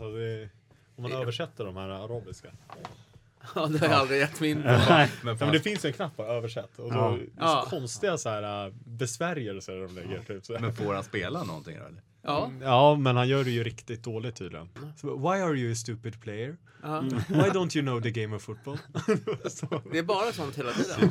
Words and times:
Alltså 0.00 0.12
det, 0.18 0.48
om 0.96 1.02
man 1.02 1.12
översätter 1.12 1.64
de 1.64 1.76
här 1.76 1.88
arabiska. 1.88 2.48
Ja, 3.54 3.66
det 3.66 3.78
har 3.78 3.86
jag 3.88 3.96
aldrig 4.00 4.20
gett 4.20 4.40
mig 4.40 4.50
in 4.50 4.62
på. 4.62 4.68
Nej. 4.88 5.10
Ja, 5.24 5.34
men 5.40 5.52
det 5.52 5.60
finns 5.60 5.84
en 5.84 5.92
knapp 5.92 6.16
på 6.16 6.24
översätt. 6.24 6.78
Och 6.78 6.92
då, 6.92 6.98
Ja. 6.98 7.10
det 7.10 7.42
är 7.42 7.46
så 7.46 7.52
Ja. 7.52 7.66
konstiga 7.70 8.18
så 8.18 8.28
här, 8.28 8.66
äh, 8.66 8.72
besvärjelser 8.84 9.80
de 9.80 9.94
lägger. 9.94 10.20
Typ, 10.26 10.44
så. 10.46 10.56
Men 10.60 10.72
får 10.72 10.94
han 10.94 11.04
spela 11.04 11.42
någonting 11.44 11.76
då 11.78 11.84
eller? 11.86 12.02
Ja, 12.22 12.50
Ja, 12.62 12.94
men 12.96 13.16
han 13.16 13.28
gör 13.28 13.44
det 13.44 13.50
ju 13.50 13.64
riktigt 13.64 14.02
dåligt 14.04 14.36
tydligen. 14.36 14.68
Så, 14.96 15.16
Why 15.16 15.40
are 15.42 15.54
you 15.56 15.72
a 15.72 15.74
stupid 15.74 16.20
player? 16.22 16.56
ja. 16.82 17.00
Why 17.28 17.34
don't 17.50 17.76
you 17.76 17.86
know 17.86 18.00
the 18.02 18.10
game 18.10 18.36
of 18.36 18.42
football? 18.42 18.78
Det 19.92 19.98
är 19.98 20.02
bara 20.02 20.32
sånt 20.32 20.58
hela 20.58 20.72
tiden. 20.72 21.10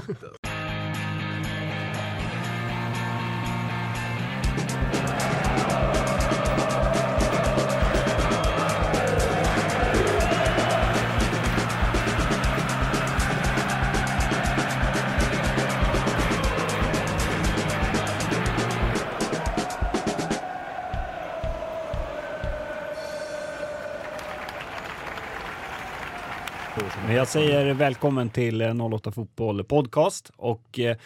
Välkommen 27.77 28.29
till 28.29 28.61
eh, 28.61 28.93
08 28.93 29.11
Fotboll 29.11 29.63
Podcast 29.63 30.31
och 30.35 30.79
eh, 30.79 30.97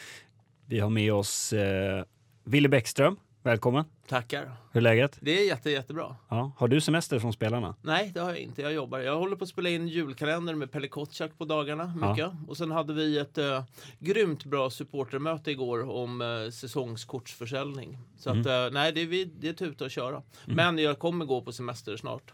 vi 0.65 0.79
har 0.79 0.89
med 0.89 1.13
oss 1.13 1.53
eh, 1.53 2.03
Wille 2.43 2.69
Bäckström. 2.69 3.15
Välkommen. 3.43 3.85
Tackar. 4.07 4.51
Hur 4.71 4.77
är 4.77 4.81
läget? 4.81 5.17
Det 5.21 5.39
är 5.39 5.47
jätte, 5.47 5.69
jättebra. 5.69 6.15
Ja. 6.29 6.51
Har 6.57 6.67
du 6.67 6.81
semester 6.81 7.19
från 7.19 7.33
spelarna? 7.33 7.75
Nej, 7.81 8.11
det 8.13 8.19
har 8.19 8.29
jag 8.29 8.39
inte. 8.39 8.61
Jag 8.61 8.73
jobbar. 8.73 8.99
Jag 8.99 9.17
håller 9.17 9.35
på 9.35 9.43
att 9.43 9.49
spela 9.49 9.69
in 9.69 9.87
julkalender 9.87 10.55
med 10.55 10.71
Pelle 10.71 10.87
Kotschack 10.87 11.37
på 11.37 11.45
dagarna. 11.45 12.09
Mycket. 12.09 12.31
Och 12.47 12.57
sen 12.57 12.71
hade 12.71 12.93
vi 12.93 13.17
ett 13.17 13.37
uh, 13.37 13.63
grymt 13.99 14.45
bra 14.45 14.69
supportermöte 14.69 15.51
igår 15.51 15.89
om 15.89 16.21
uh, 16.21 16.49
säsongskortsförsäljning. 16.49 17.97
Så 18.17 18.29
att, 18.29 18.35
uh, 18.37 18.73
nej, 18.73 18.91
det 18.91 19.01
är, 19.01 19.07
vi, 19.07 19.25
det 19.25 19.49
är 19.49 19.53
tuta 19.53 19.85
att 19.85 19.91
köra. 19.91 20.21
Men 20.45 20.77
jag 20.77 20.99
kommer 20.99 21.25
gå 21.25 21.41
på 21.41 21.51
semester 21.51 21.97
snart. 21.97 22.33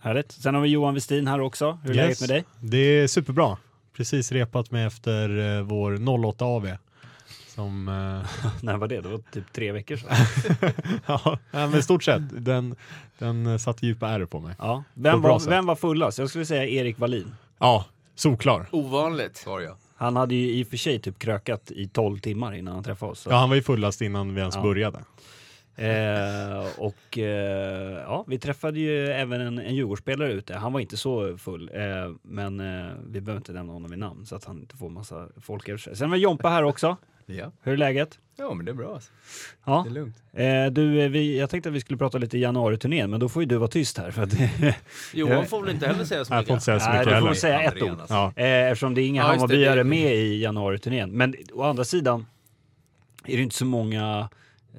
Härligt. 0.00 0.32
Sen 0.32 0.54
har 0.54 0.62
vi 0.62 0.68
Johan 0.68 0.94
Westin 0.94 1.26
här 1.26 1.40
också. 1.40 1.78
Hur 1.82 1.90
är 1.90 1.94
läget 1.94 2.20
med 2.20 2.28
dig? 2.28 2.44
Det 2.60 2.78
är 2.78 3.06
superbra. 3.06 3.56
Precis 3.96 4.32
repat 4.32 4.70
mig 4.70 4.84
efter 4.84 5.56
eh, 5.58 5.62
vår 5.62 6.24
08 6.26 6.44
AV. 6.44 6.68
Som, 7.48 7.88
eh, 7.88 8.50
När 8.62 8.76
var 8.76 8.88
det? 8.88 9.00
Det 9.00 9.08
var 9.08 9.18
typ 9.32 9.52
tre 9.52 9.72
veckor 9.72 9.96
sedan. 9.96 10.16
ja, 11.06 11.38
men 11.50 11.82
stort 11.82 12.02
sett. 12.02 12.44
Den, 12.44 12.76
den 13.18 13.58
satte 13.58 13.86
djupa 13.86 14.08
ärr 14.08 14.24
på 14.24 14.40
mig. 14.40 14.54
Ja. 14.58 14.84
Vem, 14.94 15.22
var, 15.22 15.38
sätt. 15.38 15.52
vem 15.52 15.66
var 15.66 15.76
fullast? 15.76 16.18
Jag 16.18 16.28
skulle 16.28 16.44
säga 16.46 16.64
Erik 16.66 16.98
Wallin. 16.98 17.34
Ja, 17.58 17.84
solklar. 18.14 18.66
Ovanligt. 18.70 19.36
Svar 19.36 19.60
ja. 19.60 19.76
Han 19.96 20.16
hade 20.16 20.34
ju 20.34 20.50
i 20.52 20.62
och 20.64 20.68
för 20.68 20.76
sig 20.76 20.98
typ 21.00 21.18
krökat 21.18 21.70
i 21.70 21.88
12 21.88 22.18
timmar 22.18 22.54
innan 22.54 22.74
han 22.74 22.84
träffade 22.84 23.12
oss. 23.12 23.20
Så. 23.20 23.30
Ja, 23.30 23.36
han 23.36 23.48
var 23.48 23.56
ju 23.56 23.62
fullast 23.62 24.00
innan 24.00 24.34
vi 24.34 24.40
ens 24.40 24.54
Ja. 24.54 24.62
började. 24.62 24.98
Eh, 25.78 26.66
och 26.76 27.18
eh, 27.18 28.02
ja, 28.06 28.24
vi 28.28 28.38
träffade 28.38 28.78
ju 28.80 29.06
även 29.06 29.40
en, 29.40 29.58
en 29.58 29.74
Djurgårdsspelare 29.74 30.32
ute. 30.32 30.54
Han 30.54 30.72
var 30.72 30.80
inte 30.80 30.96
så 30.96 31.38
full, 31.38 31.70
eh, 31.74 31.80
men 32.22 32.60
eh, 32.60 32.86
vi 33.06 33.20
behöver 33.20 33.40
inte 33.40 33.52
nämna 33.52 33.72
honom 33.72 33.90
vid 33.90 33.98
namn 33.98 34.26
så 34.26 34.36
att 34.36 34.44
han 34.44 34.58
inte 34.60 34.76
får 34.76 34.90
massa 34.90 35.28
folk 35.40 35.68
över 35.68 35.78
sig. 35.78 35.96
Sen 35.96 36.10
var 36.10 36.16
Jompa 36.16 36.48
här 36.48 36.62
också. 36.62 36.96
Ja. 37.26 37.52
Hur 37.62 37.72
är 37.72 37.76
läget? 37.76 38.18
Ja 38.36 38.54
men 38.54 38.66
det 38.66 38.72
är 38.72 38.74
bra 38.74 38.94
alltså. 38.94 39.10
Ja. 39.66 39.82
Det 39.86 39.90
är 39.90 39.94
lugnt. 39.94 40.16
Eh, 40.32 40.66
du, 40.72 41.00
eh, 41.02 41.08
vi, 41.10 41.38
jag 41.38 41.50
tänkte 41.50 41.68
att 41.68 41.74
vi 41.74 41.80
skulle 41.80 41.98
prata 41.98 42.18
lite 42.18 42.38
januariturnén, 42.38 43.10
men 43.10 43.20
då 43.20 43.28
får 43.28 43.42
ju 43.42 43.46
du 43.46 43.56
vara 43.56 43.68
tyst 43.68 43.98
här. 43.98 44.10
För 44.10 44.22
att, 44.22 44.32
Johan 45.14 45.46
får 45.46 45.62
väl 45.62 45.74
inte 45.74 45.86
heller 45.86 46.04
säga 46.04 46.24
så 46.24 46.34
Jag 46.34 46.46
får 46.46 46.52
inte 46.52 46.52
mycket. 46.52 46.62
säga 46.64 46.80
så 46.80 46.88
Nej, 46.90 46.98
mycket 46.98 47.14
du 47.20 47.26
får 47.26 47.34
säga 47.34 47.60
ett 47.62 47.82
ord. 47.82 47.90
alltså. 47.90 48.14
Ja. 48.14 48.32
Eh, 48.36 48.70
eftersom 48.70 48.94
det 48.94 49.02
är 49.02 49.06
inga 49.06 49.22
Ja, 49.22 49.26
Hammarbyare 49.28 49.84
med 49.84 50.14
i 50.14 50.42
januariturnén. 50.42 51.10
Men 51.10 51.34
å 51.52 51.62
andra 51.62 51.84
sidan 51.84 52.26
är 53.24 53.36
det 53.36 53.42
inte 53.42 53.56
så 53.56 53.64
många 53.64 54.28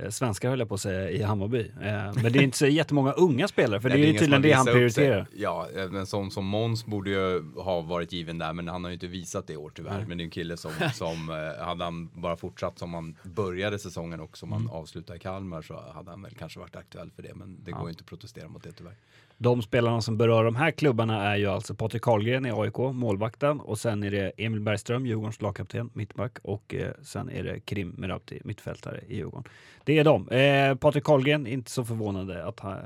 svenskar 0.10 0.50
höll 0.50 0.60
jag 0.60 0.68
på 0.70 0.76
att 0.76 0.82
säga 0.82 1.10
i 1.10 1.22
Hammarby. 1.22 1.60
Eh, 1.60 2.14
men 2.24 2.34
det 2.34 2.40
är 2.40 2.42
inte 2.42 2.58
så 2.58 2.68
jättemånga 2.68 3.12
unga 3.12 3.48
spelare, 3.48 3.82
för 3.82 3.90
Nej, 3.90 3.98
det 3.98 4.08
är 4.08 4.12
ju 4.14 4.20
tydligen 4.20 4.42
det 4.42 4.52
han 4.52 4.66
prioriterar. 4.66 5.28
Ja, 5.38 5.68
men 5.90 6.06
sån 6.06 6.32
som 6.32 6.46
Måns 6.46 6.86
borde 6.86 7.10
ju 7.10 7.44
ha 7.56 7.82
varit 7.82 8.12
given 8.14 8.38
där, 8.38 8.54
men 8.54 8.68
han 8.68 8.84
har 8.84 8.92
ju 8.92 8.94
inte 8.94 9.08
visat 9.08 9.48
det 9.48 9.54
i 9.54 9.58
år 9.58 9.72
tyvärr. 9.76 10.06
Men 10.08 10.18
det 10.18 10.22
är 10.22 10.26
en 10.26 10.32
kille 10.32 10.58
som, 10.58 10.72
som 10.94 11.30
eh, 11.30 11.66
hade 11.66 11.84
han 11.84 12.10
bara 12.14 12.36
fortsatt 12.38 12.80
som 12.80 12.94
han 12.94 13.16
började 13.24 13.80
säsongen 13.80 14.20
och 14.20 14.38
som 14.38 14.50
Mm. 14.50 14.68
han 14.68 14.76
avslutade 14.78 15.18
i 15.18 15.20
Kalmar 15.20 15.62
så 15.62 15.84
hade 15.94 16.10
han 16.10 16.22
väl 16.22 16.36
kanske 16.40 16.60
varit 16.60 16.76
aktuell 16.76 17.12
för 17.16 17.24
det. 17.24 17.36
Men 17.36 17.58
det 17.64 17.72
går 17.72 17.84
ju 17.84 17.90
inte 17.90 18.02
att 18.02 18.06
protestera 18.08 18.48
mot 18.48 18.64
det 18.64 18.72
tyvärr. 18.72 18.96
De 19.42 19.62
spelarna 19.62 20.02
som 20.02 20.18
berör 20.18 20.44
de 20.44 20.56
här 20.56 20.72
klubbarna 20.72 21.24
är 21.24 21.38
ju 21.38 21.48
alltså 21.48 21.76
Patrik 21.76 22.02
Karlgren 22.02 22.46
i 22.46 22.52
AIK, 22.52 22.78
målvakten, 22.78 23.60
och 23.60 23.80
sen 23.80 24.04
är 24.04 24.12
det 24.12 24.32
Emil 24.38 24.60
Bergström, 24.60 25.06
Djurgårdens 25.06 25.42
lagkapten, 25.42 25.90
mittback, 25.94 26.38
och 26.42 26.76
eh, 26.76 26.92
sen 27.02 27.30
är 27.30 27.44
det 27.44 27.60
Krim 27.60 27.96
Merabti, 27.98 28.42
mittfältare 28.44 29.02
i 29.08 29.16
Djurgården. 29.16 29.44
Det 29.84 30.00
är 30.00 30.04
de. 30.04 30.30
Eh, 30.30 30.76
Patrik 30.76 31.04
Karlgren, 31.04 31.48
inte 31.48 31.72
så 31.72 31.86
förvånande 31.86 32.46
att 32.46 32.60
han, 32.60 32.78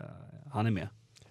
han 0.51 0.65
är 0.65 0.71
med. 0.71 0.87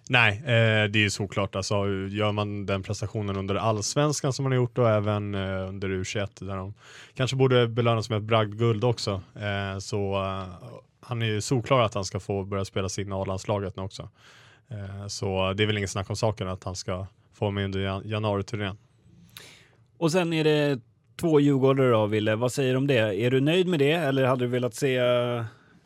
Nej, 0.09 0.37
eh, 0.37 0.89
det 0.89 0.99
är 0.99 1.03
ju 1.03 1.09
såklart. 1.09 1.55
Alltså, 1.55 1.75
gör 2.09 2.31
man 2.31 2.65
den 2.65 2.83
prestationen 2.83 3.37
under 3.37 3.55
allsvenskan 3.55 4.33
som 4.33 4.43
man 4.43 4.51
har 4.51 4.57
gjort 4.57 4.77
och 4.77 4.89
även 4.89 5.35
eh, 5.35 5.69
under 5.69 5.89
U21 5.89 6.45
där 6.45 6.55
de 6.55 6.73
kanske 7.13 7.35
borde 7.35 7.67
belönas 7.67 8.09
med 8.09 8.17
ett 8.17 8.23
bragdguld 8.23 8.83
också. 8.83 9.21
Eh, 9.35 9.79
så 9.79 10.13
eh, 10.15 10.69
han 11.01 11.21
är 11.21 11.25
ju 11.25 11.41
solklar 11.41 11.81
att 11.81 11.93
han 11.93 12.05
ska 12.05 12.19
få 12.19 12.43
börja 12.43 12.65
spela 12.65 12.89
sig 12.89 13.03
in 13.03 13.11
i 13.11 13.13
A-landslaget 13.13 13.75
nu 13.75 13.83
också. 13.83 14.09
Eh, 14.69 15.07
så 15.07 15.53
det 15.53 15.63
är 15.63 15.67
väl 15.67 15.77
ingen 15.77 15.89
snack 15.89 16.09
om 16.09 16.15
saken 16.15 16.47
att 16.47 16.63
han 16.63 16.75
ska 16.75 17.07
få 17.33 17.51
med 17.51 17.65
under 17.65 18.01
januariturnén. 18.05 18.77
Och 19.97 20.11
sen 20.11 20.33
är 20.33 20.43
det 20.43 20.79
två 21.15 21.39
djurgårdare 21.39 21.89
då, 21.91 22.05
Wille. 22.05 22.35
Vad 22.35 22.51
säger 22.51 22.71
du 22.71 22.77
om 22.77 22.87
det? 22.87 23.21
Är 23.21 23.31
du 23.31 23.41
nöjd 23.41 23.67
med 23.67 23.79
det, 23.79 23.91
eller 23.91 24.23
hade 24.23 24.45
du 24.45 24.49
velat 24.49 24.75
se 24.75 24.97
eh, 24.97 25.45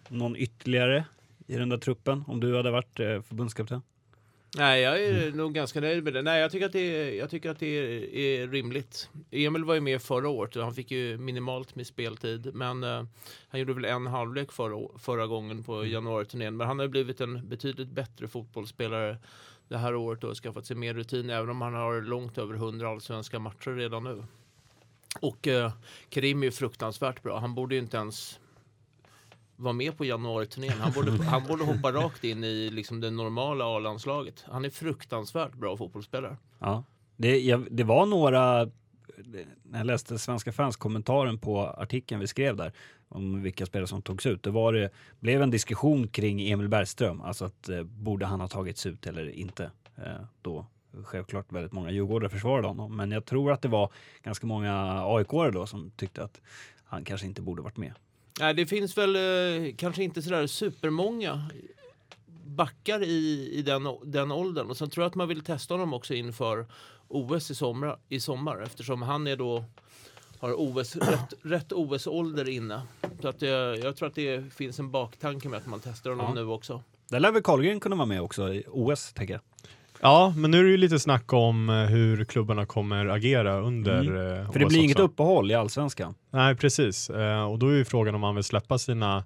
någon 0.09 0.35
ytterligare 0.35 1.05
i 1.47 1.55
den 1.55 1.69
där 1.69 1.77
truppen 1.77 2.23
om 2.27 2.39
du 2.39 2.55
hade 2.55 2.71
varit 2.71 2.99
eh, 2.99 3.21
förbundskapten? 3.21 3.81
Nej, 4.55 4.81
jag 4.81 5.03
är 5.03 5.31
nog 5.31 5.53
ganska 5.53 5.81
nöjd 5.81 6.03
med 6.03 6.13
det. 6.13 6.21
Nej, 6.21 6.41
jag 6.41 6.51
tycker 6.51 6.65
att 6.65 6.71
det 6.71 6.79
är, 6.79 7.15
jag 7.15 7.29
tycker 7.29 7.49
att 7.49 7.59
det 7.59 7.67
är, 7.67 8.15
är 8.15 8.47
rimligt. 8.47 9.09
Emil 9.31 9.63
var 9.63 9.73
ju 9.73 9.81
med 9.81 10.01
förra 10.01 10.29
året 10.29 10.55
och 10.55 10.63
han 10.63 10.73
fick 10.73 10.91
ju 10.91 11.17
minimalt 11.17 11.75
med 11.75 11.87
speltid. 11.87 12.55
Men 12.55 12.83
eh, 12.83 13.03
han 13.47 13.59
gjorde 13.59 13.73
väl 13.73 13.85
en 13.85 14.07
halvlek 14.07 14.51
förra, 14.51 14.99
förra 14.99 15.27
gången 15.27 15.63
på 15.63 15.85
januariturnén. 15.85 16.57
Men 16.57 16.67
han 16.67 16.79
har 16.79 16.87
blivit 16.87 17.21
en 17.21 17.49
betydligt 17.49 17.89
bättre 17.89 18.27
fotbollsspelare 18.27 19.17
det 19.67 19.77
här 19.77 19.95
året 19.95 20.23
och 20.23 20.35
skaffat 20.37 20.65
sig 20.65 20.75
mer 20.75 20.93
rutin. 20.93 21.29
Även 21.29 21.49
om 21.49 21.61
han 21.61 21.73
har 21.73 22.01
långt 22.01 22.37
över 22.37 22.53
100 22.53 22.89
allsvenska 22.89 23.39
matcher 23.39 23.75
redan 23.75 24.03
nu. 24.03 24.23
Och 25.21 25.47
eh, 25.47 25.71
Karim 26.09 26.41
är 26.41 26.45
ju 26.45 26.51
fruktansvärt 26.51 27.23
bra. 27.23 27.39
Han 27.39 27.55
borde 27.55 27.75
ju 27.75 27.81
inte 27.81 27.97
ens 27.97 28.39
var 29.57 29.73
med 29.73 29.97
på 29.97 30.05
januariturnén. 30.05 30.71
Han 30.79 30.91
borde, 30.91 31.23
han 31.23 31.43
borde 31.47 31.63
hoppa 31.63 31.91
rakt 31.91 32.23
in 32.23 32.43
i 32.43 32.69
liksom 32.69 33.01
det 33.01 33.11
normala 33.11 33.65
A-landslaget. 33.65 34.45
Han 34.47 34.65
är 34.65 34.69
fruktansvärt 34.69 35.53
bra 35.53 35.77
fotbollsspelare. 35.77 36.37
Ja. 36.59 36.83
Det, 37.15 37.39
jag, 37.39 37.67
det 37.71 37.83
var 37.83 38.05
några, 38.05 38.69
när 39.63 39.77
jag 39.77 39.85
läste 39.85 40.19
Svenska 40.19 40.51
fans-kommentaren 40.51 41.37
på 41.37 41.67
artikeln 41.67 42.19
vi 42.21 42.27
skrev 42.27 42.55
där 42.55 42.73
om 43.09 43.41
vilka 43.41 43.65
spelare 43.65 43.87
som 43.87 44.01
togs 44.01 44.25
ut, 44.25 44.43
det 44.43 44.51
var 44.51 44.73
det, 44.73 44.89
blev 45.19 45.41
en 45.41 45.51
diskussion 45.51 46.07
kring 46.07 46.51
Emil 46.51 46.67
Bergström, 46.67 47.21
alltså 47.21 47.45
att 47.45 47.69
eh, 47.69 47.83
borde 47.83 48.25
han 48.25 48.41
ha 48.41 48.47
tagits 48.47 48.85
ut 48.85 49.07
eller 49.07 49.29
inte? 49.29 49.71
Eh, 49.95 50.21
då 50.41 50.65
självklart 51.03 51.51
väldigt 51.51 51.71
många 51.71 51.91
djurgårdare 51.91 52.29
försvarade 52.29 52.67
honom, 52.67 52.95
men 52.95 53.11
jag 53.11 53.25
tror 53.25 53.51
att 53.51 53.61
det 53.61 53.67
var 53.67 53.91
ganska 54.23 54.47
många 54.47 55.03
aik 55.05 55.53
då 55.53 55.65
som 55.65 55.91
tyckte 55.91 56.23
att 56.23 56.41
han 56.83 57.03
kanske 57.03 57.27
inte 57.27 57.41
borde 57.41 57.61
varit 57.61 57.77
med. 57.77 57.93
Nej, 58.39 58.53
det 58.53 58.65
finns 58.65 58.97
väl 58.97 59.15
eh, 59.15 59.73
kanske 59.77 60.03
inte 60.03 60.21
sådär 60.21 60.47
supermånga 60.47 61.49
backar 62.45 63.03
i, 63.03 63.49
i 63.53 63.61
den, 63.61 63.87
den 64.03 64.31
åldern. 64.31 64.69
Och 64.69 64.77
sen 64.77 64.89
tror 64.89 65.03
jag 65.03 65.09
att 65.09 65.15
man 65.15 65.27
vill 65.27 65.41
testa 65.41 65.73
honom 65.73 65.93
också 65.93 66.13
inför 66.13 66.65
OS 67.07 67.51
i 67.51 67.55
sommar, 67.55 67.99
i 68.09 68.19
sommar 68.19 68.61
eftersom 68.61 69.01
han 69.01 69.27
är 69.27 69.35
då 69.35 69.63
har 70.39 70.53
OS, 70.57 70.95
rätt, 70.95 71.33
rätt 71.41 71.71
OS-ålder 71.73 72.49
inne. 72.49 72.81
Så 73.21 73.27
att 73.27 73.41
jag, 73.41 73.79
jag 73.79 73.95
tror 73.95 74.07
att 74.09 74.15
det 74.15 74.53
finns 74.53 74.79
en 74.79 74.91
baktanke 74.91 75.49
med 75.49 75.57
att 75.57 75.67
man 75.67 75.79
testar 75.83 76.09
honom 76.09 76.25
Ja. 76.27 76.33
nu 76.43 76.47
också. 76.47 76.83
Där 77.09 77.19
lär 77.19 77.31
väl 77.31 77.41
Karlgren 77.43 77.79
kunna 77.79 77.95
vara 77.95 78.05
med 78.05 78.21
också 78.21 78.53
i 78.53 78.63
OS, 78.67 79.13
tänker 79.13 79.33
jag. 79.33 79.41
Ja, 80.01 80.33
men 80.37 80.51
nu 80.51 80.59
är 80.59 80.63
det 80.63 80.69
ju 80.69 80.77
lite 80.77 80.99
snack 80.99 81.33
om 81.33 81.69
eh, 81.69 81.75
hur 81.75 82.25
klubbarna 82.25 82.65
kommer 82.65 83.05
agera 83.05 83.59
under 83.61 83.99
Mm. 84.01 84.41
eh, 84.43 84.51
För 84.51 84.59
det 84.59 84.65
blir 84.65 84.79
inget 84.79 84.95
också. 84.95 85.03
uppehåll 85.05 85.51
i 85.51 85.53
allsvenskan. 85.55 86.15
Nej, 86.31 86.55
precis. 86.55 87.09
Eh, 87.09 87.43
och 87.51 87.59
då 87.59 87.67
är 87.67 87.73
ju 87.75 87.85
frågan 87.85 88.15
om 88.15 88.21
man 88.21 88.35
vill 88.35 88.43
släppa 88.43 88.77
sina 88.77 89.23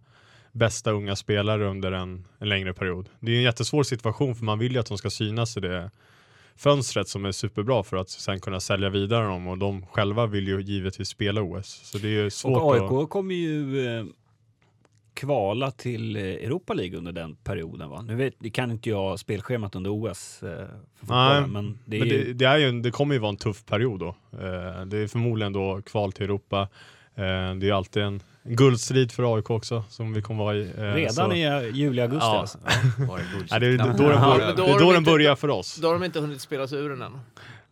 bästa 0.51 0.91
unga 0.91 1.15
spelare 1.15 1.65
under 1.69 1.91
en, 1.91 2.25
en 2.39 2.50
längre 2.50 2.73
period. 2.73 3.09
Det 3.19 3.31
är 3.31 3.35
en 3.35 3.41
jättesvår 3.44 3.83
situation 3.83 4.35
för 4.35 4.45
man 4.45 4.59
vill 4.59 4.71
ju 4.73 4.79
att 4.79 4.85
de 4.85 4.97
ska 4.97 5.09
synas 5.09 5.57
i 5.57 5.59
det 5.59 5.91
fönstret 6.56 7.07
som 7.07 7.25
är 7.25 7.31
superbra 7.31 7.83
för 7.83 7.97
att 7.97 8.09
sen 8.09 8.39
kunna 8.39 8.59
sälja 8.59 8.89
vidare 8.89 9.27
dem 9.27 9.47
och 9.47 9.57
de 9.57 9.85
själva 9.85 10.25
vill 10.27 10.47
ju 10.47 10.62
givetvis 10.62 11.07
spela 11.09 11.41
OS. 11.41 11.81
Så 11.83 11.97
det 11.97 12.07
är 12.07 12.23
ju 12.23 12.29
svårt 12.29 12.62
Och 12.62 12.75
att... 12.75 12.91
AIK 12.91 13.09
kommer 13.09 13.35
ju 13.35 13.75
kvala 15.21 15.71
till 15.71 16.15
eh, 16.15 16.21
Europa 16.23 16.73
League 16.73 16.97
under 16.97 17.12
den 17.12 17.35
perioden 17.35 17.89
va? 17.89 18.01
Nu 18.01 18.15
vet, 18.15 18.33
det 18.39 18.50
kan 18.50 18.71
inte 18.71 18.89
jag 18.89 19.19
spelschemat 19.19 19.75
under 19.75 19.89
OS 19.94 20.44
eh, 20.44 20.50
för 20.50 20.68
fotbollen, 21.00 21.51
men 21.51 21.79
det 21.85 22.00
Men 22.00 22.07
ju... 22.07 22.23
det, 22.23 22.33
det, 22.33 22.45
är 22.45 22.57
ju, 22.57 22.81
det 22.81 22.91
kommer 22.91 23.13
ju 23.15 23.19
vara 23.19 23.29
en 23.29 23.38
tuff 23.38 23.65
period 23.65 24.00
då. 24.00 24.07
Eh, 24.07 24.85
det 24.85 24.97
är 24.97 25.07
förmodligen 25.07 25.53
då 25.53 25.81
kval 25.81 26.12
till 26.12 26.23
Europa. 26.23 26.62
Eh, 27.15 27.56
det 27.56 27.69
är 27.69 27.73
alltid 27.73 28.03
en, 28.03 28.21
guldstrid 28.44 29.12
för 29.12 29.35
AIK 29.35 29.50
också 29.50 29.83
som 29.89 30.13
vi 30.13 30.21
kommer 30.21 30.44
vara 30.44 30.56
i. 30.56 30.62
eh, 30.77 30.81
Redan 30.81 31.13
så- 31.13 31.33
i 31.33 31.71
juli, 31.73 32.01
augusti 32.01 32.25
Ja. 32.25 32.39
alltså. 32.39 32.57
Ja, 33.50 33.59
det 33.59 33.68
är 33.68 33.77
då, 33.77 33.77
den 33.77 33.88
Ja, 33.88 33.97
börjar, 33.97 34.56
då 34.56 34.65
då 34.68 34.77
de 34.79 34.88
den 34.88 34.97
inte- 34.97 35.12
börjar 35.12 35.35
för 35.35 35.50
oss. 35.50 35.75
Då 35.75 35.88
har 35.88 35.94
de 35.94 36.03
inte 36.03 36.19
hunnit 36.19 36.41
spela 36.41 36.68
sig 36.68 36.77
ur 36.79 36.89
den 36.89 37.01
än. 37.01 37.19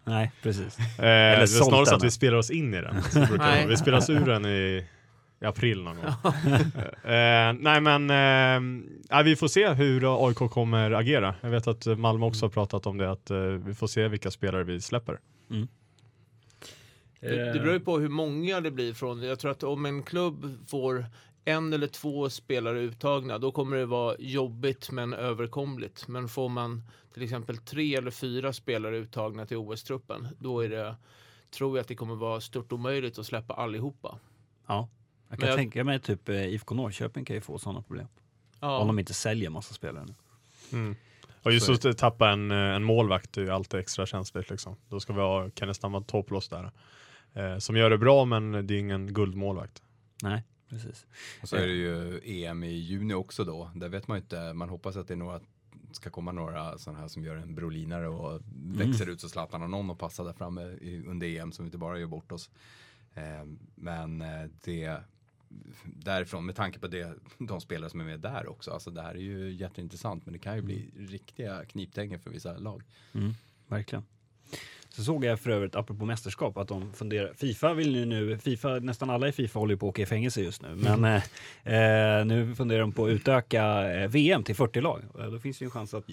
Nej, 0.04 0.32
precis. 0.44 0.80
Eh, 0.80 0.86
det 0.98 1.08
är 1.08 1.46
sålt 1.46 1.70
snarare 1.70 1.86
så 1.86 1.96
att 1.96 2.04
vi 2.04 2.12
spelar 2.12 2.38
oss 2.38 2.52
in 2.52 2.74
i 2.74 2.82
den. 2.82 2.96
Nej. 3.38 3.68
vi 3.68 3.78
spelar 3.78 3.98
oss 3.98 4.10
ur 4.10 4.26
den 4.26 4.46
i, 4.46 4.86
i 5.42 5.46
april 5.46 5.84
någon 5.84 5.96
gång. 5.96 6.06
eh, 7.04 7.54
nej 7.60 7.82
men, 7.82 8.10
eh, 9.10 9.24
vi 9.24 9.36
får 9.36 9.48
se 9.48 9.70
hur 9.70 10.28
AIK 10.28 10.38
kommer 10.38 10.92
agera. 10.92 11.36
Jag 11.42 11.50
vet 11.50 11.68
att 11.68 11.86
Malmö 11.86 12.26
också 12.26 12.46
har 12.46 12.50
pratat 12.50 12.86
om 12.86 12.98
det, 12.98 13.12
att 13.12 13.32
eh, 13.32 13.38
vi 13.40 13.74
får 13.74 13.88
se 13.88 14.08
vilka 14.08 14.32
spelare 14.32 14.64
vi 14.64 14.82
släpper. 14.82 15.20
Det, 17.20 17.54
det 17.54 17.60
beror 17.60 17.74
ju 17.74 17.80
på 17.80 18.00
hur 18.00 18.10
många 18.10 18.62
det 18.62 18.72
blir 18.72 18.94
från. 18.94 19.24
Jag 19.24 19.40
tror 19.40 19.52
att 19.52 19.64
om 19.64 19.86
en 19.86 20.04
klubb 20.04 20.68
får 20.68 21.06
en 21.46 21.74
eller 21.74 21.88
två 21.88 22.30
spelare 22.30 22.80
uttagna, 22.80 23.38
då 23.38 23.52
kommer 23.52 23.78
det 23.78 23.86
vara 23.86 24.16
jobbigt 24.20 24.92
men 24.92 25.14
överkomligt. 25.14 26.08
Men 26.08 26.28
får 26.28 26.50
man 26.50 26.84
till 27.14 27.24
exempel 27.24 27.58
tre 27.58 27.96
eller 27.96 28.12
fyra 28.12 28.54
spelare 28.54 28.98
uttagna 28.98 29.46
till 29.46 29.58
OS-truppen, 29.58 30.28
då 30.40 30.60
är 30.60 30.70
det, 30.70 30.96
tror 31.52 31.78
jag 31.78 31.82
att 31.82 31.88
det 31.88 31.96
kommer 31.96 32.16
vara 32.16 32.42
stort 32.42 32.72
omöjligt 32.72 33.20
att 33.20 33.26
släppa 33.26 33.54
allihopa. 33.54 34.20
Ja. 34.68 34.90
Jag 35.30 35.40
kan 35.40 35.50
jag- 35.50 35.58
tänka 35.58 35.84
mig 35.84 36.00
typ 36.00 36.30
eh, 36.30 36.46
IFK 36.46 36.76
Norrköping 36.76 37.26
kan 37.26 37.36
ju 37.36 37.42
få 37.42 37.60
sådana 37.60 37.82
problem. 37.82 38.08
Om 38.60 38.70
Ja, 38.70 38.84
de 38.86 39.00
inte 39.00 39.14
säljer 39.14 39.50
massa 39.50 39.74
spelare 39.74 40.06
nu. 40.06 40.14
Mm. 40.78 40.96
Och 41.44 41.52
just 41.52 41.66
Så 41.66 41.90
att 41.90 41.98
tappa 41.98 42.30
en, 42.30 42.52
eh, 42.52 42.58
en 42.58 42.84
målvakt 42.84 43.38
är 43.38 43.42
ju 43.42 43.50
alltid 43.50 43.80
extra 43.80 44.06
känsligt. 44.06 44.50
Liksom. 44.50 44.76
Då 44.90 45.00
ska 45.00 45.14
vi 45.14 45.20
ha 45.20 45.50
Kenneth 45.56 45.78
Stammatopoulos 45.78 46.50
där. 46.50 46.72
Eh, 47.34 47.58
som 47.58 47.76
gör 47.76 47.90
det 47.90 47.98
bra 47.98 48.26
men 48.26 48.68
det 48.68 48.74
är 48.74 48.80
ingen 48.80 49.14
guldmålvakt. 49.14 49.82
Nej, 50.24 50.44
precis. 50.70 51.06
Och 51.42 51.50
så 51.50 51.56
är 51.56 51.68
det 51.68 51.74
ju 51.74 52.22
EM 52.24 52.64
i 52.64 52.72
juni 52.74 53.14
också 53.14 53.44
då. 53.44 53.72
Där 53.76 53.90
vet 53.90 54.08
man 54.08 54.18
ju 54.18 54.22
inte. 54.22 54.54
Man 54.54 54.70
hoppas 54.70 54.96
att 54.96 55.08
det 55.08 55.14
är 55.14 55.18
några 55.18 55.40
ska 55.92 56.10
komma 56.10 56.32
några 56.32 56.78
sådana 56.78 57.00
här 57.00 57.08
som 57.08 57.24
gör 57.24 57.36
en 57.36 57.56
brolinare 57.56 58.08
och 58.08 58.42
växer 58.54 59.10
ut 59.10 59.22
så 59.22 59.30
Zlatan 59.30 59.62
har 59.62 59.68
någon 59.68 59.92
att 59.92 59.98
passa 59.98 60.24
där 60.24 60.34
framme 60.34 60.62
under 61.08 61.28
EM 61.28 61.52
som 61.52 61.66
inte 61.66 61.78
bara 61.78 62.00
gör 62.00 62.08
bort 62.08 62.32
oss. 62.32 62.50
Eh, 63.14 63.46
men 63.76 64.22
eh, 64.22 64.50
det 64.64 64.98
därifrån 65.84 66.46
med 66.46 66.56
tanke 66.56 66.80
på 66.80 66.88
det, 66.88 67.14
de 67.38 67.62
spelare 67.62 67.90
som 67.90 68.00
är 68.00 68.06
med 68.06 68.20
där 68.20 68.48
också. 68.48 68.72
Alltså 68.72 68.92
det 68.92 69.02
här 69.02 69.16
är 69.16 69.20
ju 69.20 69.52
jätteintressant 69.52 70.26
men 70.26 70.34
det 70.34 70.40
kan 70.40 70.56
ju 70.56 70.62
bli 70.62 70.92
riktiga 70.98 71.66
kniptängen 71.66 72.20
för 72.20 72.30
vissa 72.30 72.58
lag. 72.58 72.84
Mm, 73.14 73.34
verkligen. 73.68 74.06
Så 75.00 75.06
såg 75.06 75.26
jag 75.26 75.40
för 75.40 75.50
övrigt, 75.50 75.76
apropå 75.76 76.06
mästerskap, 76.06 76.58
att 76.58 76.68
de 76.68 76.94
funderar. 76.94 77.34
Fifa 77.38 77.74
vill 77.74 77.96
ju 77.96 78.06
nu, 78.06 78.38
Fifa, 78.38 78.70
nästan 78.70 79.10
alla 79.10 79.28
i 79.28 79.32
Fifa 79.32 79.60
håller 79.60 79.74
ju 79.74 79.78
på 79.78 79.86
att 79.86 79.90
åka 79.90 80.02
i 80.02 80.06
fängelse 80.06 80.42
just 80.42 80.62
nu. 80.62 80.68
Men 80.76 81.06
eh, 81.06 82.20
eh, 82.20 82.26
nu 82.26 82.56
funderar 82.56 82.80
de 82.82 82.92
på 82.92 83.06
att 83.06 83.10
utöka 83.10 83.92
eh, 83.94 84.08
VM 84.08 84.44
till 84.44 84.56
40 84.56 84.82
lag. 84.82 85.02
Och 85.14 85.32
Då 85.32 85.40
finns 85.40 85.62
ju 85.62 85.66
en 85.66 85.72
chans 85.72 85.94
att 85.94 86.04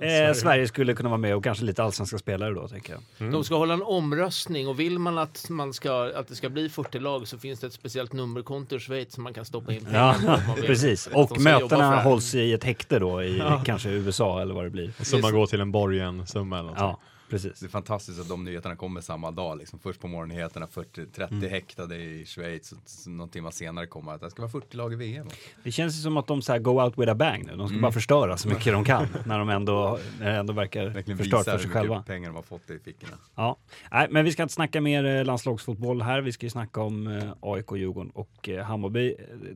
eh, 0.00 0.08
eh, 0.08 0.32
Sverige 0.34 0.68
skulle 0.68 0.94
kunna 0.94 1.08
vara 1.08 1.18
med 1.18 1.36
och 1.36 1.44
kanske 1.44 1.64
lite 1.64 1.82
allsvenska 1.82 2.18
spelare 2.18 2.54
då, 2.54 2.68
tänker 2.68 2.96
jag. 3.18 3.32
De 3.32 3.44
ska 3.44 3.56
hålla 3.56 3.74
en 3.74 3.82
omröstning 3.82 4.68
och 4.68 4.80
vill 4.80 4.98
man 4.98 5.18
att, 5.18 5.46
man 5.50 5.72
ska, 5.72 6.12
att 6.14 6.28
det 6.28 6.34
ska 6.34 6.48
bli 6.48 6.68
40 6.68 6.98
lag 6.98 7.28
så 7.28 7.38
finns 7.38 7.60
det 7.60 7.66
ett 7.66 7.72
speciellt 7.72 8.12
nummerkonto 8.12 8.76
i 8.76 8.78
Schweiz 8.78 9.12
som 9.14 9.24
man 9.24 9.34
kan 9.34 9.44
stoppa 9.44 9.72
in 9.72 9.84
pengar 9.84 10.16
Ja, 10.26 10.40
precis. 10.66 11.06
Och 11.06 11.30
det 11.34 11.40
mötena 11.40 12.02
hålls 12.02 12.34
i 12.34 12.52
ett 12.52 12.64
häkte 12.64 12.98
då, 12.98 13.22
i 13.22 13.42
kanske 13.64 13.88
USA 13.90 14.42
eller 14.42 14.54
vad 14.54 14.64
det 14.64 14.70
blir. 14.70 14.92
Så 15.00 15.18
man 15.18 15.32
går 15.32 15.46
till 15.46 15.60
en 15.60 15.72
borgensumma 15.72 16.58
eller 16.58 16.68
något. 16.68 16.78
Ja, 16.78 17.00
precis. 17.30 17.60
Det 17.60 17.66
är 17.66 17.70
fantastiskt 17.70 18.20
att 18.20 18.28
de 18.28 18.44
nyheterna 18.44 18.76
kommer 18.76 19.00
samma 19.00 19.30
dag. 19.30 19.58
Liksom. 19.58 19.78
Först 19.78 20.00
på 20.00 20.08
morgonnyheterna 20.08 20.66
40, 20.66 21.06
30 21.06 21.48
häktade 21.48 21.96
i 21.96 22.26
Schweiz 22.26 22.72
och 22.72 22.78
någon 23.10 23.28
timme 23.28 23.52
senare 23.52 23.86
kommer 23.86 24.12
att 24.12 24.20
det 24.20 24.30
ska 24.30 24.42
vara 24.42 24.50
40 24.52 24.76
lag 24.76 24.92
i 24.92 24.96
VM. 24.96 25.26
Det 25.64 25.72
känns 25.72 25.96
ju 25.98 26.00
som 26.02 26.16
att 26.16 26.26
de 26.26 26.42
så 26.42 26.52
här 26.52 26.58
go 26.58 26.82
out 26.82 26.98
with 26.98 27.12
a 27.12 27.14
bang 27.14 27.44
nu. 27.46 27.56
De 27.56 27.66
ska 27.68 27.74
Mm. 27.74 27.82
bara 27.82 27.92
förstöra 27.92 28.36
så 28.36 28.48
mycket 28.48 28.72
de 28.72 28.84
kan 28.84 29.06
när 29.26 29.38
de 29.38 29.48
ändå, 29.48 29.98
när 30.20 30.32
det 30.32 30.36
ändå 30.38 30.52
verkar 30.52 30.86
Verkligen 30.86 31.18
förstört 31.18 31.44
för 31.44 31.58
sig 31.58 31.70
själva. 31.70 32.02
pengar 32.02 32.28
de 32.28 32.34
har 32.36 32.42
fått 32.42 32.70
i 32.70 32.78
fickorna. 32.78 33.16
Ja, 33.34 33.56
nej, 33.92 34.08
men 34.10 34.24
vi 34.24 34.32
ska 34.32 34.42
inte 34.42 34.54
snacka 34.54 34.80
mer 34.80 35.04
eh, 35.04 35.24
landslagsfotboll 35.24 36.02
här. 36.02 36.20
Vi 36.20 36.32
ska 36.32 36.46
ju 36.46 36.50
snacka 36.50 36.80
om 36.80 37.06
eh, 37.06 37.32
AIK, 37.40 37.72
Djurgården 37.76 38.10
och 38.10 38.48
eh, 38.48 38.64
Hammarby. 38.64 39.14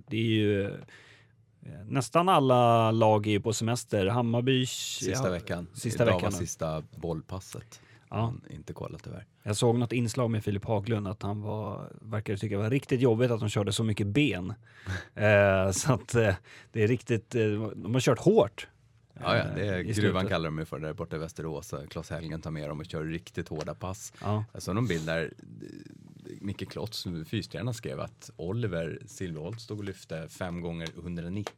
Det 0.09 0.17
är 0.17 0.23
ju 0.23 0.70
nästan 1.87 2.28
alla 2.28 2.90
lag 2.90 3.26
är 3.26 3.31
ju 3.31 3.40
på 3.40 3.52
semester. 3.52 4.06
Hammarby... 4.06 4.66
Sista 4.66 5.26
ja, 5.26 5.31
veckan. 5.31 5.66
Sista 5.75 6.02
Idag 6.02 6.14
veckan 6.14 6.32
var 6.32 6.38
sista 6.38 6.82
bollpasset. 6.96 7.81
Ja. 8.10 8.34
Inte 8.50 8.72
kollat 8.72 9.05
tyvärr. 9.05 9.26
Jag 9.43 9.56
såg 9.56 9.78
något 9.78 9.93
inslag 9.93 10.31
med 10.31 10.44
Filip 10.44 10.64
Haglund 10.64 11.08
att 11.08 11.22
han 11.22 11.43
var, 11.43 11.93
verkade 12.00 12.38
tycka 12.38 12.56
det 12.56 12.62
var 12.62 12.70
riktigt 12.70 13.00
jobbigt 13.00 13.31
att 13.31 13.40
de 13.40 13.49
körde 13.49 13.72
så 13.72 13.84
mycket 13.84 14.06
ben. 14.06 14.55
eh, 15.14 15.70
så 15.70 15.93
att 15.93 16.14
eh, 16.14 16.34
det 16.72 16.82
är 16.82 16.88
riktigt, 16.88 17.34
eh, 17.34 17.43
de 17.75 17.94
har 17.94 18.00
kört 18.00 18.19
hårt. 18.19 18.69
Ja, 19.20 19.37
ja, 19.37 19.43
eh, 19.43 19.55
det 19.55 19.66
är 19.66 19.78
i 19.78 19.93
gruvan 19.93 20.26
kallar 20.26 20.44
de 20.44 20.58
ju 20.58 20.64
för 20.64 20.78
där 20.78 20.93
borta 20.93 21.16
i 21.16 21.19
Västerås. 21.19 21.75
Klas 21.90 22.10
Helgen 22.10 22.40
tar 22.40 22.50
med 22.50 22.69
dem 22.69 22.81
och 22.81 22.87
kör 22.87 23.05
riktigt 23.05 23.49
hårda 23.49 23.75
pass. 23.75 24.12
Ja. 24.20 24.44
Jag 24.52 24.62
såg 24.62 24.75
någon 24.75 24.87
bild 24.87 25.06
där 25.06 25.22
eh, 25.22 25.69
Micke 26.41 26.69
Klotz, 26.70 27.06
fystränaren, 27.26 27.75
skrev 27.75 28.00
att 28.00 28.31
Oliver 28.37 28.99
Silverholt 29.06 29.61
stod 29.61 29.79
och 29.79 29.85
lyfte 29.85 30.29
fem 30.29 30.61
gånger 30.61 30.88
190. 30.99 31.53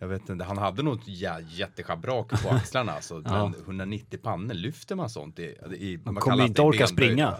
Jag 0.00 0.08
vet 0.08 0.28
inte, 0.28 0.44
han 0.44 0.58
hade 0.58 0.82
något 0.82 1.00
jä 1.08 1.40
jätteschabrak 1.48 2.42
på 2.42 2.48
axlarna 2.54 2.92
alltså, 2.92 3.22
Ja. 3.24 3.48
men 3.48 3.60
190 3.60 4.18
pannor, 4.22 4.54
lyfter 4.54 4.94
man 4.96 5.10
sånt? 5.10 5.38
I, 5.38 5.42
i, 5.78 6.00
Man 6.04 6.14
kallar 6.14 6.20
kommer 6.20 6.46
inte 6.46 6.62
orka 6.62 6.86
springa 6.86 7.34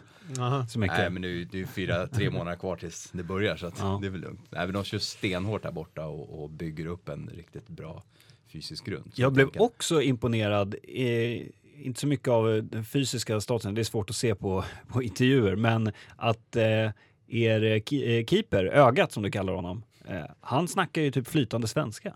så 0.68 0.78
mycket. 0.78 0.98
Nej 0.98 1.10
men 1.10 1.22
ju 1.22 1.44
det 1.44 1.60
är 1.60 1.66
fyra, 1.66 2.06
tre 2.06 2.30
månader 2.38 2.56
kvar 2.56 2.76
tills 2.76 3.10
det 3.12 3.22
börjar 3.22 3.56
så 3.56 3.66
att 3.66 3.78
Ja. 3.78 3.98
det 4.00 4.06
är 4.06 4.10
väl 4.10 4.20
lugnt. 4.20 4.40
Nej 4.50 4.66
men 4.66 4.74
de 4.74 4.84
kör 4.84 4.98
stenhårt 4.98 5.62
där 5.62 5.72
borta 5.72 6.06
och, 6.06 6.42
och 6.42 6.50
bygger 6.50 6.86
upp 6.86 7.08
en 7.08 7.30
riktigt 7.34 7.68
bra 7.68 8.02
fysisk 8.46 8.84
grund. 8.86 9.12
Jag 9.14 9.32
blev 9.32 9.48
också 9.56 10.02
imponerad, 10.02 10.74
eh, 10.82 11.46
inte 11.78 12.00
så 12.00 12.06
mycket 12.06 12.28
av 12.28 12.50
eh, 12.50 12.62
den 12.62 12.84
fysiska 12.84 13.40
statusen, 13.40 13.74
det 13.74 13.80
är 13.82 13.84
svårt 13.84 14.10
att 14.10 14.16
se 14.16 14.34
på, 14.34 14.64
på 14.88 15.02
intervjuer, 15.02 15.56
men 15.56 15.92
att 16.16 16.56
eh, 16.56 16.90
er 17.26 17.62
eh, 17.62 18.00
eh, 18.00 18.24
keeper, 18.26 18.64
ögat 18.64 19.12
som 19.12 19.22
du 19.22 19.30
kallar 19.30 19.52
honom, 19.52 19.82
eh, 20.04 20.24
han 20.40 20.68
snackar 20.68 21.02
ju 21.02 21.10
typ 21.10 21.26
flytande 21.28 21.68
svenska. 21.68 22.14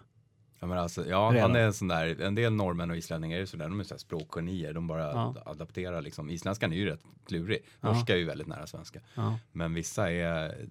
Ja, 0.60 0.66
men 0.66 0.78
alltså, 0.78 1.06
ja 1.08 1.30
Redan. 1.34 1.50
han 1.50 1.56
är 1.60 1.64
en 1.66 1.72
sån 1.74 1.88
där, 1.88 2.20
en 2.20 2.34
del 2.34 2.52
norrmän 2.52 2.90
och 2.90 2.96
islänningar 2.96 3.36
är 3.36 3.40
ju 3.40 3.46
sådär, 3.46 3.64
de 3.68 3.80
är 3.80 3.84
sådär 3.84 3.98
språkgenier, 3.98 4.72
de 4.72 4.86
bara 4.86 5.02
Ja. 5.12 5.34
adapterar 5.46 6.02
liksom. 6.02 6.30
Isländskan 6.30 6.72
är 6.72 6.76
ju 6.76 6.86
rätt 6.86 7.00
klurig, 7.26 7.58
Ja. 7.80 7.92
norska 7.92 8.12
är 8.14 8.18
ju 8.18 8.24
väldigt 8.24 8.46
nära 8.46 8.66
svenska. 8.66 9.00
Ja. 9.14 9.38
Men 9.52 9.74
vissa 9.74 10.10
är 10.10 10.66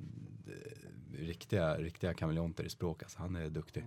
riktiga, 1.17 1.77
riktiga 1.77 2.13
kameleonter 2.13 2.63
i 2.63 2.69
språk, 2.69 3.03
alltså 3.03 3.19
han 3.19 3.35
är 3.35 3.49
duktig. 3.49 3.83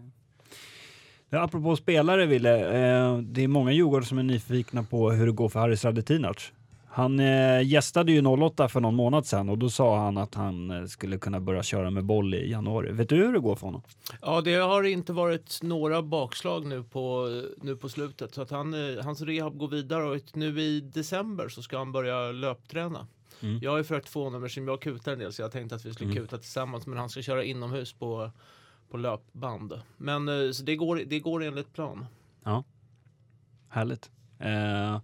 Ja, 1.35 1.43
apropå 1.43 1.76
spelare, 1.76 2.26
Ville, 2.26 2.59
eh, 2.61 3.19
det 3.19 3.45
är 3.45 3.49
många 3.49 3.73
Djurgårdare 3.73 4.05
som 4.07 4.19
är 4.19 4.23
nyfikna 4.23 4.83
på 4.83 5.11
hur 5.11 5.26
det 5.26 5.33
går 5.33 5.49
för 5.49 5.61
Haris 5.61 5.85
Radetinac. 5.85 6.53
Han 6.88 7.21
eh, 7.21 7.62
gästade 7.62 8.12
ju 8.12 8.26
08 8.26 8.69
för 8.69 8.81
någon 8.81 8.95
månad 8.95 9.26
sedan 9.26 9.49
och 9.49 9.59
då 9.59 9.71
sa 9.71 9.99
han 9.99 10.19
att 10.19 10.35
han 10.35 10.71
eh, 10.71 10.85
skulle 10.87 11.19
kunna 11.19 11.41
börja 11.41 11.62
köra 11.62 11.91
med 11.91 12.05
boll 12.05 12.35
i 12.35 12.50
januari. 12.50 12.93
Vet 12.93 13.09
du 13.09 13.17
hur 13.17 13.33
det 13.33 13.38
går 13.38 13.57
för 13.57 13.67
honom? 13.67 13.83
Ja, 14.23 14.41
det 14.41 14.55
har 14.55 14.83
inte 14.83 15.12
varit 15.12 15.59
några 15.62 16.03
bakslag 16.03 16.67
nu 16.67 16.83
på, 16.83 17.29
nu 17.62 17.76
på 17.76 17.88
slutet. 17.88 18.35
Så 18.35 18.43
att 18.43 18.50
han, 18.50 18.75
eh, 18.75 19.05
hans 19.05 19.21
rehab 19.23 19.59
går 19.59 19.69
vidare 19.69 20.05
och 20.05 20.21
nu 20.35 20.61
i 20.61 20.81
december 20.81 21.49
så 21.49 21.62
ska 21.62 21.79
han 21.79 21.93
börja 21.93 22.33
löpträna. 22.33 23.07
Mm. 23.41 23.59
Jag 23.62 23.71
har 23.71 23.79
ju 23.79 23.85
försökt 23.85 24.09
få 24.09 24.25
honom 24.25 24.45
eftersom 24.45 24.69
jag 24.69 24.81
kutar 24.81 25.12
en 25.12 25.19
del 25.19 25.33
så 25.33 25.43
jag 25.43 25.53
tänkte 25.53 25.75
att 25.75 25.85
vi 25.87 25.93
skulle 25.95 26.11
Mm. 26.11 26.23
kuta 26.23 26.38
tillsammans. 26.38 26.87
Men 26.87 26.99
han 26.99 27.09
ska 27.09 27.23
köra 27.23 27.45
inomhus 27.45 27.93
på, 27.93 28.31
på 28.95 28.99
löpband. 28.99 29.73
Men 29.97 30.29
eh, 30.29 30.51
så 30.51 30.63
det, 30.63 30.77
går, 30.77 31.01
det 31.07 31.21
går 31.21 31.43
enligt 31.45 31.73
plan. 31.73 32.07
Härligt. 33.69 34.11
Eh, 34.39 35.01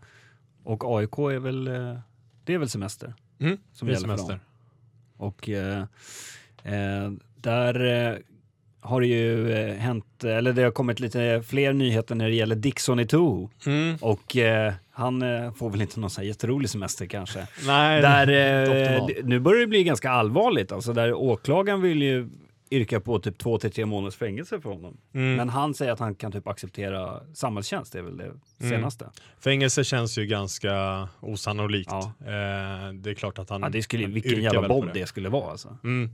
och 0.65 0.85
AIK 0.99 1.19
är 1.19 1.39
väl, 1.39 1.67
eh, 1.69 1.99
det 2.45 2.55
är 2.55 2.59
väl 2.59 2.69
semester 2.69 3.15
Mm, 3.41 3.59
som 3.73 3.89
det 3.89 3.93
är 3.93 3.95
gäller 3.95 4.09
för 4.09 4.17
semester. 4.17 4.41
dem. 5.19 5.27
Och 5.29 5.49
eh, 5.49 5.79
eh, 6.65 7.11
där 7.37 7.85
eh, 8.13 8.19
har 8.81 9.01
det 9.01 9.07
ju 9.07 9.55
hänt, 9.73 10.25
eller 10.25 10.53
det 10.53 10.63
har 10.63 10.71
kommit 10.71 11.01
lite 11.01 11.43
fler 11.47 11.73
nyheter 11.73 12.15
när 12.15 12.29
det 12.29 12.35
gäller 12.35 12.57
Dixon 12.57 13.01
i 13.01 13.07
Toho. 13.07 13.51
Mm. 13.67 13.97
Och 14.01 14.37
eh, 14.37 14.73
han 14.91 15.21
får 15.55 15.71
väl 15.71 15.81
inte 15.83 16.01
någon 16.01 16.11
så 16.11 16.21
här 16.21 16.29
jätterolig 16.29 16.71
semester 16.71 17.07
kanske. 17.07 17.47
Nej, 17.67 18.03
Där, 18.03 18.29
eh, 18.97 19.09
nu 19.25 19.41
börjar 19.41 19.61
det 19.61 19.67
bli 19.67 19.85
ganska 19.85 20.11
allvarligt, 20.11 20.73
alltså 20.73 20.93
där 20.93 21.13
åklagaren 21.15 21.81
vill 21.83 22.03
ju 22.03 22.29
yrka 22.71 23.01
på 23.01 23.19
typ 23.19 23.39
två 23.39 23.59
till 23.59 23.73
tre 23.73 23.87
månaders 23.87 24.17
fängelse 24.17 24.61
för 24.61 24.71
honom. 24.71 24.97
Mm. 25.15 25.37
Men 25.37 25.49
han 25.49 25.75
säger 25.75 25.93
att 25.93 25.99
han 25.99 26.15
kan 26.15 26.33
typ 26.33 26.47
acceptera 26.49 27.21
samhällstjänst, 27.35 27.93
det 27.93 27.99
är 27.99 28.03
väl 28.03 28.17
det 28.17 28.69
senaste. 28.69 29.11
Fängelse 29.41 29.85
känns 29.85 30.19
ju 30.19 30.27
ganska 30.27 31.09
osannolikt. 31.21 31.91
Ja. 31.91 32.13
Eh, 32.21 32.93
det 32.93 33.11
är 33.11 33.15
klart 33.15 33.39
att 33.39 33.51
han 33.51 33.63
Ja, 33.63 33.69
det 33.69 33.83
skulle, 33.83 34.07
vilken 34.07 34.43
jävla 34.43 34.69
bomb 34.69 34.91
det. 34.95 35.07
skulle 35.07 35.29
vara 35.29 35.51
alltså. 35.51 35.79
Mm. 35.85 36.11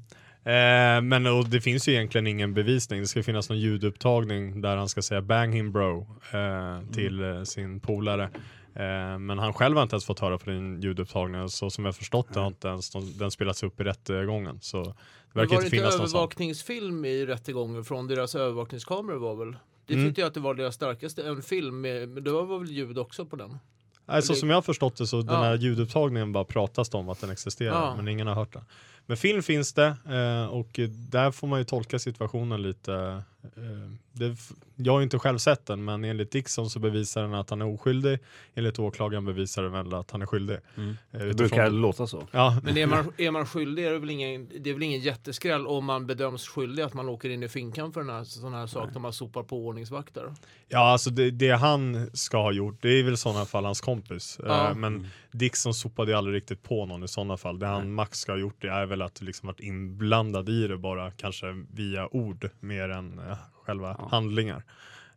Eh, 0.47 1.03
men 1.03 1.27
och 1.27 1.49
det 1.49 1.61
finns 1.61 1.89
ju 1.89 1.93
egentligen 1.93 2.27
ingen 2.27 2.55
bevisning. 2.55 3.01
Det 3.01 3.07
ska 3.07 3.23
finnas 3.23 3.49
någon 3.49 3.59
ljudupptagning 3.59 4.61
där 4.61 4.77
han 4.77 4.89
ska 4.89 5.03
säga 5.03 5.23
bang 5.23 5.55
him 5.55 5.73
bro 5.73 6.17
eh, 6.33 6.93
till 6.93 7.23
eh, 7.23 7.43
sin 7.43 7.81
polare. 7.81 8.31
Eh, 8.75 9.19
men 9.19 9.39
han 9.39 9.53
själv 9.53 9.77
har 9.77 9.83
inte 9.83 9.95
ens 9.95 10.05
fått 10.05 10.21
höra 10.21 10.39
på 10.39 10.51
den 10.51 10.81
ljudupptagningen. 10.81 11.49
Så 11.49 11.71
som 11.71 11.85
jag 11.85 11.97
förstått 11.97 12.27
det 12.35 12.41
har 12.41 12.47
inte 12.47 12.69
ens 12.69 12.91
den, 13.19 13.31
spelats 13.31 13.63
upp 13.63 13.81
i 13.81 13.85
rättegången. 13.85 14.59
Så 14.61 14.85
det 14.85 14.95
verkar 15.37 15.55
var 15.55 15.63
det 15.63 15.77
inte 15.77 15.87
övervakningsfilm 15.89 17.05
i 17.05 17.27
rättegången 17.27 17.85
från 17.85 18.07
deras 18.07 18.35
övervakningskameror 18.35 19.19
var 19.19 19.35
väl? 19.35 19.57
Det 19.87 19.95
Mm. 19.95 20.07
tyckte 20.07 20.21
jag 20.21 20.29
att 20.29 20.35
det 20.35 20.41
var 20.41 20.55
deras 20.55 20.75
starkaste, 20.75 21.23
en 21.29 21.43
film 21.43 21.81
men 21.81 22.25
det 22.25 22.31
var 22.31 22.59
väl 22.59 22.71
ljud 22.71 22.99
också 22.99 23.27
på 23.27 23.37
den? 23.37 23.59
Nej, 24.07 24.23
så 24.23 24.35
som 24.35 24.51
jag 24.51 24.57
har 24.57 24.63
förstått 24.63 24.97
det 24.97 25.07
så 25.07 25.17
den 25.23 25.35
Ja. 25.35 25.43
här 25.43 25.57
ljudupptagningen 25.57 26.33
bara 26.33 26.45
pratas 26.45 26.89
det 26.89 26.97
om 26.97 27.09
att 27.09 27.21
den 27.21 27.31
existerar 27.31 27.71
Ja. 27.75 27.97
men 27.97 28.09
ingen 28.09 28.27
har 28.27 28.35
hört 28.35 28.53
den. 28.53 28.65
Men 29.07 29.17
film 29.17 29.43
finns 29.43 29.73
det 29.73 29.87
eh, 30.09 30.47
och 30.47 30.81
där 31.11 31.31
får 31.31 31.47
man 31.47 31.59
ju 31.59 31.65
tolka 31.65 31.99
situationen 31.99 32.63
lite. 32.63 33.23
Eh, 33.45 33.91
det, 34.13 34.37
jag 34.77 34.93
har 34.93 35.01
ju 35.01 35.05
inte 35.05 35.19
själv 35.19 35.39
sett 35.39 35.67
den 35.67 35.85
men 35.85 36.05
enligt 36.05 36.31
Dixon 36.31 36.71
så 36.71 36.79
bevisar 36.79 37.23
den 37.23 37.35
att 37.35 37.51
han 37.51 37.63
är 37.63 37.67
oskyldig. 37.75 38.19
Enligt 38.55 38.79
åklagaren 38.79 39.25
bevisar 39.25 39.63
den 39.63 39.73
väl 39.73 39.95
att 39.95 40.11
han 40.11 40.23
är 40.23 40.27
skyldig. 40.27 40.57
Mm. 40.77 40.97
Eh, 41.13 41.21
Det 41.21 41.35
brukar 41.35 41.71
låta 41.71 42.07
så. 42.07 42.29
Ja, 42.31 42.61
Men 42.63 42.77
är 42.79 42.87
man, 42.87 43.13
är 43.17 43.31
man 43.31 43.47
skyldig 43.47 43.85
är 43.85 43.93
det 43.93 43.99
väl 43.99 44.11
ingen, 44.11 44.49
det 44.61 44.71
är 44.71 44.75
väl 44.75 44.83
ingen 44.83 45.01
jätteskräll 45.01 45.67
om 45.67 45.85
man 45.85 46.07
bedöms 46.07 46.49
skyldig 46.49 46.83
att 46.83 46.95
man 46.95 47.09
åker 47.09 47.29
in 47.31 47.43
i 47.43 47.49
finkan 47.49 47.93
för 47.93 48.01
den 48.01 48.11
här, 48.11 48.25
sån 48.25 48.55
här 48.55 48.67
sak 48.67 48.91
när 48.93 49.01
man 49.01 49.13
sopar 49.13 49.43
på 49.43 49.67
ordningsvakter. 49.67 50.35
ja 50.69 50.79
alltså 50.93 51.11
det, 51.11 51.31
det 51.31 51.51
han 51.51 52.11
ska 52.13 52.43
ha 52.43 52.53
gjort 52.53 52.83
det 52.83 52.89
är 52.89 53.03
väl 53.03 53.15
i 53.15 53.17
sådana 53.17 53.45
fall 53.45 53.65
hans 53.65 53.81
kompis. 53.81 54.39
Ja. 54.45 54.69
Eh, 54.71 54.75
men 54.75 55.07
Dixon 55.33 55.75
sopade 55.75 56.11
ju 56.11 56.19
aldrig 56.19 56.37
riktigt 56.37 56.63
på 56.63 56.87
någon 56.87 57.05
i 57.05 57.09
sådana 57.09 57.37
fall. 57.37 57.59
Det 57.59 57.67
han 57.67 57.93
max 57.93 58.19
ska 58.19 58.33
ha 58.33 58.39
gjort 58.39 58.57
det 58.63 58.69
är 58.69 58.87
väl 58.87 59.03
att 59.03 59.23
liksom 59.23 59.47
varit 59.47 59.61
inblandad 59.61 60.49
i 60.49 60.67
det 60.69 60.79
bara 60.79 61.11
kanske 61.11 61.47
via 61.73 62.09
ord 62.17 62.51
mer 62.61 62.89
än 62.89 63.21
själva 63.65 63.97
Ja. 63.99 64.09
handlingar. 64.11 64.63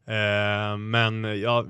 Eh, 0.05 0.77
men 0.77 1.39
ja, 1.41 1.65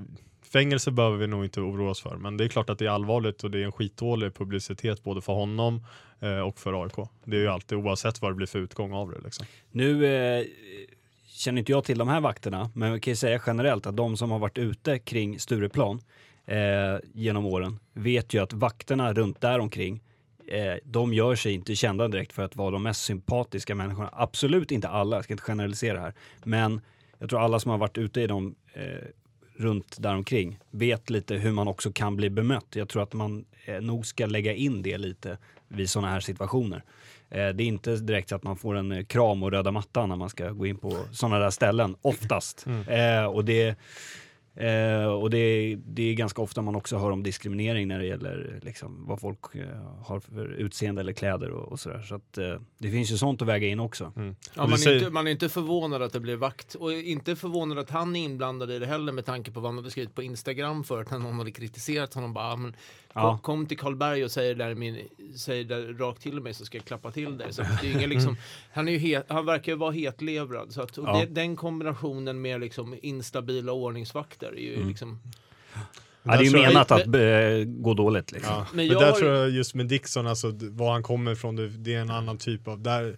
fängelse 0.52 0.90
behöver 0.90 1.16
vi 1.16 1.26
nog 1.26 1.44
inte 1.44 1.60
oroa 1.60 1.90
oss 1.90 2.00
för. 2.02 2.16
Men 2.16 2.36
det 2.36 2.44
är 2.44 2.48
klart 2.48 2.70
att 2.70 2.78
det 2.78 2.86
är 2.86 2.90
allvarligt 2.90 3.44
och 3.44 3.50
det 3.50 3.58
är 3.58 3.64
en 3.64 3.72
skitdålig 3.72 4.34
publicitet 4.34 5.02
både 5.04 5.20
för 5.20 5.32
honom 5.32 5.84
eh, 6.20 6.38
och 6.40 6.58
för 6.58 6.82
AIK. 6.84 7.08
Det 7.24 7.36
är 7.36 7.40
ju 7.40 7.48
alltid 7.48 7.78
oavsett 7.78 8.22
vad 8.22 8.30
det 8.30 8.34
blir 8.34 8.46
för 8.46 8.58
utgång 8.58 8.92
av 8.92 9.10
det. 9.10 9.20
Liksom. 9.24 9.46
Nu 9.70 10.06
eh, 10.06 10.44
känner 11.26 11.58
inte 11.58 11.72
jag 11.72 11.84
till 11.84 11.98
de 11.98 12.08
här 12.08 12.20
vakterna, 12.20 12.70
men 12.74 12.90
jag 12.90 13.02
kan 13.02 13.10
ju 13.12 13.16
säga 13.16 13.40
generellt 13.46 13.86
att 13.86 13.96
de 13.96 14.16
som 14.16 14.30
har 14.30 14.38
varit 14.38 14.58
ute 14.58 14.98
kring 14.98 15.38
Stureplan 15.38 16.00
eh, 16.46 16.56
genom 17.14 17.46
åren 17.46 17.78
vet 17.92 18.34
ju 18.34 18.42
att 18.42 18.52
vakterna 18.52 19.12
runt 19.12 19.40
där 19.40 19.58
omkring 19.58 20.02
eh, 20.50 20.74
de 20.84 21.14
gör 21.14 21.34
sig 21.34 21.52
inte 21.52 21.74
kända 21.74 22.08
direkt 22.08 22.32
för 22.32 22.42
att 22.42 22.56
vara 22.56 22.70
de 22.70 22.82
mest 22.82 23.04
sympatiska 23.04 23.74
människorna. 23.74 24.10
Absolut 24.12 24.70
inte 24.70 24.88
alla, 24.88 25.16
jag 25.16 25.24
ska 25.24 25.34
inte 25.34 25.44
generalisera 25.44 26.00
här. 26.00 26.14
Men 26.44 26.80
jag 27.18 27.30
tror 27.30 27.40
alla 27.40 27.60
som 27.60 27.70
har 27.70 27.78
varit 27.78 27.98
ute 27.98 28.20
i 28.20 28.26
dem 28.26 28.54
eh, 28.72 28.82
runt 29.56 29.96
däromkring 29.98 30.58
vet 30.70 31.10
lite 31.10 31.34
hur 31.34 31.52
man 31.52 31.68
också 31.68 31.92
kan 31.92 32.16
bli 32.16 32.30
bemött. 32.30 32.66
Jag 32.70 32.88
tror 32.88 33.02
att 33.02 33.12
man 33.12 33.44
eh, 33.64 33.80
nog 33.80 34.06
ska 34.06 34.26
lägga 34.26 34.54
in 34.54 34.82
det 34.82 34.98
lite 34.98 35.38
vid 35.68 35.90
sådana 35.90 36.08
här 36.12 36.20
situationer. 36.20 36.84
Eh, 37.30 37.48
det 37.48 37.62
är 37.62 37.66
inte 37.66 37.96
direkt 37.96 38.32
att 38.32 38.42
man 38.42 38.56
får 38.56 38.76
en 38.76 38.92
eh, 38.92 39.04
kram 39.04 39.42
och 39.42 39.50
röda 39.50 39.70
mattan 39.70 40.08
när 40.08 40.16
man 40.16 40.30
ska 40.30 40.50
gå 40.50 40.66
in 40.66 40.78
på 40.78 40.96
sådana 41.12 41.38
där 41.38 41.50
ställen, 41.50 41.96
oftast. 42.02 42.66
Eh, 42.86 43.24
och 43.24 43.44
det, 43.44 43.76
eh, 44.54 45.04
och 45.04 45.30
det, 45.30 45.76
det 45.86 46.02
är 46.02 46.14
ganska 46.14 46.42
ofta 46.42 46.62
man 46.62 46.74
också 46.76 46.98
hör 46.98 47.10
om 47.10 47.22
diskriminering 47.22 47.88
när 47.88 47.98
det 47.98 48.06
gäller 48.06 48.60
liksom, 48.62 49.06
vad 49.06 49.20
folk 49.20 49.54
eh, 49.54 49.66
har 50.04 50.20
för 50.20 50.46
utseende 50.46 51.00
eller 51.00 51.12
kläder 51.12 51.50
och, 51.50 51.72
och 51.72 51.80
sådär. 51.80 52.02
Så 52.02 52.14
att, 52.14 52.38
eh, 52.38 52.54
det 52.78 52.90
finns 52.90 53.12
ju 53.12 53.16
sånt 53.16 53.42
att 53.42 53.48
väga 53.48 53.68
in 53.68 53.80
också. 53.80 54.12
Mm. 54.16 54.36
Ja, 54.54 54.66
man, 54.66 54.72
är 54.72 54.94
inte, 54.94 55.10
man 55.10 55.26
är 55.26 55.30
inte 55.30 55.48
förvånad 55.48 56.02
att 56.02 56.12
det 56.12 56.20
blir 56.20 56.36
vakt 56.36 56.74
och 56.74 56.92
inte 56.92 57.36
förvånad 57.36 57.78
att 57.78 57.90
han 57.90 58.16
är 58.16 58.24
inblandad 58.24 58.70
i 58.70 58.78
det 58.78 58.86
heller 58.86 59.12
med 59.12 59.24
tanke 59.24 59.50
på 59.50 59.60
vad 59.60 59.68
han 59.70 59.76
hade 59.78 59.90
skrivit 59.90 60.14
på 60.14 60.22
Instagram 60.22 60.84
förut 60.84 61.10
när 61.10 61.18
någon 61.18 61.38
hade 61.38 61.50
kritiserat 61.52 62.14
honom. 62.14 62.32
Bara, 62.34 62.52
"Ah, 62.52 62.56
men, 62.56 62.74
Ja. 63.14 63.38
kom 63.42 63.66
till 63.66 63.78
Karlberg 63.78 64.24
och 64.24 64.30
säg 64.30 64.48
det, 64.54 64.64
där 64.64 64.74
min, 64.74 65.08
säg 65.36 65.64
det 65.64 65.92
rakt 65.92 66.22
till 66.22 66.40
mig 66.40 66.54
så 66.54 66.64
ska 66.64 66.78
jag 66.78 66.84
klappa 66.84 67.10
till 67.10 67.38
dig. 67.38 67.52
Så 67.52 67.62
det 67.82 67.88
är 67.88 67.96
ingen, 67.96 68.10
liksom, 68.10 68.36
han, 68.72 68.88
är 68.88 68.92
ju 68.92 68.98
het, 68.98 69.24
han 69.28 69.46
verkar 69.46 69.72
ju 69.72 69.78
vara 69.78 69.90
hetlevrad. 69.92 70.72
Så 70.72 70.82
att, 70.82 70.98
och 70.98 71.08
Ja. 71.08 71.20
det, 71.20 71.26
den 71.26 71.56
kombinationen 71.56 72.40
med 72.42 72.60
liksom 72.60 72.96
instabila 73.02 73.72
ordningsvakter 73.72 74.48
är 74.56 74.60
ju 74.60 74.74
Mm. 74.76 74.88
liksom... 74.88 75.20
Ja, 76.22 76.30
det 76.32 76.32
är 76.32 76.38
ju 76.38 76.44
Där 76.44 76.50
tror 76.50 76.62
jag- 76.64 76.72
menat 76.72 76.90
att 76.90 77.06
eh, 77.06 77.64
gå 77.82 77.94
dåligt 77.94 78.32
liksom. 78.32 78.52
Ja, 78.54 78.66
Men 78.70 78.76
men 78.76 78.86
jag 78.86 79.00
där 79.02 79.10
har- 79.10 79.18
tror 79.18 79.30
jag 79.32 79.50
just 79.50 79.74
med 79.74 79.86
Dixon, 79.86 80.26
alltså 80.26 80.50
var 80.54 80.92
han 80.92 81.02
kommer 81.02 81.32
ifrån, 81.32 81.56
det, 81.56 81.68
det 81.68 81.94
är 81.94 82.00
en 82.00 82.10
annan 82.10 82.38
typ 82.38 82.68
av, 82.68 82.80
där, 82.82 83.16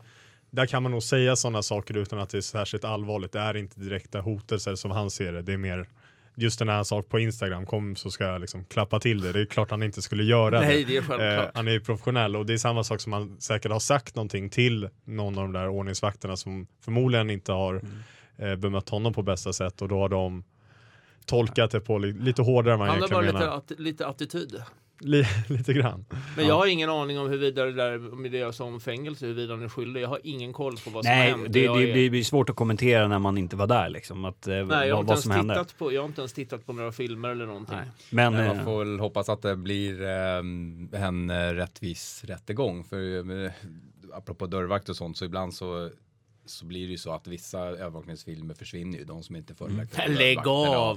där 0.50 0.66
kan 0.66 0.82
man 0.82 0.92
nog 0.92 1.02
säga 1.02 1.36
sådana 1.36 1.62
saker 1.62 1.96
utan 1.96 2.18
att 2.18 2.28
det 2.30 2.38
är 2.38 2.42
särskilt 2.42 2.84
allvarligt. 2.84 3.32
Det 3.32 3.38
är 3.40 3.56
inte 3.56 3.80
direkta 3.80 4.20
hotelser 4.20 4.74
som 4.74 4.90
han 4.90 5.10
ser 5.10 5.32
det, 5.32 5.42
det 5.42 5.52
är 5.52 5.56
mer 5.56 5.88
just 6.34 6.58
den 6.58 6.68
här 6.68 6.82
sak 6.84 7.08
på 7.08 7.18
Instagram, 7.20 7.66
kom 7.66 7.96
så 7.96 8.10
ska 8.10 8.24
jag 8.24 8.40
liksom 8.40 8.64
klappa 8.64 9.00
till 9.00 9.20
det. 9.20 9.32
Det 9.32 9.40
är 9.40 9.44
klart 9.44 9.70
han 9.70 9.82
inte 9.82 10.02
skulle 10.02 10.22
göra 10.24 10.60
Nej, 10.60 10.84
det. 10.84 11.00
det 11.00 11.24
är. 11.24 11.38
Eh, 11.44 11.50
han 11.54 11.68
är 11.68 11.72
ju 11.72 11.80
professionell 11.80 12.36
och 12.36 12.46
det 12.46 12.52
är 12.52 12.56
samma 12.58 12.84
sak 12.84 13.00
som 13.00 13.12
han 13.12 13.40
säkert 13.40 13.72
har 13.72 13.80
sagt 13.80 14.14
någonting 14.14 14.50
till 14.50 14.88
någon 15.04 15.38
av 15.38 15.42
de 15.44 15.52
där 15.52 15.68
ordningsvakterna 15.68 16.36
som 16.36 16.66
förmodligen 16.84 17.30
inte 17.30 17.52
har 17.52 17.74
Mm. 17.74 18.50
eh, 18.52 18.56
bemött 18.56 18.88
honom 18.88 19.12
på 19.12 19.22
bästa 19.22 19.52
sätt 19.52 19.82
och 19.82 19.88
då 19.88 19.98
har 19.98 20.08
de 20.08 20.44
tolkat 21.26 21.70
det 21.70 21.80
på 21.80 21.98
li- 21.98 22.12
lite 22.12 22.42
hårdare 22.42 22.72
än 22.74 22.78
vad 22.80 22.88
han 22.88 22.94
han 23.00 23.02
har 23.02 23.08
bara 23.08 23.22
egentligen 23.22 23.34
lite, 23.34 23.46
menar. 23.50 23.56
att, 23.58 23.80
lite 23.80 24.06
attityd. 24.06 24.62
Li- 25.04 25.24
lite 25.48 25.72
grann. 25.72 26.04
Men 26.36 26.46
jag 26.46 26.54
har 26.54 26.66
ingen 26.66 26.90
aning 26.90 27.18
om 27.18 27.28
huruvida 27.28 27.64
det 27.64 27.72
där 27.72 27.98
med 27.98 28.32
det 28.32 28.38
jag 28.38 28.54
sa 28.54 28.64
om 28.64 28.80
fängelse, 28.80 29.26
huruvida 29.26 29.54
han 29.54 29.62
är 29.62 29.68
skyldig. 29.68 30.00
Jag 30.02 30.08
har 30.08 30.18
ingen 30.24 30.52
koll 30.52 30.76
på 30.76 30.90
vad 30.90 31.04
som 31.04 31.12
Nej, 31.14 31.30
hänt. 31.30 31.42
det, 31.52 31.60
det, 31.60 31.66
är- 31.90 31.94
det 31.94 32.10
blir 32.10 32.24
svårt 32.24 32.50
att 32.50 32.56
kommentera 32.56 33.08
när 33.08 33.18
man 33.18 33.38
inte 33.38 33.56
var 33.56 33.66
där 33.66 33.88
liksom. 33.88 34.24
Att, 34.24 34.46
eh, 34.46 34.54
Nej, 34.66 34.88
jag 34.88 34.96
har, 34.96 35.02
vad, 35.02 35.18
som 35.18 35.30
hände. 35.32 35.54
tittat 35.54 35.78
på, 35.78 35.92
jag 35.92 36.00
har 36.02 36.08
inte 36.08 36.20
ens 36.20 36.32
tittat 36.32 36.66
på 36.66 36.72
några 36.72 36.92
filmer 36.92 37.28
eller 37.28 37.46
någonting. 37.46 37.76
Nej. 37.76 37.86
Men, 38.10 38.32
Nej, 38.32 38.46
eh, 38.48 38.54
man 38.54 38.64
får 38.64 38.78
väl 38.84 39.00
hoppas 39.00 39.28
att 39.28 39.42
det 39.42 39.56
blir 39.56 40.02
eh, 40.02 40.36
en 41.02 41.30
eh, 41.30 41.34
rättvis 41.54 42.24
rättegång. 42.26 42.84
För 42.84 43.44
eh, 43.44 43.50
apropå 44.12 44.46
dörrvakt 44.46 44.88
och 44.88 44.96
sånt 44.96 45.16
så 45.16 45.24
ibland 45.24 45.54
så 45.54 45.90
så 46.46 46.64
blir 46.66 46.86
det 46.86 46.90
ju 46.90 46.98
så 46.98 47.12
att 47.12 47.26
vissa 47.26 47.58
övervakningsfilmer 47.60 48.54
försvinner 48.54 48.98
ju, 48.98 49.04
de 49.04 49.22
som 49.22 49.36
inte 49.36 49.54
följer 49.54 49.86
Mm. 50.04 50.18
Lägg 50.18 50.46
av! 50.48 50.96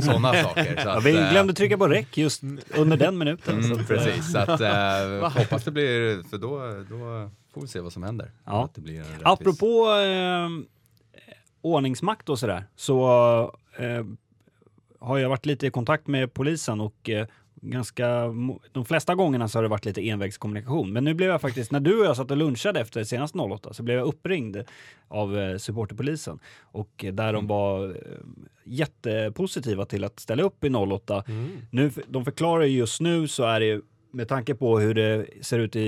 Sådana 0.00 0.42
saker. 0.42 0.80
Så 0.82 0.88
ja, 0.88 1.00
vi 1.04 1.16
eh, 1.16 1.30
glömde 1.30 1.54
trycka 1.54 1.78
på 1.78 1.88
räck 1.88 2.18
just 2.18 2.42
under 2.76 2.96
den 2.96 3.18
minuten. 3.18 3.62
så 3.62 3.68
Mm, 3.68 3.80
att, 3.80 3.88
precis, 3.88 4.32
så 4.32 4.38
att, 4.38 4.60
eh, 4.60 5.30
hoppas 5.38 5.64
det 5.64 5.70
blir, 5.70 6.22
för 6.22 6.38
då, 6.38 6.58
då 6.90 7.30
får 7.54 7.60
vi 7.60 7.66
se 7.68 7.80
vad 7.80 7.92
som 7.92 8.02
händer. 8.02 8.30
Ja. 8.44 8.64
Att 8.64 8.74
det 8.74 8.80
blir 8.80 9.04
Apropå 9.22 9.90
eh, 9.92 10.48
ordningsmakt 11.60 12.28
och 12.28 12.38
sådär, 12.38 12.64
så 12.76 13.08
eh, 13.78 14.04
har 15.00 15.18
jag 15.18 15.28
varit 15.28 15.46
lite 15.46 15.66
i 15.66 15.70
kontakt 15.70 16.06
med 16.06 16.34
polisen 16.34 16.80
och 16.80 17.10
eh, 17.10 17.26
ganska, 17.62 18.34
de 18.72 18.84
flesta 18.84 19.14
gångerna 19.14 19.48
så 19.48 19.58
har 19.58 19.62
det 19.62 19.68
varit 19.68 19.84
lite 19.84 20.08
envägskommunikation. 20.08 20.92
Men 20.92 21.04
nu 21.04 21.14
blev 21.14 21.30
jag 21.30 21.40
faktiskt, 21.40 21.72
när 21.72 21.80
du 21.80 22.00
och 22.00 22.06
jag 22.06 22.16
satt 22.16 22.30
och 22.30 22.36
lunchade 22.36 22.80
efter 22.80 23.04
senast 23.04 23.36
08 23.36 23.72
så 23.72 23.82
blev 23.82 23.96
jag 23.96 24.06
uppringd 24.06 24.56
av 25.08 25.38
eh, 25.38 25.56
supporterpolisen. 25.56 26.38
Och 26.60 27.04
eh, 27.04 27.14
där 27.14 27.32
de 27.32 27.46
var 27.46 27.88
eh, 27.88 27.94
jättepositiva 28.64 29.84
till 29.84 30.04
att 30.04 30.20
ställa 30.20 30.42
upp 30.42 30.64
i 30.64 30.68
08 30.68 31.24
nu, 31.70 31.90
de 32.08 32.24
förklarar 32.24 32.64
ju 32.64 32.78
just 32.78 33.00
nu 33.00 33.28
så 33.28 33.44
är 33.44 33.60
det 33.60 33.66
ju 33.66 33.82
med 34.16 34.28
tanke 34.28 34.54
på 34.54 34.78
hur 34.78 34.94
det 34.94 35.26
ser 35.40 35.58
ut 35.58 35.76
i, 35.76 35.80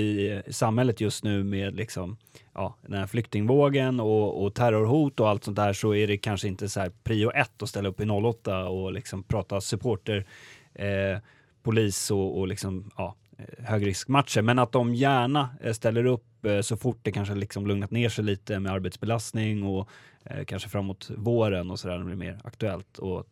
i 0.47 0.53
samhället 0.53 1.01
just 1.01 1.23
nu 1.23 1.43
med 1.43 1.75
liksom, 1.75 2.17
ja, 2.53 2.75
den 2.81 2.99
här 2.99 3.07
flyktingvågen 3.07 3.99
och, 3.99 4.43
och 4.43 4.53
terrorhot 4.53 5.19
och 5.19 5.29
allt 5.29 5.43
sånt 5.43 5.57
där 5.57 5.73
så 5.73 5.95
är 5.95 6.07
det 6.07 6.17
kanske 6.17 6.47
inte 6.47 6.69
så 6.69 6.79
här 6.79 6.91
prio 7.03 7.31
ett 7.31 7.63
att 7.63 7.69
ställa 7.69 7.89
upp 7.89 8.01
i 8.01 8.09
08 8.09 8.65
och 8.65 8.93
liksom 8.93 9.23
prata 9.23 9.61
supporter, 9.61 10.25
eh, 10.73 11.17
polis 11.63 12.11
och, 12.11 12.39
och 12.39 12.47
liksom, 12.47 12.91
ja, 12.97 13.15
eh, 13.37 13.65
högriskmatcher. 13.65 14.41
Men 14.41 14.59
att 14.59 14.71
de 14.71 14.95
gärna 14.95 15.49
eh, 15.61 15.73
ställer 15.73 16.05
upp 16.05 16.45
eh, 16.45 16.61
så 16.61 16.77
fort 16.77 16.99
det 17.01 17.11
kanske 17.11 17.35
liksom 17.35 17.67
lugnat 17.67 17.91
ner 17.91 18.09
sig 18.09 18.23
lite 18.23 18.59
med 18.59 18.71
arbetsbelastning 18.71 19.63
och 19.63 19.89
eh, 20.23 20.45
kanske 20.45 20.69
framåt 20.69 21.11
våren 21.17 21.71
och 21.71 21.79
sådär 21.79 21.93
när 21.93 21.99
det 21.99 22.15
blir 22.15 22.27
mer 22.27 22.39
aktuellt. 22.43 22.97
Och, 22.97 23.27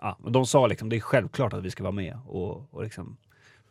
ja, 0.00 0.18
de 0.28 0.46
sa 0.46 0.66
liksom 0.66 0.88
det 0.88 0.96
är 0.96 1.00
självklart 1.00 1.52
att 1.52 1.64
vi 1.64 1.70
ska 1.70 1.82
vara 1.82 1.92
med 1.92 2.18
och, 2.26 2.74
och 2.74 2.82
liksom 2.82 3.16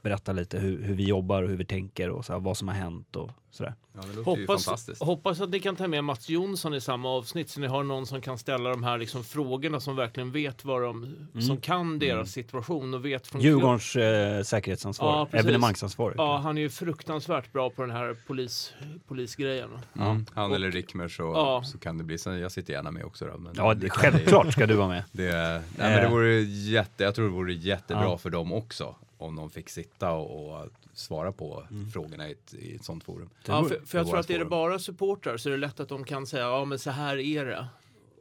berätta 0.02 0.32
lite 0.32 0.60
hur, 0.60 0.84
hur 0.84 0.96
vi 0.96 1.04
jobbar 1.08 1.44
och 1.44 1.50
hur 1.50 1.58
vi 1.58 1.66
tänker 1.66 2.10
och 2.10 2.26
så 2.26 2.34
här, 2.34 2.40
vad 2.40 2.58
som 2.58 2.68
har 2.68 2.76
hänt 2.76 3.16
och 3.16 3.30
sådär. 3.52 3.74
Ja, 3.94 4.02
det 4.02 4.16
låter 4.16 4.32
ju 4.38 4.42
Hoppas, 4.48 4.66
fantastiskt. 4.66 5.04
hoppas 5.04 5.42
att 5.42 5.50
ni 5.50 5.60
kan 5.60 5.76
ta 5.76 5.88
med 5.88 6.04
Mats 6.04 6.30
Jonsson 6.30 6.74
i 6.74 6.82
samma 6.82 7.10
avsnitt 7.10 7.50
så 7.50 7.60
ni 7.60 7.68
har 7.68 7.84
någon 7.84 8.06
som 8.08 8.22
kan 8.22 8.38
ställa 8.38 8.70
de 8.70 8.84
här 8.84 8.98
liksom 8.98 9.24
frågorna 9.24 9.80
som 9.80 9.96
verkligen 9.96 10.32
vet 10.32 10.66
vad 10.66 10.82
de, 10.82 11.16
som 11.42 11.58
kan 11.58 12.00
deras 12.00 12.32
situation 12.32 12.94
och 12.94 13.06
vet 13.06 13.28
från 13.28 13.42
Djurgårdens 13.42 13.96
eh, 13.96 14.42
säkerhetsansvar, 14.44 15.08
Ja, 15.20 15.26
precis. 15.32 15.46
evenemangsansvarig. 15.46 16.16
Ja, 16.18 16.38
han 16.38 16.58
är 16.58 16.62
ju 16.62 16.70
fruktansvärt 16.70 17.54
bra 17.54 17.70
på 17.70 17.82
den 17.82 17.92
här 17.92 18.16
polis, 18.28 18.74
polisgrejen. 19.08 19.70
Mm. 20.00 20.26
Han 20.34 20.50
Och- 20.50 20.56
eller 20.56 20.72
Rickmer 20.72 21.08
så, 21.08 21.24
Ja. 21.24 21.64
så 21.66 21.78
kan 21.78 21.98
det 21.98 22.04
bli. 22.04 22.18
Så 22.18 22.30
jag 22.34 22.52
sitter 22.52 22.74
gärna 22.74 22.92
med 22.92 23.04
också 23.04 23.26
då. 23.26 23.38
Men 23.38 23.54
Ja, 23.58 23.74
det 23.74 23.90
självklart 23.90 24.54
ska 24.54 24.66
du 24.66 24.74
vara 24.76 24.88
med. 24.88 25.04
Det, 25.12 25.32
nej, 25.34 25.62
men 25.78 25.92
det 25.92 26.02
Eh. 26.02 26.12
vore 26.12 26.34
jätte, 26.42 27.04
jag 27.04 27.16
tror 27.16 27.26
det 27.26 27.32
vore 27.32 27.54
jättebra 27.54 28.04
Ja. 28.04 28.18
för 28.18 28.30
dem 28.30 28.52
också. 28.54 28.96
Om 29.18 29.36
de 29.36 29.50
fick 29.50 29.70
sitta 29.70 30.12
och, 30.12 30.62
och 30.62 30.70
svara 30.94 31.32
på 31.32 31.64
Mm. 31.72 31.90
frågorna 31.90 32.30
i 32.30 32.32
ett, 32.32 32.54
i 32.54 32.76
ett 32.76 32.84
sånt 32.86 33.04
forum. 33.04 33.30
Ja, 33.46 33.64
för, 33.64 33.70
för 33.70 33.76
det 33.76 33.98
jag 33.98 34.08
tror 34.08 34.20
att 34.20 34.30
är 34.30 34.40
det 34.40 34.46
bara 34.46 34.80
supportrar 34.80 35.38
så 35.38 35.50
är 35.50 35.52
det 35.52 35.58
lätt 35.58 35.80
att 35.80 35.90
de 35.90 36.04
kan 36.04 36.28
säga 36.28 36.44
ja 36.44 36.66
men 36.66 36.80
så 36.80 36.92
här 36.92 37.18
är 37.18 37.46
det. 37.46 37.68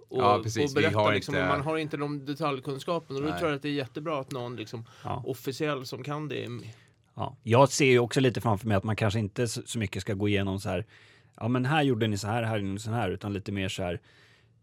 Och, 0.08 0.22
Ja, 0.22 0.40
precis. 0.42 0.70
och 0.72 0.76
Vi 0.78 0.82
berätta 0.82 0.98
har 0.98 1.12
liksom, 1.14 1.34
inte- 1.34 1.48
man 1.48 1.60
har 1.60 1.76
inte 1.78 1.96
de 1.96 2.24
detaljkunskapen 2.26 3.16
och 3.16 3.22
då 3.22 3.28
Nej. 3.28 3.38
tror 3.38 3.50
jag 3.50 3.56
att 3.56 3.62
det 3.62 3.68
är 3.68 3.72
jättebra 3.72 4.20
att 4.20 4.32
någon 4.32 4.56
liksom 4.56 4.84
Ja. 5.04 5.22
officiell 5.26 5.86
som 5.86 6.02
kan 6.02 6.28
det. 6.28 6.48
Ja. 7.14 7.36
Jag 7.42 7.68
ser 7.68 7.84
ju 7.86 7.98
också 7.98 8.20
lite 8.20 8.40
framför 8.40 8.66
mig 8.68 8.76
att 8.76 8.84
man 8.84 8.96
kanske 8.96 9.18
inte 9.18 9.48
så 9.48 9.62
så 9.66 9.78
mycket 9.78 10.02
ska 10.02 10.14
gå 10.14 10.28
igenom 10.28 10.60
så 10.60 10.68
här, 10.68 10.84
ja 11.36 11.48
men 11.48 11.64
här 11.64 11.82
gjorde 11.82 12.06
ni 12.06 12.18
så 12.18 12.26
här, 12.28 12.42
här 12.42 12.56
gjorde 12.58 12.72
ni 12.72 12.78
så 12.78 12.90
här, 12.90 13.10
utan 13.10 13.32
lite 13.32 13.52
mer 13.52 13.68
så 13.68 13.82
här, 13.82 14.00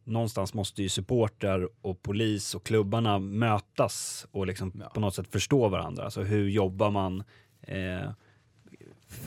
någonstans 0.03 0.53
måste 0.53 0.81
ju 0.83 0.89
supportrar 0.89 1.69
och 1.81 2.01
polis 2.01 2.55
och 2.55 2.63
klubbarna 2.65 3.19
mötas 3.19 4.27
och 4.31 4.47
liksom 4.47 4.71
Ja. 4.79 4.89
på 4.93 4.99
något 4.99 5.15
sätt 5.15 5.27
förstå 5.27 5.69
varandra. 5.69 6.03
Alltså 6.03 6.21
hur 6.21 6.49
jobbar 6.49 6.91
man, 6.91 7.23
eh, 7.61 8.09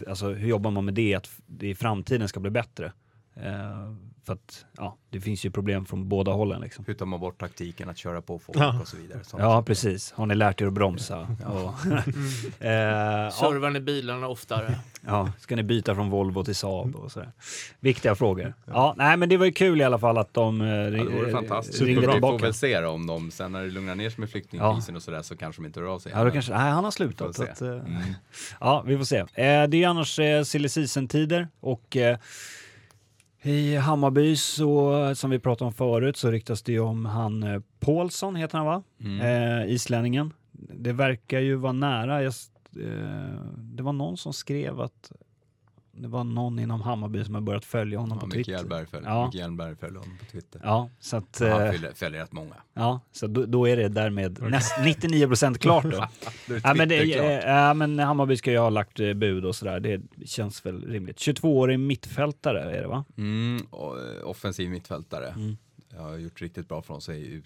alltså 0.06 0.28
hur 0.32 0.48
jobbar 0.48 0.70
man 0.70 0.84
med 0.84 0.94
det, 0.94 1.14
att 1.14 1.30
det 1.46 1.68
i 1.68 1.74
framtiden 1.74 2.28
ska 2.28 2.40
bli 2.40 2.50
bättre? 2.50 2.92
Eh, 3.34 3.92
för 4.26 4.32
att, 4.32 4.64
ja, 4.76 4.96
det 5.10 5.20
finns 5.20 5.44
ju 5.46 5.50
problem 5.50 5.86
från 5.86 6.08
båda 6.08 6.32
hållen 6.32 6.60
liksom. 6.60 6.84
Hur 6.88 6.94
tar 6.94 7.06
man 7.06 7.20
bort 7.20 7.40
taktiken 7.40 7.88
att 7.88 7.98
köra 7.98 8.22
på 8.22 8.38
folk 8.38 8.58
Ja. 8.58 8.80
och 8.80 8.88
så 8.88 8.96
vidare. 8.96 9.24
Sånt 9.24 9.42
Ja, 9.42 9.62
precis. 9.62 10.12
Har 10.12 10.26
ni 10.26 10.34
lärt 10.34 10.60
er 10.60 10.66
att 10.66 10.72
bromsa? 10.72 11.18
Och, 11.46 11.86
eh, 12.60 12.70
ja. 12.70 13.30
Servar 13.30 13.70
ni 13.70 13.80
bilarna 13.80 14.28
oftare? 14.28 14.78
Ja, 15.06 15.32
ska 15.38 15.56
ni 15.56 15.62
byta 15.62 15.94
från 15.94 16.10
Volvo 16.10 16.44
till 16.44 16.54
Saab 16.54 16.96
och 16.96 17.12
sådär. 17.12 17.32
Viktiga 17.80 18.14
frågor. 18.14 18.54
Ja, 18.66 18.94
nej 18.96 19.16
men 19.16 19.28
det 19.28 19.36
var 19.36 19.46
ju 19.46 19.52
kul 19.52 19.80
i 19.80 19.84
alla 19.84 19.98
fall 19.98 20.18
att 20.18 20.34
de 20.34 20.60
eh, 20.60 20.68
Ja, 20.68 20.90
det 20.90 21.04
vore 21.04 21.30
fantastiskt. 21.30 21.80
ringde 21.82 22.00
Vi 22.00 22.06
får 22.06 22.12
tillbaka. 22.12 22.44
väl 22.44 22.54
se 22.54 22.80
då, 22.80 22.88
om 22.88 23.06
de, 23.06 23.30
sen 23.30 23.52
när 23.52 23.62
det 23.62 23.70
lugnar 23.70 23.94
ner 23.94 24.10
sig 24.10 24.20
med 24.20 24.30
flyktingkrisen 24.30 24.96
och 24.96 25.02
sådär 25.02 25.22
så 25.22 25.36
kanske 25.36 25.62
de 25.62 25.66
inte 25.66 25.80
hör 25.80 25.86
av 25.86 25.98
sig. 25.98 26.12
Ja, 26.14 26.24
då 26.24 26.30
kanske, 26.30 26.52
nej 26.52 26.70
han 26.70 26.84
har 26.84 26.90
slutat. 26.90 27.40
att, 27.40 27.60
eh, 27.62 27.68
Mm. 27.68 28.02
Ja, 28.60 28.82
vi 28.86 28.96
får 28.96 29.04
se. 29.04 29.16
Eh, 29.18 29.26
det 29.34 29.42
är 29.42 29.74
ju 29.76 29.84
annars 29.84 30.18
eh, 30.18 30.42
silly 30.42 30.68
season-tider 30.68 31.48
och 31.60 31.96
i 33.46 33.76
Hammarby 33.76 34.36
så, 34.36 35.14
som 35.14 35.30
vi 35.30 35.38
pratade 35.38 35.66
om 35.66 35.72
förut, 35.72 36.16
så 36.16 36.30
ryktas 36.30 36.62
det 36.62 36.72
ju 36.72 36.80
om 36.80 37.06
han 37.06 37.42
eh, 37.42 37.60
Paulsson, 37.80 38.36
heter 38.36 38.58
han 38.58 38.66
va? 38.66 38.82
Mm. 39.00 39.20
Eh, 39.20 39.72
islänningen. 39.72 40.32
Det 40.52 40.92
verkar 40.92 41.40
ju 41.40 41.54
vara 41.54 41.72
nära. 41.72 42.22
Jag, 42.22 42.34
eh, 42.80 43.40
det 43.56 43.82
var 43.82 43.92
någon 43.92 44.16
som 44.16 44.32
skrev 44.32 44.80
att 44.80 45.12
det 45.98 46.08
var 46.08 46.24
någon 46.24 46.58
inom 46.58 46.80
Hammarby 46.80 47.24
som 47.24 47.34
har 47.34 47.42
börjat 47.42 47.64
följa 47.64 47.98
honom 47.98 48.18
Ja, 48.18 48.20
på 48.20 48.26
Micke 48.26 48.34
Twitter. 48.36 48.52
Hjelberg 48.52 48.86
följer, 48.86 49.10
Ja. 49.10 49.26
Micke 49.26 49.34
Hjelberg 49.34 49.76
följer 49.76 49.98
honom 49.98 50.18
på 50.18 50.24
Twitter. 50.24 50.60
Ja, 50.64 50.90
så 51.00 51.16
att... 51.16 51.38
Han 51.40 51.48
eh, 51.48 51.72
följer, 51.72 51.92
följer 51.94 52.20
rätt 52.20 52.32
många. 52.32 52.54
Ja, 52.74 53.00
så 53.12 53.26
då, 53.26 53.46
då 53.46 53.68
är 53.68 53.76
det 53.76 53.88
därmed 53.88 54.42
näst, 54.42 54.72
99% 54.76 55.58
klart 55.58 55.84
då. 55.84 56.06
ja, 56.62 56.74
men, 56.74 56.88
det, 56.88 57.04
ja, 57.04 57.74
men 57.74 57.98
Hammarby 57.98 58.36
ska 58.36 58.50
ju 58.50 58.58
ha 58.58 58.70
lagt 58.70 59.00
eh, 59.00 59.14
bud 59.14 59.44
och 59.44 59.56
sådär. 59.56 59.80
Det 59.80 60.26
känns 60.26 60.66
väl 60.66 60.84
rimligt. 60.86 61.16
22-årig 61.16 61.80
mittfältare 61.80 62.76
är 62.76 62.82
det 62.82 62.88
va? 62.88 63.04
Mm, 63.16 63.56
eh, 63.72 64.28
offensiv 64.28 64.70
mittfältare. 64.70 65.28
Mm. 65.28 65.56
Jag 65.96 66.02
har 66.02 66.16
gjort 66.16 66.42
riktigt 66.42 66.68
bra 66.68 66.82
från 66.82 67.00
sig 67.00 67.42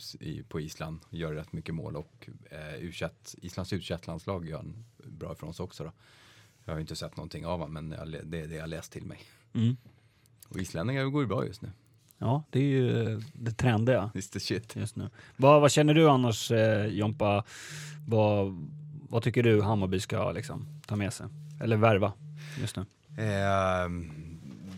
på 0.49 0.61
Island. 0.61 1.01
Gör 1.11 1.33
rätt 1.33 1.53
mycket 1.53 1.75
mål 1.75 1.97
och 1.97 2.29
eh, 2.51 2.83
U21, 2.83 3.11
Islands 3.43 3.73
U21-landslag 3.73 4.49
gör 4.49 4.59
en 4.59 4.85
bra 5.05 5.33
ifrån 5.33 5.55
sig 5.55 5.65
också. 5.65 5.85
Då. 5.85 5.93
Jag 6.71 6.75
har 6.75 6.79
ju 6.79 6.83
inte 6.83 6.97
sett 6.97 7.17
någonting 7.17 7.47
av 7.47 7.59
honom 7.61 7.73
men 7.87 7.91
jag, 7.99 8.27
det 8.31 8.41
är 8.41 8.47
det 8.47 8.55
jag 8.55 8.69
läst 8.69 8.93
till 8.93 9.05
mig. 9.05 9.19
Mm. 9.55 9.77
Och 10.49 10.57
islänningar 10.57 11.05
går 11.05 11.23
ju 11.23 11.29
bra 11.29 11.47
just 11.47 11.63
nu. 11.63 11.69
Ja, 12.19 12.43
det 12.51 12.59
är 12.59 12.65
ju 12.65 13.13
eh, 13.13 13.19
det 13.33 13.51
trendiga 13.53 14.11
It's 14.15 14.33
the 14.33 14.41
shit. 14.41 14.77
just 14.77 14.97
nu. 14.97 15.09
Vad, 15.37 15.61
vad 15.61 15.71
känner 15.73 15.95
du 15.95 16.09
annars 16.11 16.51
eh, 16.51 16.87
Jompa? 16.87 17.45
Vad, 18.09 18.69
vad 19.09 19.23
tycker 19.23 19.43
du 19.43 19.63
Hammarby 19.63 20.01
ska 20.01 20.33
liksom, 20.33 20.67
ta 20.87 20.97
med 20.97 21.13
sig? 21.13 21.27
Eller 21.61 21.77
värva 21.77 22.13
just 22.61 22.77
nu? 22.77 22.85
Ehm, 23.25 24.11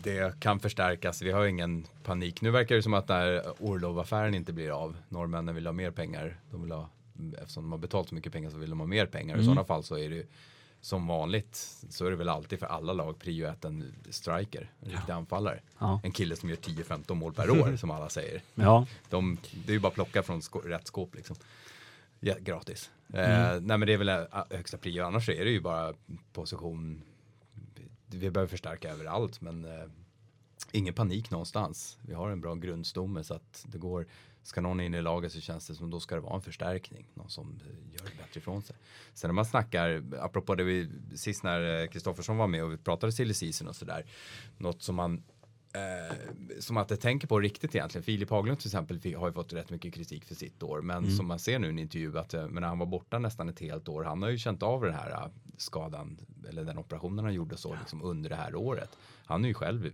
det 0.03 0.39
kan 0.39 0.59
förstärkas. 0.59 1.21
Vi 1.21 1.31
har 1.31 1.45
ingen 1.45 1.85
panik. 2.03 2.41
Nu 2.41 2.51
verkar 2.51 2.75
det 2.75 2.83
som 2.83 2.93
att 2.93 3.07
när 3.07 3.43
Orlov-affären 3.63 4.33
inte 4.35 4.53
blir 4.53 4.71
av. 4.83 4.95
Norrmännen 5.09 5.55
vill 5.55 5.65
ha 5.65 5.73
mer 5.73 5.91
pengar. 5.91 6.37
De 6.51 6.61
vill 6.61 6.71
ha, 6.71 6.89
eftersom 7.41 7.63
de 7.63 7.71
har 7.71 7.79
betalt 7.79 8.09
så 8.09 8.15
mycket 8.15 8.33
pengar 8.33 8.49
så 8.49 8.57
vill 8.57 8.69
de 8.69 8.79
ha 8.79 8.87
mer 8.87 9.05
pengar. 9.05 9.35
I 9.35 9.39
Mm. 9.39 9.45
sådana 9.45 9.63
fall 9.65 9.83
så 9.83 9.97
är 9.97 10.09
det 10.09 10.15
ju 10.15 10.25
som 10.83 11.07
vanligt 11.07 11.55
så 11.89 12.05
är 12.05 12.09
det 12.09 12.15
väl 12.15 12.29
alltid 12.29 12.59
för 12.59 12.65
alla 12.65 12.93
lag 12.93 13.19
prio 13.19 13.47
ett 13.47 13.65
en 13.65 13.93
striker, 14.09 14.71
en 14.79 14.91
riktig 14.91 15.13
anfallare. 15.13 15.59
Ja. 15.79 15.99
En 16.03 16.11
kille 16.11 16.35
som 16.35 16.49
gör 16.49 16.57
10-15 16.57 17.13
mål 17.13 17.33
per 17.33 17.49
år 17.61 17.75
som 17.75 17.91
alla 17.91 18.09
säger. 18.09 18.41
Ja, 18.55 18.87
De, 19.09 19.37
det 19.65 19.71
är 19.71 19.73
ju 19.73 19.79
bara 19.79 19.87
att 19.87 19.93
plocka 19.93 20.23
från 20.23 20.41
skå, 20.41 20.59
rätt 20.59 20.87
skåp 20.87 21.15
liksom. 21.15 21.35
Ja, 22.19 22.35
gratis. 22.39 22.91
Mm. 23.13 23.31
Eh, 23.31 23.61
nej 23.61 23.77
men 23.77 23.79
det 23.79 23.93
är 23.93 23.97
väl 23.97 24.09
eh, 24.09 24.23
högsta 24.49 24.77
prio, 24.77 25.03
annars 25.03 25.29
är 25.29 25.45
det 25.45 25.51
ju 25.51 25.61
bara 25.61 25.93
position. 26.33 27.01
Vi 28.07 28.29
behöver 28.29 28.49
förstärka 28.49 28.91
överallt 28.91 29.41
men 29.41 29.65
eh, 29.65 29.85
ingen 30.71 30.93
panik 30.93 31.31
någonstans. 31.31 31.97
Vi 32.01 32.13
har 32.13 32.29
en 32.29 32.41
bra 32.41 32.55
grundstomme 32.55 33.23
så 33.23 33.33
att 33.33 33.65
det 33.67 33.77
går. 33.77 34.05
Ska 34.43 34.61
någon 34.61 34.79
in 34.79 34.93
i 34.93 35.01
laget 35.01 35.31
så 35.31 35.41
känns 35.41 35.67
det 35.67 35.75
som 35.75 35.89
då 35.89 35.99
ska 35.99 36.15
det 36.15 36.21
vara 36.21 36.35
en 36.35 36.41
förstärkning. 36.41 37.07
Någon 37.13 37.29
som 37.29 37.59
gör 37.91 38.05
det 38.05 38.17
bättre 38.17 38.39
ifrån 38.39 38.61
sig. 38.61 38.75
Sen 39.13 39.27
när 39.27 39.33
man 39.33 39.45
snackar, 39.45 40.03
apropå 40.19 40.55
det 40.55 40.63
vi 40.63 40.89
sist 41.15 41.43
när 41.43 41.81
eh, 41.81 41.87
Kristoffersson 41.87 42.37
var 42.37 42.47
med 42.47 42.63
och 42.63 42.71
vi 42.71 42.77
pratade 42.77 43.11
silly 43.11 43.33
season 43.33 43.67
och 43.67 43.75
sådär. 43.75 44.05
Något 44.57 44.81
som 44.81 44.95
man 44.95 45.23
eh, 45.73 46.15
som 46.59 46.77
att 46.77 46.89
jag 46.89 46.99
tänker 46.99 47.27
på 47.27 47.39
riktigt 47.39 47.75
egentligen. 47.75 48.03
Filip 48.03 48.29
Haglund 48.29 48.59
till 48.59 48.67
exempel 48.67 49.15
har 49.15 49.27
ju 49.27 49.33
fått 49.33 49.53
rätt 49.53 49.69
mycket 49.69 49.93
kritik 49.93 50.25
för 50.25 50.35
sitt 50.35 50.63
år. 50.63 50.81
Men 50.81 51.11
som 51.11 51.27
man 51.27 51.39
ser 51.39 51.59
nu 51.59 51.67
i 51.67 51.69
en 51.69 51.79
intervju 51.79 52.17
att 52.17 52.33
eh, 52.33 52.47
men 52.47 52.63
han 52.63 52.79
var 52.79 52.85
borta 52.85 53.19
nästan 53.19 53.49
ett 53.49 53.59
helt 53.59 53.89
år. 53.89 54.03
Han 54.03 54.21
har 54.21 54.29
ju 54.29 54.37
känt 54.37 54.63
av 54.63 54.81
den 54.81 54.93
här 54.93 55.11
eh, 55.11 55.27
skadan 55.57 56.17
eller 56.49 56.63
den 56.63 56.77
operationen 56.77 57.25
han 57.25 57.33
gjorde 57.33 57.57
så 57.57 57.75
liksom 57.79 58.01
under 58.03 58.29
det 58.29 58.35
här 58.35 58.55
året. 58.55 58.89
Han 59.25 59.43
är 59.43 59.47
ju 59.47 59.53
själv 59.53 59.91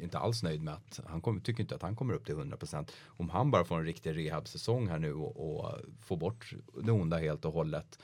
inte 0.00 0.18
alls 0.18 0.42
nöjd 0.42 0.62
med 0.62 0.74
att 0.74 1.00
han 1.06 1.20
kommer, 1.20 1.40
tycker 1.40 1.60
inte 1.60 1.74
att 1.74 1.82
han 1.82 1.96
kommer 1.96 2.14
upp 2.14 2.26
till 2.26 2.34
100%. 2.34 2.88
Om 3.06 3.30
han 3.30 3.50
bara 3.50 3.64
får 3.64 3.78
en 3.78 3.84
riktig 3.84 4.16
rehabsäsong 4.16 4.88
här 4.88 4.98
nu 4.98 5.14
och, 5.14 5.60
och 5.60 5.72
får 6.00 6.16
bort 6.16 6.52
det 6.82 6.92
onda 6.92 7.18
helt 7.18 7.44
och 7.44 7.52
hållet 7.52 7.98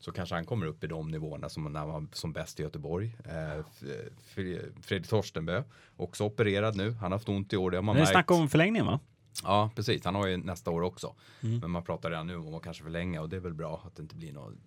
så 0.00 0.12
kanske 0.12 0.34
han 0.34 0.44
kommer 0.44 0.66
upp 0.66 0.84
i 0.84 0.86
de 0.86 1.10
nivåerna 1.10 1.48
som 1.48 1.72
när 1.72 1.80
han 1.80 1.88
var 1.88 2.06
som 2.12 2.32
bäst 2.32 2.60
i 2.60 2.62
Göteborg. 2.62 3.16
Eh, 3.24 3.64
Fredrik 4.82 5.08
Torstenbö, 5.08 5.62
också 5.96 6.24
opererad 6.24 6.76
nu. 6.76 6.92
Han 6.92 7.02
har 7.12 7.18
haft 7.18 7.28
ont 7.28 7.52
i 7.52 7.56
år, 7.56 7.70
det 7.70 7.76
har 7.76 7.82
man 7.82 7.96
det 7.96 8.00
är 8.00 8.02
märkt. 8.02 8.12
snack 8.12 8.30
om 8.30 8.48
förlängning 8.48 8.84
va? 8.84 9.00
Ja, 9.42 9.70
precis. 9.74 10.04
Han 10.04 10.14
har 10.14 10.26
ju 10.26 10.36
nästa 10.36 10.70
år 10.70 10.82
också. 10.82 11.14
Mm. 11.42 11.58
Men 11.58 11.70
man 11.70 11.82
pratar 11.82 12.10
redan 12.10 12.26
nu 12.26 12.36
om 12.36 12.54
att 12.54 12.62
kanske 12.62 12.82
förlänga 12.82 13.22
och 13.22 13.28
det 13.28 13.36
är 13.36 13.40
väl 13.40 13.54
bra 13.54 13.82
att 13.86 13.96
det 13.96 14.02
inte 14.02 14.14
blir 14.14 14.32
någon 14.32 14.58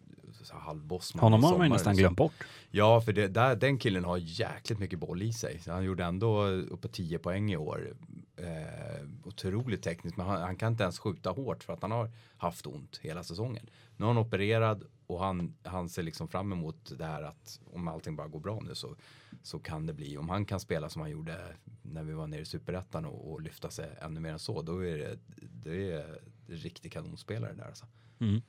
så 0.43 0.53
här 0.53 0.61
halvboss. 0.61 1.13
Honom 1.13 1.43
har 1.43 1.57
man 1.57 1.67
ju 1.67 1.73
nästan 1.73 1.91
liksom. 1.91 2.01
glömt 2.01 2.17
bort. 2.17 2.43
Ja, 2.71 3.01
för 3.01 3.13
det, 3.13 3.27
där, 3.27 3.55
den 3.55 3.77
killen 3.77 4.03
har 4.03 4.17
jäkligt 4.17 4.79
mycket 4.79 4.99
boll 4.99 5.21
i 5.21 5.33
sig. 5.33 5.59
Så 5.59 5.71
han 5.71 5.83
gjorde 5.83 6.03
ändå 6.03 6.45
upp 6.45 6.81
på 6.81 6.87
10 6.87 7.19
poäng 7.19 7.51
i 7.51 7.57
år. 7.57 7.93
Eh, 8.37 9.07
otroligt 9.23 9.83
tekniskt, 9.83 10.17
men 10.17 10.25
han, 10.25 10.41
han 10.41 10.55
kan 10.55 10.71
inte 10.71 10.83
ens 10.83 10.99
skjuta 10.99 11.29
hårt 11.29 11.63
för 11.63 11.73
att 11.73 11.81
han 11.81 11.91
har 11.91 12.11
haft 12.37 12.67
ont 12.67 12.99
hela 13.01 13.23
säsongen. 13.23 13.69
Nu 13.97 14.05
är 14.05 14.07
han 14.07 14.17
opererad 14.17 14.83
och 15.11 15.19
han, 15.19 15.53
han 15.63 15.89
ser 15.89 16.03
liksom 16.03 16.27
fram 16.27 16.51
emot 16.51 16.91
det 16.97 17.05
här 17.05 17.23
att 17.23 17.59
om 17.73 17.87
allting 17.87 18.15
bara 18.15 18.27
går 18.27 18.39
bra 18.39 18.59
nu 18.59 18.75
så, 18.75 18.95
så 19.43 19.59
kan 19.59 19.85
det 19.85 19.93
bli, 19.93 20.17
om 20.17 20.29
han 20.29 20.45
kan 20.45 20.59
spela 20.59 20.89
som 20.89 21.01
han 21.01 21.11
gjorde 21.11 21.37
när 21.81 22.03
vi 22.03 22.13
var 22.13 22.27
nere 22.27 22.41
i 22.41 22.45
superettan 22.45 23.05
och, 23.05 23.31
och 23.31 23.41
lyfta 23.41 23.69
sig 23.69 23.89
ännu 24.01 24.19
mer 24.19 24.31
än 24.31 24.39
så, 24.39 24.61
då 24.61 24.85
är 24.85 24.97
det, 24.97 25.19
det 25.63 25.91
är 25.91 26.05
en 26.47 26.55
riktig 26.55 26.91
kanonspelare 26.93 27.53
där 27.53 27.65
alltså. 27.65 27.85
Mm. 28.19 28.41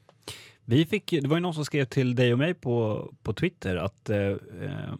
Vi 0.64 0.86
fick, 0.86 1.10
det 1.10 1.26
var 1.28 1.36
ju 1.36 1.40
någon 1.40 1.54
som 1.54 1.64
skrev 1.64 1.84
till 1.84 2.14
dig 2.14 2.32
och 2.32 2.38
mig 2.38 2.54
på, 2.54 3.08
på 3.22 3.32
Twitter 3.32 3.76
att 3.76 4.10
eh, 4.10 4.18
eh, 4.18 4.94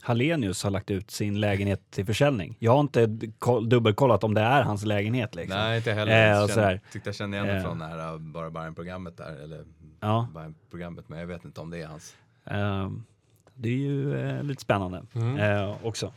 Hallenius 0.00 0.62
har 0.62 0.70
lagt 0.70 0.90
ut 0.90 1.10
sin 1.10 1.40
lägenhet 1.40 1.90
till 1.90 2.06
försäljning. 2.06 2.56
Jag 2.58 2.72
har 2.72 2.80
inte 2.80 3.06
dubbelkollat 3.66 4.24
om 4.24 4.34
det 4.34 4.40
är 4.40 4.62
hans 4.62 4.84
lägenhet 4.84 5.34
liksom. 5.34 5.58
Nej, 5.58 5.76
inte 5.76 5.92
heller. 5.92 6.12
Eh, 6.12 6.58
Jag 6.58 6.80
tyckte 6.92 7.08
jag 7.08 7.16
kände 7.16 7.36
igen 7.36 7.46
det 7.46 7.56
Eh. 7.56 7.62
från 7.62 7.78
det 7.78 7.84
här 7.84 8.12
uh, 8.14 8.18
Bara 8.18 8.50
Bayern-programmet 8.50 9.16
där, 9.16 9.36
eller 9.36 9.64
Ja. 10.06 10.28
Bayern-programmet, 10.34 11.08
men 11.08 11.18
jag 11.18 11.26
vet 11.26 11.44
inte 11.44 11.60
om 11.60 11.70
det 11.70 11.78
är 11.82 11.86
hans. 11.86 12.16
Eh, 12.44 12.90
det 13.54 13.68
är 13.68 13.72
ju 13.76 14.16
eh, 14.20 14.42
lite 14.42 14.62
spännande 14.62 15.02
Mm. 15.14 15.36
eh, 15.36 15.86
också. 15.86 16.12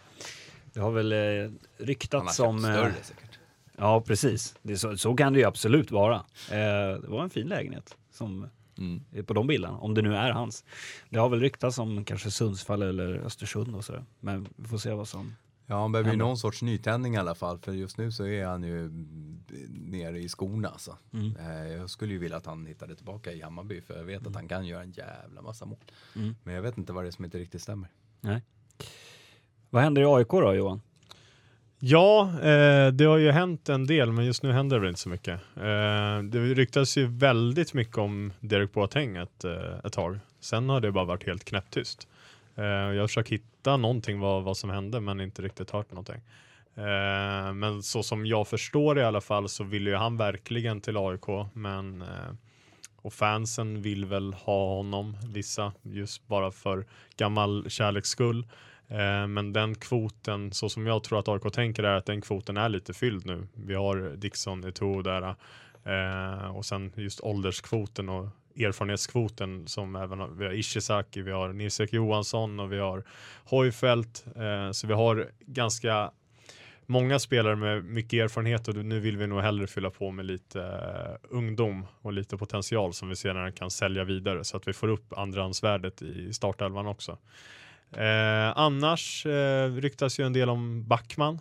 Det 0.74 0.80
har 0.80 0.92
väl 0.92 1.12
eh, 1.12 1.52
ryktats 1.78 2.40
om... 2.40 2.56
eh, 2.66 2.72
större 2.74 2.94
säkert. 3.02 3.40
Ja, 3.78 4.02
precis. 4.02 4.56
Det 4.62 4.78
så, 4.78 4.98
så 4.98 5.16
kan 5.16 5.34
det 5.34 5.40
ju 5.40 5.46
absolut 5.46 5.92
vara. 5.92 6.22
Det 6.50 7.08
var 7.08 7.24
en 7.24 7.30
fin 7.30 7.48
lägenhet 7.48 7.98
som 8.12 8.48
Mm. 8.78 9.26
på 9.26 9.34
de 9.34 9.48
bilderna, 9.48 9.78
om 9.78 9.94
det 9.94 10.02
nu 10.02 10.16
är 10.16 10.32
hans. 10.32 10.64
Det 11.10 11.20
har 11.20 11.30
väl 11.30 11.40
ryktats 11.40 11.78
om 11.80 12.04
kanske 12.06 12.32
Sundsvall 12.32 12.82
eller 12.82 13.14
Östersund 13.14 13.76
och 13.76 13.86
sådär. 13.86 14.04
Men 14.20 14.48
vi 14.56 14.68
får 14.68 14.78
se 14.78 14.92
vad 14.94 15.08
som... 15.08 15.36
Ja, 15.72 15.82
han 15.82 15.92
behöver 15.92 16.10
ju 16.10 16.14
Ändå. 16.14 16.26
någon 16.26 16.38
sorts 16.38 16.62
nytändning 16.62 17.14
i 17.16 17.18
alla 17.18 17.36
fall, 17.36 17.60
för 17.60 17.72
just 17.72 17.98
nu 17.98 18.12
så 18.12 18.26
är 18.26 18.46
han 18.46 18.64
ju 18.64 18.80
mm, 18.86 19.44
nere 19.70 20.20
i 20.20 20.30
skorna 20.30 20.68
alltså. 20.70 20.98
Mm. 21.14 21.36
Eh, 21.40 21.68
Jag 21.78 21.90
skulle 21.90 22.14
ju 22.14 22.20
vilja 22.20 22.38
att 22.38 22.46
han 22.46 22.66
hittade 22.66 22.96
tillbaka 22.96 23.32
i 23.34 23.42
Hammarby, 23.42 23.82
för 23.82 23.98
jag 23.98 24.04
vet 24.04 24.28
att 24.28 24.36
han 24.36 24.48
kan 24.48 24.66
göra 24.68 24.84
en 24.84 24.92
jävla 24.92 25.42
massa 25.42 25.66
mål. 25.66 25.78
Mm. 26.16 26.36
Men 26.44 26.56
jag 26.56 26.62
vet 26.62 26.78
inte 26.78 26.94
vad 26.94 27.04
det 27.04 27.08
är 27.08 27.12
som 27.12 27.26
inte 27.26 27.38
riktigt 27.40 27.62
stämmer. 27.62 27.90
Nej. 28.22 28.42
Vad 29.70 29.84
händer 29.84 30.02
i 30.02 30.06
AIK 30.06 30.28
då 30.30 30.54
Johan? 30.54 30.82
Ja, 31.80 32.30
eh, 32.42 32.88
det 32.92 33.06
har 33.06 33.18
ju 33.18 33.32
hänt 33.32 33.70
en 33.70 33.86
del, 33.88 34.12
men 34.12 34.26
just 34.26 34.44
nu 34.44 34.52
händer 34.52 34.76
det 34.76 34.80
väl 34.80 34.90
inte 34.90 35.02
så 35.02 35.10
mycket. 35.10 35.42
Eh, 35.56 36.24
det 36.24 36.40
ryktas 36.54 36.98
ju 36.98 37.08
väldigt 37.08 37.74
mycket 37.74 37.98
om 37.98 38.34
Derek 38.40 38.74
Boateng 38.74 39.18
ett, 39.18 39.44
eh, 39.44 39.80
ett 39.84 39.94
tag. 39.94 40.20
Sen 40.40 40.70
har 40.70 40.82
det 40.82 40.92
bara 40.92 41.06
varit 41.06 41.26
helt 41.26 41.44
knäpptyst. 41.44 42.08
Eh, 42.56 42.64
jag 42.66 43.02
har 43.04 43.08
försökt 43.08 43.30
hitta 43.60 43.78
någonting 43.78 44.20
vad, 44.20 44.44
vad 44.44 44.58
som 44.58 44.70
hände, 44.70 45.00
men 45.00 45.22
inte 45.22 45.42
riktigt 45.42 45.72
hört 45.72 45.92
någonting. 45.92 46.22
Eh, 46.76 47.54
men 47.54 47.84
så 47.84 48.04
som 48.04 48.26
jag 48.26 48.48
förstår 48.48 49.00
i 49.00 49.04
alla 49.04 49.22
fall 49.22 49.50
så 49.50 49.64
vill 49.64 49.88
ju 49.88 49.96
han 49.96 50.18
verkligen 50.18 50.82
till 50.82 50.98
AIK, 50.98 51.28
men 51.54 52.02
eh, 52.02 52.34
och 53.02 53.14
fansen 53.14 53.82
vill 53.82 54.06
väl 54.06 54.34
ha 54.34 54.76
honom, 54.76 55.18
vissa, 55.34 55.74
just 55.82 56.28
bara 56.28 56.52
för 56.52 56.86
gammal 57.18 57.66
kärleks 57.70 58.10
skull. 58.10 58.48
Eh, 58.88 59.28
men 59.28 59.54
den 59.54 59.76
kvoten, 59.76 60.52
så 60.52 60.70
som 60.70 60.88
jag 60.88 61.04
tror 61.04 61.20
att 61.20 61.28
AIK 61.28 61.54
tänker 61.54 61.84
är 61.84 61.98
att 61.98 62.06
den 62.06 62.22
kvoten 62.22 62.58
är 62.58 62.70
lite 62.70 62.94
fylld 62.94 63.26
nu. 63.26 63.48
Vi 63.54 63.76
har 63.76 64.16
Dixon, 64.18 64.64
Eto'o 64.64 65.04
där 65.04 65.36
eh, 65.84 66.56
och 66.56 66.66
sen 66.66 66.92
just 66.96 67.22
ålderskvoten 67.22 68.10
och 68.10 68.28
erfarenhetskvoten 68.66 69.68
som 69.68 69.96
även 69.96 70.20
har, 70.20 70.28
vi 70.28 70.46
har 70.46 70.54
Ishizaki, 70.54 71.22
vi 71.22 71.32
har 71.32 71.54
Nils-Erik 71.54 71.94
Johansson 71.94 72.60
och 72.60 72.72
vi 72.72 72.80
har 72.80 73.04
Hojfeldt. 73.44 74.26
Eh, 74.36 74.72
så 74.72 74.88
vi 74.88 74.94
har 74.94 75.30
ganska 75.40 76.12
många 76.86 77.20
spelare 77.20 77.56
med 77.56 77.86
mycket 77.86 78.24
erfarenhet 78.24 78.68
och 78.68 78.76
nu 78.76 79.00
vill 79.00 79.18
vi 79.18 79.28
nog 79.28 79.42
hellre 79.42 79.68
fylla 79.68 79.90
på 79.90 80.12
med 80.12 80.26
lite 80.26 80.62
eh, 80.62 81.38
ungdom 81.38 81.86
och 82.02 82.14
lite 82.14 82.38
potential 82.38 82.94
som 82.94 83.10
vi 83.10 83.16
senare 83.16 83.52
kan 83.52 83.72
sälja 83.72 84.04
vidare 84.04 84.44
så 84.44 84.58
att 84.58 84.68
vi 84.68 84.74
får 84.74 84.88
upp 84.88 85.14
andrahandsvärdet 85.18 86.02
i 86.02 86.34
startelvan 86.34 86.88
också. 86.88 87.18
Eh, 87.92 88.58
annars 88.58 89.26
eh, 89.26 89.72
ryktas 89.72 90.20
ju 90.20 90.26
en 90.26 90.34
del 90.34 90.50
om 90.50 90.88
Backman. 90.88 91.40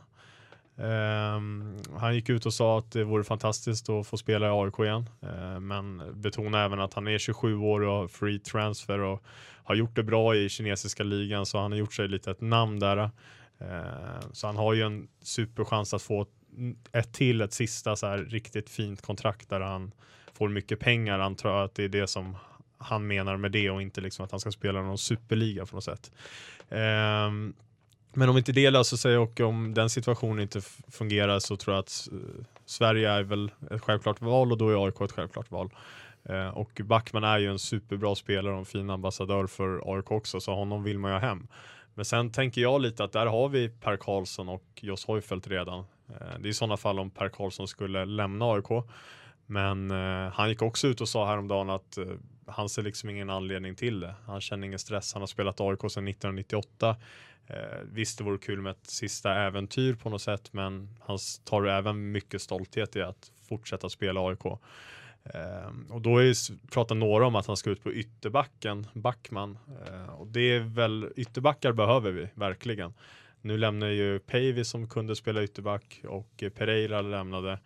Ehm, 0.78 1.76
han 1.96 2.14
gick 2.14 2.28
ut 2.28 2.46
och 2.46 2.54
sa 2.54 2.78
att 2.78 2.92
det 2.92 3.04
vore 3.04 3.24
fantastiskt 3.24 3.88
att 3.88 4.06
få 4.06 4.16
spela 4.16 4.46
i 4.46 4.50
AIK 4.50 4.78
igen, 4.78 5.08
ehm, 5.22 5.66
men 5.66 6.02
betonade 6.20 6.64
även 6.64 6.80
att 6.80 6.94
han 6.94 7.08
är 7.08 7.18
27 7.18 7.56
år 7.56 7.80
och 7.80 7.94
har 7.94 8.08
free 8.08 8.38
transfer 8.38 8.98
och 8.98 9.22
har 9.64 9.74
gjort 9.74 9.96
det 9.96 10.02
bra 10.02 10.36
i 10.36 10.48
kinesiska 10.48 11.02
ligan 11.02 11.46
så 11.46 11.58
han 11.58 11.72
har 11.72 11.78
gjort 11.78 11.94
sig 11.94 12.08
lite 12.08 12.30
ett 12.30 12.40
namn 12.40 12.80
där. 12.80 12.96
Ehm, 12.96 13.10
så 14.32 14.46
han 14.46 14.56
har 14.56 14.74
ju 14.74 14.82
en 14.82 15.08
superchans 15.22 15.94
att 15.94 16.02
få 16.02 16.26
ett 16.92 17.12
till, 17.12 17.40
ett 17.40 17.52
sista 17.52 17.96
så 17.96 18.06
här 18.06 18.18
riktigt 18.18 18.70
fint 18.70 19.02
kontrakt 19.02 19.48
där 19.50 19.60
han 19.60 19.92
får 20.32 20.48
mycket 20.48 20.80
pengar. 20.80 21.18
Han 21.18 21.34
tror 21.34 21.64
att 21.64 21.74
det 21.74 21.84
är 21.84 21.88
det 21.88 22.06
som 22.06 22.36
han 22.78 23.06
menar 23.06 23.36
med 23.36 23.52
det 23.52 23.70
och 23.70 23.82
inte 23.82 24.00
liksom 24.00 24.24
att 24.24 24.30
han 24.30 24.40
ska 24.40 24.50
spela 24.50 24.82
någon 24.82 24.98
superliga 24.98 25.66
på 25.66 25.74
något 25.74 25.84
sätt. 25.84 26.12
Um, 26.68 27.54
men 28.18 28.28
om 28.28 28.38
inte 28.38 28.52
det 28.52 28.70
löser 28.70 28.96
sig 28.96 29.18
och 29.18 29.40
om 29.40 29.74
den 29.74 29.90
situationen 29.90 30.40
inte 30.40 30.60
fungerar 30.88 31.38
så 31.38 31.56
tror 31.56 31.74
jag 31.74 31.80
att 31.80 32.08
eh, 32.12 32.44
Sverige 32.66 33.10
är 33.10 33.22
väl 33.22 33.50
ett 33.70 33.82
självklart 33.82 34.20
val 34.20 34.52
och 34.52 34.58
då 34.58 34.68
är 34.68 34.86
AIK 34.86 35.00
ett 35.00 35.12
självklart 35.12 35.50
val. 35.50 35.70
Eh, 36.24 36.48
och 36.48 36.80
Backman 36.84 37.24
är 37.24 37.38
ju 37.38 37.50
en 37.50 37.58
superbra 37.58 38.14
spelare 38.14 38.52
och 38.52 38.58
en 38.58 38.64
fin 38.64 38.90
ambassadör 38.90 39.46
för 39.46 39.96
AIK 39.96 40.10
också 40.10 40.40
så 40.40 40.54
honom 40.54 40.82
vill 40.82 40.98
man 40.98 41.10
ju 41.10 41.14
ha 41.14 41.20
hem. 41.20 41.46
Men 41.94 42.04
sen 42.04 42.32
tänker 42.32 42.60
jag 42.60 42.80
lite 42.80 43.04
att 43.04 43.12
där 43.12 43.26
har 43.26 43.48
vi 43.48 43.68
Per 43.68 43.96
Karlsson 43.96 44.48
och 44.48 44.64
Jos 44.80 45.06
Hojfeldt 45.06 45.48
redan. 45.48 45.78
Eh, 46.08 46.38
det 46.38 46.48
är 46.48 46.50
i 46.50 46.54
sådana 46.54 46.76
fall 46.76 46.98
om 46.98 47.10
Per 47.10 47.28
Karlsson 47.28 47.68
skulle 47.68 48.04
lämna 48.04 48.44
AIK. 48.44 48.84
Men 49.46 49.90
han 50.32 50.48
gick 50.48 50.62
också 50.62 50.86
ut 50.86 51.00
och 51.00 51.08
sa 51.08 51.26
häromdagen 51.26 51.70
att 51.70 51.98
han 52.48 52.68
ser 52.68 52.82
liksom 52.82 53.10
ingen 53.10 53.30
anledning 53.30 53.74
till 53.74 54.00
det. 54.00 54.14
Han 54.26 54.40
känner 54.40 54.66
ingen 54.66 54.78
stress. 54.78 55.12
Han 55.12 55.22
har 55.22 55.26
spelat 55.26 55.60
AIK 55.60 55.80
sedan 55.80 56.08
1998. 56.08 56.96
Eh, 57.46 57.56
visst, 57.92 58.18
det 58.18 58.24
vore 58.24 58.38
kul 58.38 58.60
med 58.60 58.70
ett 58.70 58.86
sista 58.86 59.34
äventyr 59.34 59.94
på 59.94 60.10
något 60.10 60.22
sätt, 60.22 60.52
men 60.52 60.88
han 61.00 61.18
tar 61.44 61.64
även 61.64 62.12
mycket 62.12 62.42
stolthet 62.42 62.96
i 62.96 63.02
att 63.02 63.32
fortsätta 63.48 63.88
spela 63.88 64.20
AIK. 64.20 64.44
Um, 64.44 65.86
och 65.90 66.00
då 66.00 66.18
är, 66.18 66.34
pratar 66.70 66.94
några 66.94 67.26
om 67.26 67.34
att 67.34 67.46
han 67.46 67.56
ska 67.56 67.70
ut 67.70 67.82
på 67.82 67.92
ytterbacken, 67.92 68.86
Backman. 68.92 69.58
Uh, 69.88 70.10
och 70.10 70.26
det 70.26 70.40
är 70.40 70.60
väl, 70.60 71.12
ytterbackar 71.16 71.72
behöver 71.72 72.12
vi 72.12 72.28
verkligen. 72.34 72.94
Nu 73.40 73.58
lämnar 73.58 73.86
ju 73.86 74.18
Päivi 74.18 74.64
som 74.64 74.88
kunde 74.88 75.16
spela 75.16 75.42
ytterback 75.42 76.00
och 76.04 76.44
Pereira 76.54 77.00
lämnade. 77.00 77.58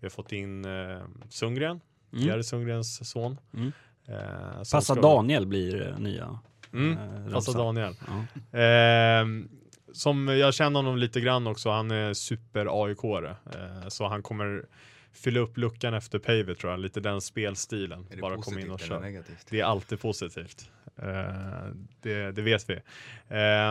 Vi 0.00 0.06
har 0.06 0.10
fått 0.10 0.32
in 0.32 0.64
uh, 0.64 1.02
Sundgren, 1.28 1.80
mm. 2.12 2.26
Jerry 2.26 2.42
Sundgrens 2.42 3.10
son. 3.10 3.40
Mm. 3.54 3.72
Uh, 4.08 4.58
Passa. 4.72 4.94
Daniel 4.94 5.46
blir 5.46 5.94
nya. 5.98 6.38
Mm, 6.72 6.98
Passa 7.32 7.52
Daniel. 7.52 7.94
Ja. 8.50 9.22
Uh, 9.22 9.44
som 9.92 10.28
jag 10.28 10.54
känner 10.54 10.78
honom 10.78 10.96
lite 10.96 11.20
grann 11.20 11.46
också, 11.46 11.70
han 11.70 11.90
är 11.90 12.14
super 12.14 12.66
AIK-are. 12.66 13.30
Uh, 13.30 13.88
så 13.88 14.08
han 14.08 14.22
kommer 14.22 14.64
fylla 15.12 15.40
upp 15.40 15.56
luckan 15.56 15.94
efter 15.94 16.18
Pavey 16.18 16.54
tror 16.54 16.72
jag, 16.72 16.80
lite 16.80 17.00
den 17.00 17.20
spelstilen. 17.20 18.06
Bara 18.20 18.36
komma 18.36 18.60
in 18.60 18.70
och 18.70 18.80
köra. 18.80 19.22
Det 19.50 19.60
är 19.60 19.64
alltid 19.64 20.00
positivt. 20.00 20.70
Uh, 21.02 21.06
det, 22.00 22.32
det, 22.32 22.42
vet 22.42 22.70
vi. 22.70 22.80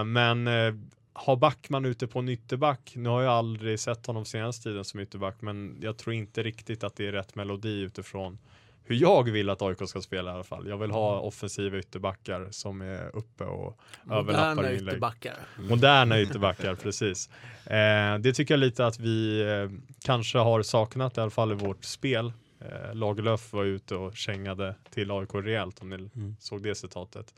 Men 0.05 0.47
uh, 0.47 0.75
ha 1.13 1.35
Backman 1.35 1.85
ute 1.85 2.07
på 2.07 2.19
en 2.19 2.29
ytterback. 2.29 2.93
Nu 2.95 3.09
har 3.09 3.21
jag 3.21 3.33
aldrig 3.33 3.79
sett 3.79 4.05
honom 4.05 4.25
senaste 4.25 4.63
tiden 4.63 4.83
som 4.83 4.99
ytterback, 4.99 5.41
men 5.41 5.77
jag 5.81 5.97
tror 5.97 6.13
inte 6.13 6.43
riktigt 6.43 6.83
att 6.83 6.95
det 6.95 7.07
är 7.07 7.11
rätt 7.11 7.35
melodi 7.35 7.81
utifrån 7.81 8.37
hur 8.85 8.95
jag 8.95 9.31
vill 9.31 9.49
att 9.49 9.61
AIK 9.61 9.89
ska 9.89 10.01
spela 10.01 10.31
i 10.31 10.33
alla 10.33 10.43
fall. 10.43 10.67
Jag 10.67 10.77
vill 10.77 10.91
ha 10.91 11.19
offensiva 11.19 11.77
ytterbackar 11.77 12.47
som 12.51 12.81
är 12.81 13.15
uppe 13.15 13.43
och 13.43 13.79
Moderna 14.03 14.19
överlappar 14.19 14.63
inlägg. 14.63 14.87
Ytterbackar. 14.87 15.35
Moderna 15.69 16.21
ytterbackar, 16.21 16.75
precis. 16.83 17.29
Eh, 17.65 18.17
det 18.19 18.33
tycker 18.33 18.53
jag 18.53 18.59
lite 18.59 18.85
att 18.85 18.99
vi 18.99 19.41
eh, 19.41 19.95
kanske 20.05 20.37
har 20.37 20.61
saknat 20.61 21.17
i 21.17 21.21
alla 21.21 21.31
fall 21.31 21.51
i 21.51 21.55
vårt 21.55 21.83
spel. 21.83 22.33
Eh, 22.59 22.95
Lagerlöf 22.95 23.53
var 23.53 23.63
ute 23.63 23.95
och 23.95 24.15
kängade 24.15 24.75
till 24.89 25.11
AIK 25.11 25.29
rejält 25.33 25.81
om 25.81 25.89
ni 25.89 25.95
mm. 25.95 26.35
såg 26.39 26.63
det 26.63 26.75
citatet. 26.75 27.33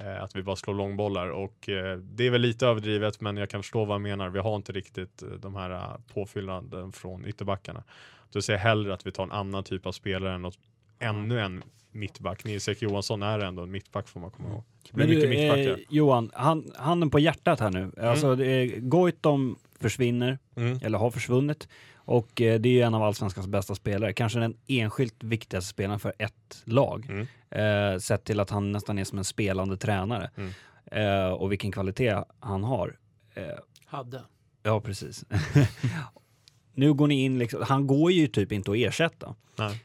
Eh, 0.00 0.22
att 0.22 0.36
vi 0.36 0.42
bara 0.42 0.56
slår 0.56 0.74
långbollar 0.74 1.28
och 1.28 1.68
eh, 1.68 1.98
det 1.98 2.26
är 2.26 2.30
väl 2.30 2.40
lite 2.40 2.66
överdrivet 2.66 3.20
men 3.20 3.36
jag 3.36 3.50
kan 3.50 3.62
förstå 3.62 3.84
vad 3.84 3.94
han 3.94 4.02
menar. 4.02 4.28
Vi 4.28 4.38
har 4.38 4.56
inte 4.56 4.72
riktigt 4.72 5.22
eh, 5.22 5.28
de 5.28 5.54
här 5.54 5.70
uh, 5.70 5.96
påfyllnaden 6.14 6.92
från 6.92 7.26
ytterbackarna. 7.26 7.84
Då 8.32 8.42
ser 8.42 8.52
jag 8.52 8.60
hellre 8.60 8.94
att 8.94 9.06
vi 9.06 9.12
tar 9.12 9.22
en 9.22 9.32
annan 9.32 9.64
typ 9.64 9.86
av 9.86 9.92
spelare 9.92 10.34
än 10.34 10.42
något 10.42 10.58
ännu 10.98 11.40
en 11.40 11.62
mittback. 11.96 12.44
Nils-Erik 12.44 12.82
Johansson 12.82 13.22
är 13.22 13.38
ändå 13.38 13.62
en 13.62 13.70
mittback 13.70 14.08
får 14.08 14.20
man 14.20 14.30
komma 14.30 14.48
ihåg. 14.48 14.64
Det 14.90 14.96
blir 14.96 15.06
mycket 15.06 15.28
mittbackar. 15.30 15.70
Eh, 15.70 15.76
Johan, 15.88 16.30
han, 16.34 16.70
handen 16.76 17.10
på 17.10 17.18
hjärtat 17.18 17.60
här 17.60 17.70
nu. 17.70 17.82
Mm. 17.82 18.08
Alltså, 18.08 18.36
Goitom 18.78 19.56
försvinner, 19.80 20.38
mm. 20.56 20.78
eller 20.82 20.98
har 20.98 21.10
försvunnit. 21.10 21.68
Och 21.94 22.40
eh, 22.40 22.60
det 22.60 22.80
är 22.80 22.86
en 22.86 22.94
av 22.94 23.02
allsvenskans 23.02 23.46
bästa 23.46 23.74
spelare. 23.74 24.12
Kanske 24.12 24.38
den 24.38 24.56
enskilt 24.66 25.24
viktigaste 25.24 25.68
spelaren 25.68 26.00
för 26.00 26.12
ett 26.18 26.62
lag. 26.64 27.06
Mm. 27.08 27.26
Eh, 27.50 27.98
sett 27.98 28.24
till 28.24 28.40
att 28.40 28.50
han 28.50 28.72
nästan 28.72 28.98
är 28.98 29.04
som 29.04 29.18
en 29.18 29.24
spelande 29.24 29.76
tränare. 29.76 30.30
Mm. 30.36 30.50
Eh, 30.92 31.28
och 31.28 31.52
vilken 31.52 31.72
kvalitet 31.72 32.24
han 32.40 32.64
har. 32.64 32.96
Eh, 33.34 33.42
Hade. 33.86 34.22
Ja, 34.62 34.80
precis. 34.80 35.24
nu 36.74 36.94
går 36.94 37.06
ni 37.06 37.24
in 37.24 37.38
liksom, 37.38 37.62
han 37.62 37.86
går 37.86 38.12
ju 38.12 38.26
typ 38.26 38.52
inte 38.52 38.70
att 38.70 38.76
ersätta. 38.76 39.34
Nej 39.56 39.80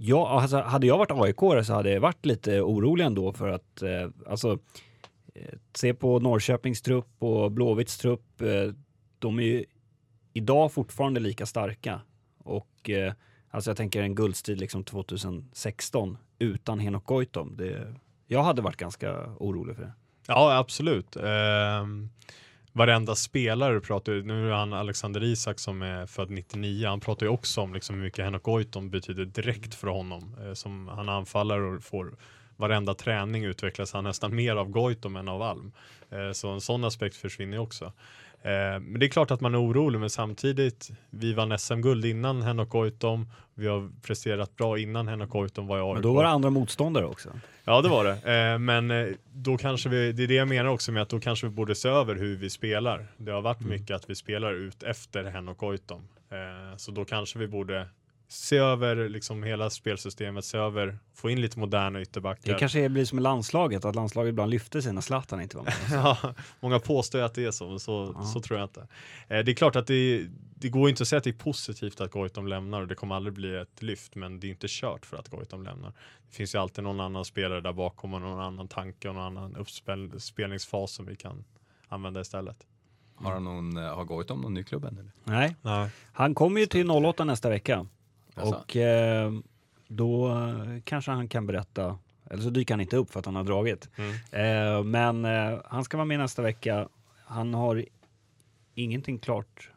ja, 0.00 0.40
alltså, 0.40 0.60
hade 0.60 0.86
jag 0.86 0.98
varit 0.98 1.10
aik 1.10 1.66
så 1.66 1.72
hade 1.72 1.90
jag 1.90 2.00
varit 2.00 2.26
lite 2.26 2.60
orolig 2.60 3.04
ändå 3.04 3.32
för 3.32 3.48
att 3.48 3.82
eh, 3.82 4.08
alltså 4.26 4.58
eh, 5.34 5.58
se 5.74 5.94
på 5.94 6.18
Norrköpings 6.18 6.82
trupp 6.82 7.08
och 7.18 7.52
Blåvitts 7.52 7.98
trupp. 7.98 8.40
Eh, 8.40 8.72
de 9.18 9.38
är 9.38 9.42
ju 9.42 9.64
idag 10.32 10.72
fortfarande 10.72 11.20
lika 11.20 11.46
starka 11.46 12.00
och 12.44 12.90
eh, 12.90 13.12
alltså 13.50 13.70
jag 13.70 13.76
tänker 13.76 14.02
en 14.02 14.14
guldstrid 14.14 14.60
liksom 14.60 14.84
2016 14.84 16.18
utan 16.38 16.78
Henok 16.78 17.06
Goitom. 17.06 17.56
Det, 17.56 17.94
jag 18.26 18.42
hade 18.42 18.62
varit 18.62 18.76
ganska 18.76 19.26
orolig 19.38 19.76
för 19.76 19.82
det. 19.82 19.92
Ja, 20.26 20.58
absolut. 20.58 21.16
Um 21.16 22.10
varenda 22.72 23.14
spelare 23.14 23.80
pratar 23.80 24.12
ju, 24.12 24.22
nu 24.22 24.48
är 24.48 24.54
han 24.54 24.72
Alexander 24.72 25.24
Isak 25.24 25.58
som 25.58 25.82
är 25.82 26.06
född 26.06 26.30
99, 26.30 26.88
han 26.88 27.00
pratar 27.00 27.26
ju 27.26 27.32
också 27.32 27.60
om 27.60 27.74
liksom 27.74 27.96
hur 27.96 28.02
mycket 28.02 28.24
Henok 28.24 28.42
Goitom 28.42 28.90
betyder 28.90 29.24
direkt 29.24 29.74
för 29.74 29.88
honom. 29.88 30.36
Eh, 30.44 30.52
som 30.52 30.88
han 30.88 31.08
anfaller 31.08 31.60
och 31.60 31.84
får 31.84 32.16
varenda 32.56 32.94
träning 32.94 33.44
utvecklas 33.44 33.92
han 33.92 34.04
nästan 34.04 34.34
mer 34.34 34.56
av 34.56 34.68
Goitom 34.68 35.16
än 35.16 35.28
av 35.28 35.42
Alm. 35.42 35.72
Eh, 36.10 36.32
så 36.32 36.48
en 36.48 36.60
sån 36.60 36.84
aspekt 36.84 37.16
försvinner 37.16 37.52
ju 37.52 37.58
också. 37.58 37.92
Eh, 38.42 38.80
men 38.80 39.00
det 39.00 39.06
är 39.06 39.08
klart 39.08 39.30
att 39.30 39.40
man 39.40 39.54
är 39.54 39.62
orolig, 39.62 40.00
men 40.00 40.10
samtidigt, 40.10 40.90
vi 41.10 41.32
vann 41.32 41.58
SM-guld 41.58 42.04
innan 42.04 42.42
Henok 42.42 42.68
Goitom. 42.68 43.30
Vi 43.54 43.66
har 43.66 43.90
presterat 44.02 44.56
bra 44.56 44.78
innan 44.78 45.08
Henok 45.08 45.30
Goitom 45.30 45.66
var 45.66 45.78
i 45.78 45.80
AIK. 45.80 45.94
Men 45.94 46.02
då 46.02 46.14
var 46.14 46.22
det 46.22 46.30
andra 46.30 46.50
motståndare 46.50 47.06
också. 47.06 47.28
Ja, 47.64 47.82
det 47.82 47.88
var 47.88 48.04
det. 48.04 48.32
Eh, 48.32 48.58
men 48.58 48.90
eh, 48.90 49.06
då 49.32 49.56
kanske 49.56 49.88
vi, 49.88 50.12
det 50.12 50.22
är 50.22 50.28
det 50.28 50.34
jag 50.34 50.48
menar 50.48 50.70
också 50.70 50.92
med 50.92 51.02
att 51.02 51.08
då 51.08 51.20
kanske 51.20 51.46
vi 51.46 51.52
borde 51.52 51.74
se 51.74 51.88
över 51.88 52.14
hur 52.14 52.36
vi 52.36 52.50
spelar. 52.50 53.06
Det 53.16 53.30
har 53.30 53.42
varit 53.42 53.60
mm. 53.60 53.72
mycket 53.72 53.96
att 53.96 54.10
vi 54.10 54.14
spelar 54.14 54.52
ut 54.52 54.82
efter 54.82 55.24
Henok 55.24 55.58
Goitom. 55.58 56.08
Så 56.76 56.90
då 56.90 57.04
kanske 57.04 57.38
vi 57.38 57.46
borde 57.46 57.86
se 58.28 58.56
över 58.56 59.08
liksom 59.08 59.42
hela 59.42 59.70
spelsystemet, 59.70 60.44
se 60.44 60.58
över, 60.58 60.98
få 61.14 61.30
in 61.30 61.40
lite 61.40 61.58
moderna 61.58 62.00
ytterbackar. 62.02 62.52
Det 62.52 62.58
kanske 62.58 62.88
blir 62.88 63.04
som 63.04 63.18
i 63.18 63.22
landslaget, 63.22 63.84
att 63.84 63.94
landslaget 63.94 64.28
ibland 64.30 64.50
lyfter 64.50 64.80
sig 64.80 64.92
när 64.92 65.00
Zlatan 65.00 65.40
inte 65.40 65.56
var 65.56 65.64
med. 65.64 65.74
Ja, 65.90 66.34
många 66.60 66.78
påstår 66.78 67.18
att 67.20 67.34
det 67.34 67.44
är 67.44 67.50
så, 67.50 67.68
men 67.68 67.80
så, 67.80 68.14
Ja. 68.18 68.24
så 68.24 68.40
tror 68.40 68.58
jag 68.58 68.64
inte. 68.66 68.80
Eh, 69.28 69.38
det 69.44 69.52
är 69.52 69.54
klart 69.54 69.76
att 69.76 69.86
det, 69.86 70.26
det 70.54 70.68
går 70.68 70.88
inte 70.90 71.02
att 71.02 71.08
säga 71.08 71.18
att 71.18 71.24
det 71.24 71.30
är 71.30 71.34
positivt 71.34 72.00
att 72.00 72.10
Goitom 72.10 72.46
lämnar 72.46 72.80
och 72.80 72.88
det 72.88 72.94
kommer 72.94 73.14
aldrig 73.14 73.34
bli 73.34 73.56
ett 73.56 73.82
lyft, 73.82 74.14
men 74.14 74.40
det 74.40 74.46
är 74.46 74.50
inte 74.50 74.66
kört 74.70 75.06
för 75.06 75.16
att 75.16 75.28
Goitom 75.28 75.62
lämnar. 75.62 75.92
Det 76.28 76.34
finns 76.36 76.54
ju 76.54 76.58
alltid 76.58 76.84
någon 76.84 77.00
annan 77.00 77.24
spelare 77.24 77.60
där 77.60 77.72
bakom 77.72 78.14
och 78.14 78.20
någon 78.20 78.40
annan 78.40 78.68
tanke 78.68 79.08
och 79.08 79.14
någon 79.14 79.24
annan 79.36 79.56
uppspelningsfas 79.56 80.92
som 80.92 81.06
vi 81.06 81.16
kan 81.16 81.44
använda 81.88 82.20
istället. 82.20 82.66
Har 83.14 83.32
han 83.32 83.44
någon, 83.44 83.76
eh, 83.76 83.94
har 83.96 84.04
Goitom 84.04 84.40
någon 84.40 84.54
ny 84.54 84.64
klubb 84.64 84.84
än 84.84 84.98
eller? 84.98 85.12
Nej, 85.24 85.56
Nej. 85.62 85.90
han 86.12 86.34
kommer 86.34 86.60
ju 86.60 86.66
till 86.66 86.90
08 86.90 87.24
nästa 87.24 87.48
vecka. 87.48 87.86
Jaså? 88.38 88.56
Och 88.56 88.76
eh, 88.76 89.32
då 89.88 90.36
kanske 90.84 91.10
han 91.10 91.28
kan 91.28 91.46
berätta, 91.46 91.98
eller 92.30 92.42
så 92.42 92.50
dyker 92.50 92.74
han 92.74 92.80
inte 92.80 92.96
upp 92.96 93.10
för 93.10 93.20
att 93.20 93.26
han 93.26 93.36
har 93.36 93.44
dragit. 93.44 93.88
Mm. 93.96 94.12
Eh, 94.32 94.84
men 94.84 95.24
eh, 95.24 95.60
han 95.64 95.84
ska 95.84 95.96
vara 95.96 96.04
med 96.04 96.18
nästa 96.18 96.42
vecka. 96.42 96.88
Han 97.24 97.54
har 97.54 97.84
ingenting 98.74 99.18
klart 99.18 99.70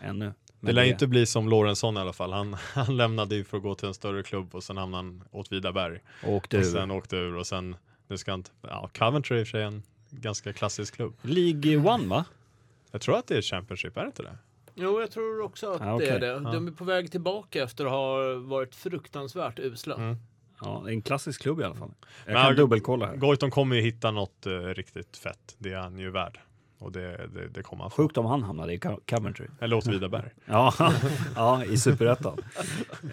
ännu. 0.00 0.32
Det 0.60 0.72
lär 0.72 0.84
inte 0.84 1.06
bli 1.06 1.26
som 1.26 1.48
Lorentzon 1.48 1.96
i 1.96 2.00
alla 2.00 2.12
fall. 2.12 2.32
Han, 2.32 2.54
han 2.74 2.96
lämnade 2.96 3.34
ju 3.34 3.44
för 3.44 3.56
att 3.56 3.62
gå 3.62 3.74
till 3.74 3.88
en 3.88 3.94
större 3.94 4.22
klubb 4.22 4.54
och 4.54 4.64
sen 4.64 4.76
hamnade 4.76 5.04
han 5.04 5.24
åt 5.30 5.52
Vidaberg. 5.52 5.98
åkte 6.24 6.58
Och 6.58 6.64
ur. 6.64 6.70
sen 6.70 6.90
åkte 6.90 7.16
ur 7.16 7.36
och 7.36 7.46
sen, 7.46 7.76
nu 8.08 8.18
ska 8.18 8.30
han, 8.30 8.44
ja, 8.62 8.90
Coventry 8.98 9.36
är 9.36 9.40
i 9.40 9.42
och 9.42 9.46
för 9.46 9.50
sig 9.50 9.62
en 9.62 9.82
ganska 10.10 10.52
klassisk 10.52 10.94
klubb. 10.94 11.14
League 11.22 11.76
One 11.76 12.06
va? 12.06 12.24
Jag 12.90 13.00
tror 13.00 13.16
att 13.18 13.26
det 13.26 13.36
är 13.36 13.42
Championship, 13.42 13.96
är 13.96 14.00
det 14.00 14.06
inte 14.06 14.22
det? 14.22 14.38
Jo, 14.74 15.00
jag 15.00 15.10
tror 15.10 15.40
också 15.42 15.70
att 15.72 15.80
Ja, 15.80 15.86
det 15.86 15.94
okej. 15.94 16.08
är 16.08 16.20
det. 16.20 16.26
Ja. 16.26 16.38
De 16.38 16.66
är 16.66 16.72
på 16.72 16.84
väg 16.84 17.10
tillbaka 17.10 17.62
efter 17.62 17.84
att 17.84 17.90
ha 17.90 18.34
varit 18.34 18.74
fruktansvärt 18.74 19.58
usla. 19.58 19.94
Mm. 19.94 20.16
Ja, 20.60 20.82
det 20.86 20.92
en 20.92 21.02
klassisk 21.02 21.42
klubb 21.42 21.60
i 21.60 21.64
alla 21.64 21.74
fall. 21.74 21.90
Jag 22.26 22.32
Men- 22.34 22.42
kan 22.44 22.56
dubbelkolla 22.56 23.06
här. 23.06 23.16
Goitom 23.16 23.50
kommer 23.50 23.76
ju 23.76 23.82
hitta 23.82 24.10
något 24.10 24.46
eh, 24.46 24.50
riktigt 24.60 25.16
fett. 25.16 25.54
Det 25.58 25.72
är 25.72 25.78
han 25.78 25.98
ju 25.98 26.10
värd. 26.10 26.40
Och 26.78 26.92
det, 26.92 27.26
det, 27.34 27.48
det 27.48 27.62
kommer 27.62 27.82
han 27.84 27.90
få. 27.90 27.96
Sjukt 28.02 28.16
om 28.18 28.26
han 28.26 28.42
hamnade 28.42 28.72
i 28.72 28.78
Co- 28.78 29.00
Coventry. 29.08 29.46
Eller 29.60 29.76
åt 29.76 29.86
Vidaberg. 29.86 30.30
Ja, 30.46 30.74
ja 31.36 31.64
i 31.64 31.76
superettan. 31.76 32.38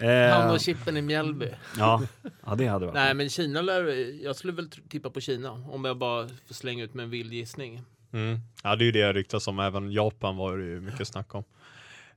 Han 0.32 0.50
och 0.50 0.60
Chippen 0.60 0.96
i 0.96 1.02
Mjällby. 1.02 1.48
ja, 1.78 2.02
ja, 2.46 2.54
det 2.54 2.66
hade 2.66 2.86
varit. 2.86 2.94
Nej, 2.94 3.14
men 3.14 3.28
Kina 3.28 3.60
lär... 3.62 3.84
Jag 4.24 4.36
skulle 4.36 4.52
väl 4.52 4.70
tippa 4.70 5.10
på 5.10 5.20
Kina 5.20 5.50
om 5.52 5.84
jag 5.84 5.96
bara 5.98 6.28
får 6.46 6.54
slänga 6.54 6.84
ut 6.84 6.94
med 6.94 7.02
en 7.04 7.10
vild 7.10 7.32
gissning. 7.32 7.82
Mm. 8.12 8.38
Ja, 8.62 8.76
det 8.76 8.84
är 8.84 8.86
ju 8.86 8.92
det 8.92 8.98
jag 8.98 9.16
ryktas 9.16 9.48
om. 9.48 9.58
Även 9.58 9.92
Japan 9.92 10.36
var 10.36 10.56
det 10.56 10.64
ju 10.64 10.80
mycket 10.80 11.08
snack 11.08 11.34
om. 11.34 11.44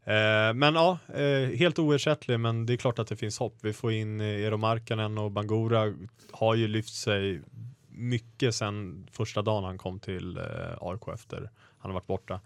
Eh, 0.04 0.54
men 0.54 0.76
ja, 0.76 0.98
eh, 1.14 1.58
helt 1.58 1.80
oersättlig, 1.80 2.40
men 2.40 2.66
det 2.66 2.74
är 2.74 2.78
klart 2.78 3.00
att 3.00 3.08
det 3.08 3.16
finns 3.16 3.40
hopp. 3.40 3.58
Vi 3.62 3.74
får 3.74 3.92
in 3.92 4.22
eh, 4.22 4.28
Eero 4.28 4.58
Markkanen 4.58 5.18
och 5.18 5.32
Bangura 5.32 5.94
har 6.32 6.56
ju 6.56 6.68
lyft 6.68 6.94
sig 6.94 7.42
mycket 7.90 8.56
sen 8.56 9.08
första 9.12 9.42
dagen 9.42 9.64
han 9.64 9.78
kom 9.78 10.00
till 10.00 10.38
eh, 10.38 10.44
AIK 10.82 11.08
efter 11.14 11.50
han 11.78 11.92
har 11.92 11.94
varit 11.94 12.08
borta. 12.08 12.42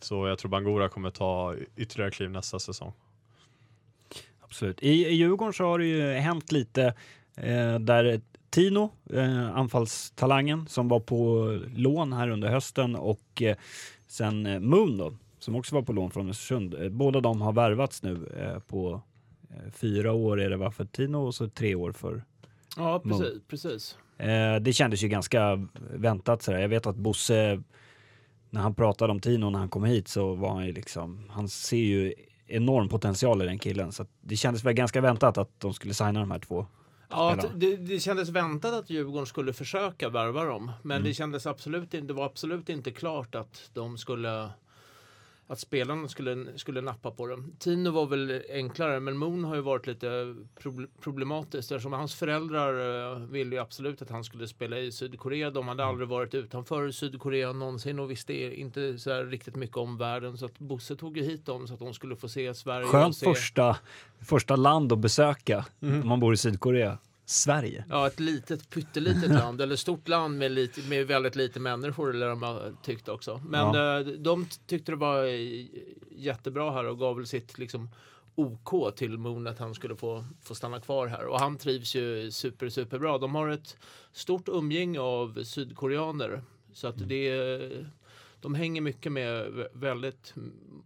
Så 0.00 0.28
jag 0.28 0.38
tror 0.38 0.50
Bangura 0.50 0.88
kommer 0.88 1.10
ta 1.10 1.54
ytterligare 1.76 2.10
kliv 2.10 2.30
nästa 2.30 2.58
säsong. 2.58 2.92
Absolut. 4.40 4.82
I, 4.82 4.88
I 4.88 5.14
Djurgården 5.14 5.52
så 5.52 5.64
har 5.64 5.78
det 5.78 5.86
ju 5.86 6.12
hänt 6.12 6.52
lite 6.52 6.94
eh, 7.36 7.78
där 7.78 8.20
Tino, 8.50 8.90
eh, 9.10 9.56
anfallstalangen 9.56 10.66
som 10.66 10.88
var 10.88 11.00
på 11.00 11.46
lån 11.74 12.12
här 12.12 12.28
under 12.28 12.48
hösten 12.48 12.96
och 12.96 13.42
eh, 13.42 13.56
sen 14.06 14.46
eh, 14.46 14.60
Moon 14.60 14.98
då, 14.98 15.12
som 15.38 15.56
också 15.56 15.74
var 15.74 15.82
på 15.82 15.92
lån 15.92 16.10
från 16.10 16.30
Östersund. 16.30 16.74
Eh, 16.74 16.88
båda 16.88 17.20
de 17.20 17.40
har 17.40 17.52
värvats 17.52 18.02
nu 18.02 18.32
eh, 18.40 18.58
på 18.58 19.02
eh, 19.50 19.72
fyra 19.72 20.12
år 20.12 20.40
är 20.40 20.50
det 20.50 20.56
va 20.56 20.70
för 20.70 20.84
Tino 20.84 21.16
och 21.16 21.34
så 21.34 21.48
tre 21.48 21.74
år 21.74 21.92
för 21.92 22.24
Ja, 22.76 23.00
precis. 23.00 23.42
precis. 23.48 23.98
Eh, 24.18 24.56
det 24.60 24.72
kändes 24.72 25.02
ju 25.02 25.08
ganska 25.08 25.66
väntat 25.94 26.42
sådär. 26.42 26.58
Jag 26.58 26.68
vet 26.68 26.86
att 26.86 26.96
Bosse, 26.96 27.62
när 28.50 28.60
han 28.60 28.74
pratade 28.74 29.12
om 29.12 29.20
Tino 29.20 29.50
när 29.50 29.58
han 29.58 29.68
kom 29.68 29.84
hit 29.84 30.08
så 30.08 30.34
var 30.34 30.50
han 30.54 30.66
ju 30.66 30.72
liksom, 30.72 31.24
han 31.30 31.48
ser 31.48 31.76
ju 31.76 32.14
enorm 32.46 32.88
potential 32.88 33.42
i 33.42 33.46
den 33.46 33.58
killen. 33.58 33.92
Så 33.92 34.02
att 34.02 34.08
det 34.20 34.36
kändes 34.36 34.64
väl 34.64 34.72
ganska 34.74 35.00
väntat 35.00 35.38
att 35.38 35.60
de 35.60 35.74
skulle 35.74 35.94
signa 35.94 36.20
de 36.20 36.30
här 36.30 36.38
två. 36.38 36.66
Ja, 37.10 37.36
det, 37.54 37.76
det 37.76 38.00
kändes 38.00 38.28
väntat 38.28 38.74
att 38.74 38.90
Djurgården 38.90 39.26
skulle 39.26 39.52
försöka 39.52 40.08
värva 40.08 40.44
dem. 40.44 40.72
Men 40.82 40.96
Mm. 40.96 41.08
det 41.08 41.14
kändes 41.14 41.46
absolut 41.46 41.90
det 41.90 42.12
var 42.12 42.26
absolut 42.26 42.68
inte 42.68 42.90
klart 42.90 43.34
att 43.34 43.70
de 43.74 43.98
skulle 43.98 44.50
att 45.50 45.60
spelarna 45.60 46.08
skulle, 46.08 46.58
skulle 46.58 46.80
nappa 46.80 47.10
på 47.10 47.26
dem. 47.26 47.52
Tino 47.58 47.90
var 47.90 48.06
väl 48.06 48.42
enklare, 48.50 49.00
men 49.00 49.16
Moon 49.16 49.44
har 49.44 49.54
ju 49.54 49.60
varit 49.60 49.86
lite 49.86 50.06
proble- 50.60 50.88
problematiskt 51.00 51.72
eftersom 51.72 51.92
hans 51.92 52.14
föräldrar 52.14 53.12
eh, 53.12 53.18
ville 53.18 53.56
ju 53.56 53.62
absolut 53.62 54.02
att 54.02 54.10
han 54.10 54.24
skulle 54.24 54.48
spela 54.48 54.78
i 54.78 54.92
Sydkorea. 54.92 55.50
De 55.50 55.68
hade 55.68 55.84
aldrig 55.84 56.08
varit 56.08 56.34
utanför 56.34 56.90
Sydkorea 56.90 57.52
någonsin 57.52 57.98
och 57.98 58.10
visste 58.10 58.60
inte 58.60 58.98
så 58.98 59.22
riktigt 59.22 59.56
mycket 59.56 59.76
om 59.76 59.96
världen. 59.98 60.38
Så 60.38 60.46
att 60.46 60.58
Bosse 60.58 60.96
tog 60.96 61.16
ju 61.16 61.22
hit 61.22 61.46
dem 61.46 61.66
så 61.66 61.74
att 61.74 61.80
de 61.80 61.94
skulle 61.94 62.16
få 62.16 62.28
se 62.28 62.54
Sverige. 62.54 62.86
Skönt 62.86 63.16
se... 63.16 63.26
första, 63.26 63.76
första 64.20 64.56
land 64.56 64.92
att 64.92 64.98
besöka 64.98 65.66
om 65.80 66.08
man 66.08 66.20
bor 66.20 66.34
i 66.34 66.36
Sydkorea. 66.36 66.98
Sverige. 67.30 67.84
Ja, 67.88 68.06
ett 68.06 68.20
litet 68.20 68.70
pyttelitet 68.70 69.30
land, 69.30 69.60
eller 69.60 69.76
stort 69.76 70.08
land 70.08 70.38
med, 70.38 70.50
lite, 70.52 70.80
med 70.80 71.06
väldigt 71.06 71.36
lite 71.36 71.60
människor, 71.60 72.14
eller 72.14 72.28
de 72.28 72.42
har 72.42 72.72
tyckt 72.82 73.08
också. 73.08 73.40
Men 73.48 73.74
Ja. 73.74 74.00
eh, 74.00 74.06
de 74.06 74.46
tyckte 74.66 74.92
det 74.92 74.96
var 74.96 75.24
jättebra 76.10 76.70
här 76.70 76.84
och 76.86 76.98
gav 76.98 77.16
väl 77.16 77.26
sitt 77.26 77.58
liksom 77.58 77.90
OK 78.34 78.96
till 78.96 79.18
Moon 79.18 79.46
att 79.46 79.58
han 79.58 79.74
skulle 79.74 79.96
få, 79.96 80.24
få 80.42 80.54
stanna 80.54 80.80
kvar 80.80 81.06
här. 81.06 81.24
Och 81.26 81.40
han 81.40 81.56
trivs 81.56 81.94
ju 81.96 82.30
super, 82.30 82.68
super 82.68 82.98
bra. 82.98 83.18
De 83.18 83.34
har 83.34 83.48
ett 83.48 83.76
stort 84.12 84.48
umgänge 84.48 85.00
av 85.00 85.44
sydkoreaner. 85.44 86.42
Så 86.72 86.86
att 86.88 87.08
det 87.08 87.28
är, 87.28 87.86
de 88.40 88.54
hänger 88.54 88.80
mycket 88.80 89.12
med 89.12 89.46
vä- 89.46 89.68
väldigt 89.72 90.34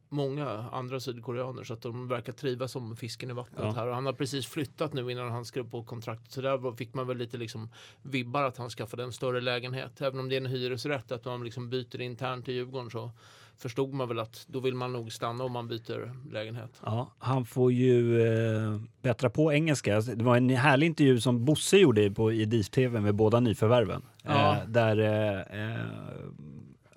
många 0.08 0.48
andra 0.72 1.00
sydkoreaner 1.00 1.64
så 1.64 1.74
att 1.74 1.82
de 1.82 2.08
verkar 2.08 2.32
trivas 2.32 2.72
som 2.72 2.96
fisken 2.96 3.30
i 3.30 3.32
vattnet 3.32 3.60
Ja. 3.62 3.70
här. 3.72 3.86
Och 3.88 3.94
han 3.94 4.06
har 4.06 4.12
precis 4.12 4.46
flyttat 4.46 4.92
nu 4.92 5.10
innan 5.12 5.30
han 5.30 5.44
skrev 5.44 5.70
på 5.70 5.84
kontraktet. 5.84 6.32
Så 6.32 6.40
där 6.40 6.76
fick 6.76 6.94
man 6.94 7.06
väl 7.06 7.16
lite 7.16 7.36
liksom 7.36 7.68
vibbar 8.02 8.42
att 8.42 8.56
han 8.56 8.70
skaffade 8.70 9.02
en 9.02 9.12
större 9.12 9.40
lägenhet. 9.40 10.00
Även 10.00 10.20
om 10.20 10.28
det 10.28 10.34
är 10.36 10.40
en 10.40 10.46
hyresrätt, 10.46 11.12
att 11.12 11.24
man 11.24 11.44
liksom 11.44 11.70
byter 11.70 12.00
internt 12.00 12.48
i 12.48 12.52
Djurgården 12.52 12.90
så 12.90 13.10
förstod 13.56 13.92
man 13.94 14.08
väl 14.08 14.18
att 14.18 14.44
då 14.48 14.60
vill 14.60 14.74
man 14.74 14.92
nog 14.92 15.12
stanna 15.12 15.44
om 15.44 15.52
man 15.52 15.68
byter 15.68 16.12
lägenhet. 16.32 16.80
Ja, 16.84 17.12
han 17.18 17.44
får 17.44 17.72
ju 17.72 18.22
eh, 18.22 18.80
bättra 19.02 19.30
på 19.30 19.52
engelska. 19.52 20.00
Det 20.00 20.24
var 20.24 20.36
en 20.36 20.48
härlig 20.50 20.86
intervju 20.86 21.20
som 21.20 21.44
Bosse 21.44 21.76
gjorde 21.76 22.10
på, 22.10 22.32
i 22.32 22.44
DIF-TV 22.44 23.00
med 23.00 23.14
båda 23.14 23.40
nyförvärven. 23.40 24.02
Ja. 24.22 24.56
Eh, 24.56 24.68
där, 24.68 24.98
eh, 24.98 25.70
eh, 25.70 25.86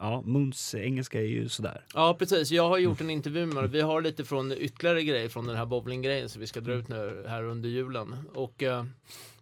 ja, 0.05 0.21
Moons 0.25 0.75
engelska 0.75 1.19
är 1.19 1.25
ju 1.25 1.49
sådär. 1.49 1.85
Ja, 1.93 2.15
precis. 2.19 2.51
Jag 2.51 2.69
har 2.69 2.77
gjort 2.77 3.01
en 3.01 3.09
intervju 3.09 3.45
med 3.45 3.55
honom. 3.55 3.71
Vi 3.71 3.81
har 3.81 4.01
lite 4.01 4.25
från 4.25 4.51
ytterligare 4.51 5.03
grejer 5.03 5.29
från 5.29 5.47
den 5.47 5.55
här 5.55 5.65
bowlinggrejen 5.65 6.29
som 6.29 6.41
vi 6.41 6.47
ska 6.47 6.61
dra 6.61 6.73
ut 6.73 6.87
nu 6.87 7.25
här 7.27 7.43
under 7.43 7.69
julen. 7.69 8.15
Och, 8.33 8.63
eh, 8.63 8.83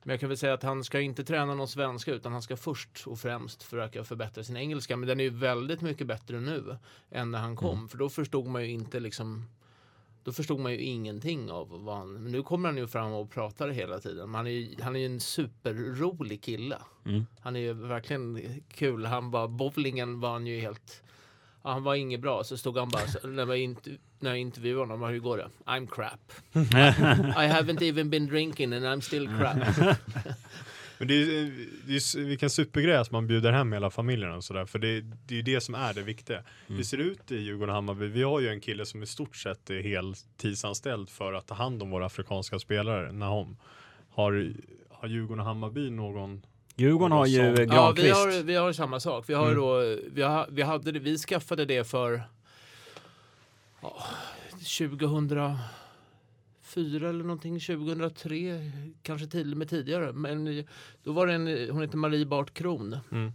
men 0.03 0.13
jag 0.13 0.19
kan 0.19 0.29
väl 0.29 0.37
säga 0.37 0.53
att 0.53 0.63
han 0.63 0.83
ska 0.83 0.99
inte 0.99 1.23
träna 1.23 1.55
någon 1.55 1.67
svenska 1.67 2.11
utan 2.11 2.31
han 2.31 2.41
ska 2.41 2.57
först 2.57 3.03
och 3.05 3.19
främst 3.19 3.63
försöka 3.63 4.03
förbättra 4.03 4.43
sin 4.43 4.57
engelska. 4.57 4.97
Men 4.97 5.07
den 5.07 5.19
är 5.19 5.23
ju 5.23 5.29
väldigt 5.29 5.81
mycket 5.81 6.07
bättre 6.07 6.39
nu 6.39 6.77
än 7.11 7.31
när 7.31 7.39
han 7.39 7.55
kom. 7.55 7.89
För 7.89 7.97
då 7.97 8.09
förstod 8.09 8.47
man 8.47 8.61
ju 8.61 8.69
inte 8.69 8.99
liksom 8.99 9.45
då 10.23 10.31
förstod 10.31 10.59
man 10.59 10.71
ju 10.71 10.77
ingenting 10.77 11.51
av 11.51 11.83
vad 11.83 11.97
han... 11.97 12.13
Men 12.13 12.31
nu 12.31 12.43
kommer 12.43 12.69
han 12.69 12.77
ju 12.77 12.87
fram 12.87 13.13
och 13.13 13.31
pratar 13.31 13.69
hela 13.69 13.99
tiden. 13.99 14.35
Han 14.35 14.47
är 14.47 14.51
ju, 14.51 14.75
han 14.81 14.95
är 14.95 14.99
ju 14.99 15.05
en 15.05 15.19
superrolig 15.19 16.41
kille. 16.41 16.77
Mm. 17.05 17.25
Han 17.39 17.55
är 17.55 17.59
ju 17.59 17.73
verkligen 17.73 18.41
kul. 18.73 19.05
Han 19.05 19.31
bara, 19.31 19.47
bowlingen 19.47 20.19
var 20.19 20.31
han 20.31 20.47
ju 20.47 20.59
helt... 20.59 21.03
Ja, 21.63 21.71
han 21.71 21.83
var 21.83 21.95
inget 21.95 22.19
bra. 22.19 22.43
Så 22.43 22.57
stod 22.57 22.77
han 22.77 22.89
bara, 22.89 23.07
så, 23.07 23.27
när, 23.27 23.45
jag 23.47 23.57
int- 23.57 23.97
när 24.19 24.29
jag 24.29 24.39
intervjuade 24.39 24.93
honom, 24.93 25.09
hur 25.09 25.19
går 25.19 25.37
det? 25.37 25.49
I'm 25.65 25.87
crap. 25.87 26.31
I 27.37 27.47
haven't 27.47 27.83
even 27.83 28.09
been 28.09 28.27
drinking 28.27 28.73
and 28.73 28.85
I'm 28.85 29.01
still 29.01 29.27
crap. 29.27 29.57
Men 31.03 31.07
det 31.07 31.13
är, 31.15 31.51
ju- 31.87 31.97
s- 31.97 32.15
vilken 32.15 32.49
supergrej 32.49 32.95
att 32.95 33.11
man 33.11 33.27
bjuder 33.27 33.51
hem 33.51 33.73
hela 33.73 33.89
familjen 33.89 34.31
och 34.31 34.43
sådär. 34.43 34.65
För 34.65 34.79
det, 34.79 35.01
det 35.01 35.33
är 35.33 35.35
ju 35.35 35.41
det 35.41 35.61
som 35.61 35.75
är 35.75 35.93
det 35.93 36.01
viktiga. 36.01 36.43
Hur 36.67 36.83
ser 36.83 36.97
det 36.97 37.03
ut 37.03 37.31
i 37.31 37.35
Djurgården 37.37 37.69
och 37.69 37.75
Hammarby? 37.75 38.07
Vi 38.07 38.23
har 38.23 38.39
ju 38.39 38.47
en 38.49 38.61
kille 38.61 38.85
som 38.85 39.03
i 39.03 39.05
stort 39.05 39.35
sett 39.35 39.69
är 39.69 39.81
heltidsanställd 39.81 41.09
för 41.09 41.33
att 41.33 41.47
ta 41.47 41.55
hand 41.55 41.81
om 41.83 41.89
våra 41.89 42.05
afrikanska 42.05 42.59
spelare. 42.59 43.11
Nahom. 43.11 43.57
Har, 44.09 44.53
har 44.89 45.07
Djurgården 45.07 45.39
och 45.39 45.45
Hammarby 45.45 45.89
någon? 45.89 46.45
Djurgården 46.75 47.11
har 47.11 47.25
ju 47.25 47.37
Ja, 47.37 47.43
eh, 47.43 47.49
ja, 47.49 47.55
vi 47.59 47.65
Granqvist. 47.65 48.15
har, 48.15 48.43
vi 48.43 48.55
har 48.55 48.73
samma 48.73 48.99
sak. 48.99 49.25
Vi, 49.29 49.33
har 49.33 49.45
Mm. 49.47 49.55
då, 49.55 49.95
vi, 50.13 50.21
har, 50.21 50.47
vi, 50.49 50.61
hade 50.61 50.91
vi 50.91 51.17
skaffade 51.17 51.65
det 51.65 51.83
för 51.87 52.21
ja, 53.81 54.03
2004 56.73 57.09
eller 57.09 57.23
någonting, 57.23 57.59
2003, 57.59 58.71
kanske 59.01 59.27
till 59.27 59.51
och 59.51 59.57
med 59.57 59.69
tidigare. 59.69 60.13
Men 60.13 60.63
då 61.03 61.11
var 61.11 61.27
det 61.27 61.33
en, 61.33 61.69
hon 61.69 61.81
heter 61.81 61.97
Marie 61.97 62.25
Bart 62.25 62.53
Kron. 62.53 62.97
Mm. 63.11 63.31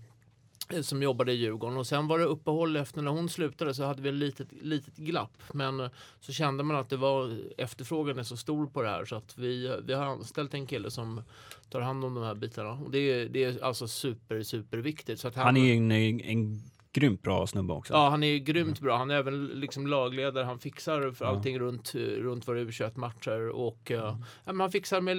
eh, 0.72 0.83
som 0.83 1.03
jobbade 1.03 1.33
i 1.33 1.35
Djurgården 1.37 1.77
och 1.77 1.87
sen 1.87 2.07
var 2.09 2.18
det 2.18 2.24
uppehåll 2.24 2.77
efter 2.77 3.03
när 3.03 3.11
hon 3.11 3.29
slutade 3.29 3.74
så 3.74 3.85
hade 3.85 4.03
vi 4.03 4.09
ett 4.09 4.14
litet, 4.14 4.48
litet 4.62 4.96
glapp. 4.96 5.42
Men 5.53 5.81
eh, 5.81 5.90
så 6.20 6.33
kände 6.33 6.64
man 6.64 6.77
att 6.77 6.90
det 6.90 6.96
var 6.96 7.38
efterfrågan 7.59 8.18
är 8.18 8.22
så 8.22 8.37
stor 8.37 8.66
på 8.66 8.83
det 8.83 8.88
här 8.88 9.05
så 9.05 9.16
att 9.16 9.38
vi, 9.38 9.77
vi 9.85 9.92
har 9.92 10.05
anställt 10.07 10.55
en 10.55 10.66
kille 10.66 10.90
som 10.90 11.22
tar 11.70 11.81
hand 11.81 12.05
om 12.05 12.14
de 12.14 12.24
här 12.24 12.35
bitarna. 12.35 12.70
Och 12.70 12.90
det, 12.90 12.98
är- 12.98 13.29
det 13.29 13.44
är 13.44 13.64
alltså 13.64 13.88
super, 13.88 14.42
super 14.42 14.79
viktigt. 14.79 15.20
Så 15.20 15.29
att 15.29 15.35
Han 15.35 15.57
är 15.57 15.64
ju 15.66 15.72
en, 15.77 16.20
en 16.20 16.62
grymt 16.92 17.22
bra 17.22 17.46
snubbe 17.46 17.72
också. 17.72 17.92
Ja, 17.94 18.09
han 18.09 18.22
är 18.22 18.38
grymt 18.38 18.81
bra. 18.81 18.96
Han 18.96 19.11
är 19.11 19.14
även 19.14 19.46
liksom 19.46 19.87
lagledare. 19.87 20.44
Han 20.44 20.59
fixar 20.59 21.11
för 21.11 21.24
allting 21.24 21.59
runt, 21.59 21.94
runt 21.94 22.48
våra 22.48 22.59
U21-matcher. 22.59 23.48
Och 23.48 23.90
Mm. 23.90 24.05
uh, 24.05 24.16
han 24.61 24.70
fixar 24.70 25.01
med 25.01 25.16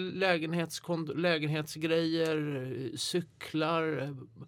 lägenhetsgrejer, 1.18 2.56
eh, 2.92 2.96
cyklar, 2.98 3.98
eh, 4.02 4.08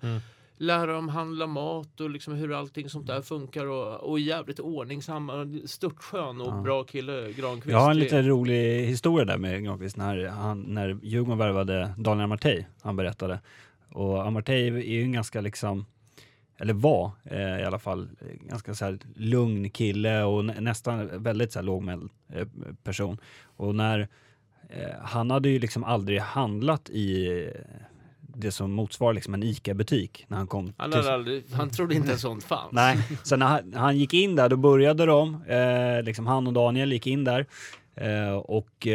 Mm. 0.10 0.20
lära 0.58 0.94
dem 0.94 1.10
handla 1.10 1.48
mat 1.48 2.02
och 2.02 2.10
liksom 2.10 2.34
hur 2.34 2.54
allting 2.54 2.90
sånt 2.90 3.08
där 3.08 3.22
funkar. 3.22 3.66
Och, 3.66 4.10
och 4.12 4.20
jävligt 4.20 4.60
ordningsam, 4.60 5.32
störtskön 5.66 6.42
och 6.42 6.48
Ja. 6.48 6.62
bra 6.62 6.84
kille, 6.84 7.32
Granqvist. 7.32 7.72
Jag 7.72 7.80
har 7.80 7.92
en 7.92 8.00
lite 8.00 8.22
rolig 8.22 8.86
historia 8.86 9.26
där 9.26 9.38
med 9.38 9.64
Granqvist 9.64 9.98
när, 9.98 10.26
han, 10.28 10.62
när 10.62 11.00
Djurgården 11.04 11.38
värvade 11.38 11.94
Daniel 11.98 12.24
Amartey, 12.24 12.66
han 12.82 12.96
berättade. 12.96 13.40
Och 13.90 14.28
Amartey 14.28 14.68
är 14.68 14.78
ju 14.82 15.02
en 15.02 15.12
ganska 15.12 15.42
liksom, 15.42 15.86
eller 16.62 16.74
var 16.74 17.12
eh, 17.24 17.60
i 17.60 17.64
alla 17.64 17.80
fall, 17.80 18.10
eh, 18.22 18.48
ganska 18.50 18.74
så 18.74 18.86
här 18.86 19.00
lugn 19.16 19.70
kille 19.70 20.24
och 20.24 20.46
nä, 20.46 20.62
nästan 20.62 21.24
väldigt 21.24 21.52
så 21.52 21.60
här 21.60 21.64
lågmäld 21.64 22.10
eh, 22.34 22.48
person. 22.84 23.18
Och 23.44 23.76
när, 23.76 24.00
eh, 24.70 25.00
han 25.04 25.32
hade 25.32 25.50
ju 25.50 25.60
liksom 25.60 25.84
aldrig 25.84 26.20
handlat 26.20 26.90
i 26.90 27.30
det 28.20 28.52
som 28.52 28.72
motsvarar 28.72 29.14
liksom 29.14 29.34
en 29.34 29.44
ICA-butik 29.44 30.26
när 30.28 30.38
han 30.38 30.48
kom. 30.48 30.74
Han, 30.78 30.92
till- 30.92 31.10
aldrig, 31.10 31.44
han 31.54 31.70
trodde 31.70 31.96
inte 31.96 32.18
sånt 32.18 32.44
fanns. 32.44 32.72
Nej, 32.72 32.98
så 33.24 33.36
när 33.36 33.46
han, 33.46 33.74
han 33.74 33.98
gick 33.98 34.14
in 34.14 34.36
där, 34.36 34.50
då 34.50 34.56
började 34.58 35.06
de, 35.06 35.44
liksom 36.04 36.28
han 36.28 36.48
och 36.48 36.54
Daniel 36.54 36.92
gick 36.92 37.08
in 37.08 37.24
där 37.24 37.46
och 38.44 38.88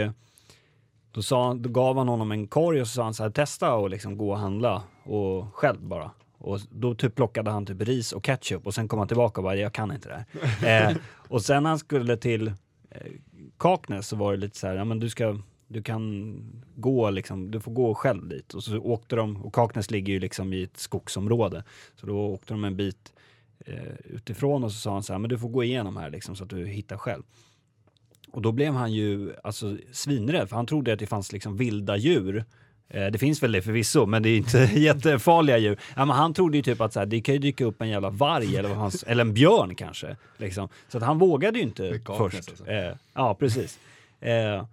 då, 1.12 1.22
sa, 1.22 1.55
då 1.55 1.68
gav 1.68 1.98
han 1.98 2.09
honom 2.09 2.33
en 2.33 2.46
korg 2.46 2.81
och 2.81 2.87
så 2.88 2.92
sa 2.94 3.02
han 3.05 3.14
så 3.14 3.22
här, 3.22 3.31
testa 3.31 3.74
och 3.74 3.90
liksom 3.90 4.18
gå 4.18 4.31
och 4.31 4.38
handla 4.38 4.83
och 5.05 5.55
själv 5.55 5.81
bara. 5.81 6.11
Och 6.46 6.61
då 6.70 6.94
typ 6.94 7.14
plockade 7.14 7.50
han 7.50 7.66
typ 7.66 7.82
ris 7.82 8.12
och 8.12 8.24
ketchup 8.24 8.66
och 8.66 8.74
sen 8.74 8.88
kom 8.88 8.98
han 8.98 9.09
tillbaka 9.09 9.40
och 9.40 9.44
bara, 9.44 9.56
jag 9.56 9.72
kan 9.72 9.92
inte 9.92 10.09
det 10.09 10.24
här. 10.61 10.90
eh, 10.90 10.96
och 11.28 11.42
sen 11.42 11.62
när 11.62 11.70
han 11.70 11.78
skulle 11.78 12.16
till 12.16 12.48
eh, 12.90 13.12
Kaknäs 13.59 14.09
så 14.09 14.16
var 14.16 14.32
det 14.32 14.38
lite 14.38 14.59
så 14.59 14.66
här, 14.66 14.74
ja 14.74 14.85
men 14.85 15.00
du 15.00 15.11
ska, 15.11 15.38
du 15.68 15.82
kan 15.82 16.37
gå 16.76 17.11
liksom, 17.11 17.50
du 17.50 17.61
får 17.61 17.72
gå 17.72 17.94
själv 17.94 18.28
dit. 18.28 18.54
Och 18.54 18.64
så 18.64 18.78
åkte 18.78 19.16
de, 19.16 19.37
och 19.37 19.54
Kaknäs 19.54 19.90
ligger 19.90 20.12
ju 20.12 20.20
liksom 20.20 20.52
i 20.52 20.62
ett 20.62 20.76
skogsområde. 20.76 21.64
Så 21.94 22.06
då 22.06 22.18
åkte 22.18 22.54
de 22.54 22.64
en 22.64 22.76
bit 22.76 23.12
eh, 23.59 23.94
utifrån 24.04 24.64
och 24.64 24.72
så 24.72 24.78
sa 24.78 24.92
han 24.92 25.02
så 25.02 25.12
här, 25.12 25.20
men 25.20 25.30
du 25.30 25.38
får 25.38 25.48
gå 25.48 25.64
igenom 25.64 25.96
här 25.96 26.11
liksom 26.11 26.37
så 26.37 26.44
att 26.44 26.50
du 26.50 26.66
hittar 26.66 26.96
själv. 26.96 27.22
Och 28.32 28.42
då 28.42 28.52
blev 28.52 28.72
han 28.72 28.92
ju 28.92 29.35
alltså 29.44 29.78
svinrädd, 29.92 30.48
för 30.48 30.56
han 30.56 30.66
trodde 30.66 30.92
att 30.92 30.98
det 30.98 31.06
fanns 31.06 31.32
liksom 31.32 31.56
vilda 31.56 31.96
djur. 31.96 32.44
Eh, 32.88 33.07
det 33.07 33.18
finns 33.18 33.42
väl 33.42 33.53
det 33.53 33.62
förvisso, 33.62 34.07
men 34.07 34.22
det 34.22 34.29
är 34.29 34.37
inte 34.37 34.59
jättefarliga 34.75 35.59
djur. 35.59 35.79
Ja, 35.96 36.05
men 36.05 36.16
han 36.16 36.35
trodde 36.35 36.57
ju 36.57 36.62
typ 36.62 36.81
att 36.81 36.92
så 36.92 36.99
här, 36.99 37.07
det 37.07 37.20
kan 37.20 37.35
ju 37.35 37.38
dyka 37.38 37.64
upp 37.64 37.83
en 37.83 37.88
jävla 37.88 38.11
varg 38.11 38.57
eller, 38.57 38.68
vad 38.68 38.79
han, 38.79 38.90
eller 39.07 39.25
en 39.25 39.35
björn 39.35 39.75
kanske. 39.75 40.16
Liksom. 40.37 40.68
Så 40.88 40.99
att 40.99 41.05
han 41.05 41.18
vågade 41.18 41.59
ju 41.59 41.64
inte 41.64 42.01
först. 42.07 42.37
alltså. 42.37 42.66
Eh, 42.66 42.94
ja, 43.14 43.35
precis. 43.35 43.79
Eh, 44.20 44.64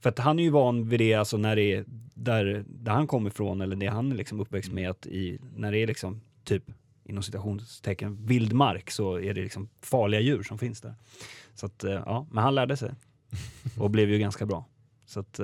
för 0.00 0.08
att 0.08 0.18
han 0.18 0.38
är 0.38 0.42
ju 0.42 0.50
van 0.50 0.88
vid 0.88 1.00
det, 1.00 1.14
alltså 1.14 1.36
när 1.36 1.56
det 1.56 1.72
är 1.72 1.84
där, 2.14 2.64
där 2.66 2.92
han 2.92 3.06
kommer 3.06 3.30
ifrån 3.30 3.60
eller 3.60 3.76
det 3.76 3.86
han 3.86 4.12
är 4.12 4.16
liksom 4.16 4.40
uppväxt 4.40 4.72
med, 4.72 4.90
att 4.90 5.06
i, 5.06 5.38
när 5.56 5.72
det 5.72 5.78
är 5.78 5.86
liksom 5.86 6.20
typ 6.44 6.64
inom 7.04 7.22
citationstecken 7.22 8.26
vildmark 8.26 8.90
så 8.90 9.20
är 9.20 9.34
det 9.34 9.42
liksom 9.42 9.68
farliga 9.80 10.20
djur 10.20 10.42
som 10.42 10.58
finns 10.58 10.80
där. 10.80 10.94
Så 11.54 11.66
att, 11.66 11.84
eh, 11.84 12.02
ja, 12.06 12.26
men 12.30 12.44
han 12.44 12.54
lärde 12.54 12.76
sig 12.76 12.90
och 13.78 13.90
blev 13.90 14.10
ju 14.10 14.18
ganska 14.18 14.46
bra. 14.46 14.64
Så 15.06 15.20
att, 15.20 15.40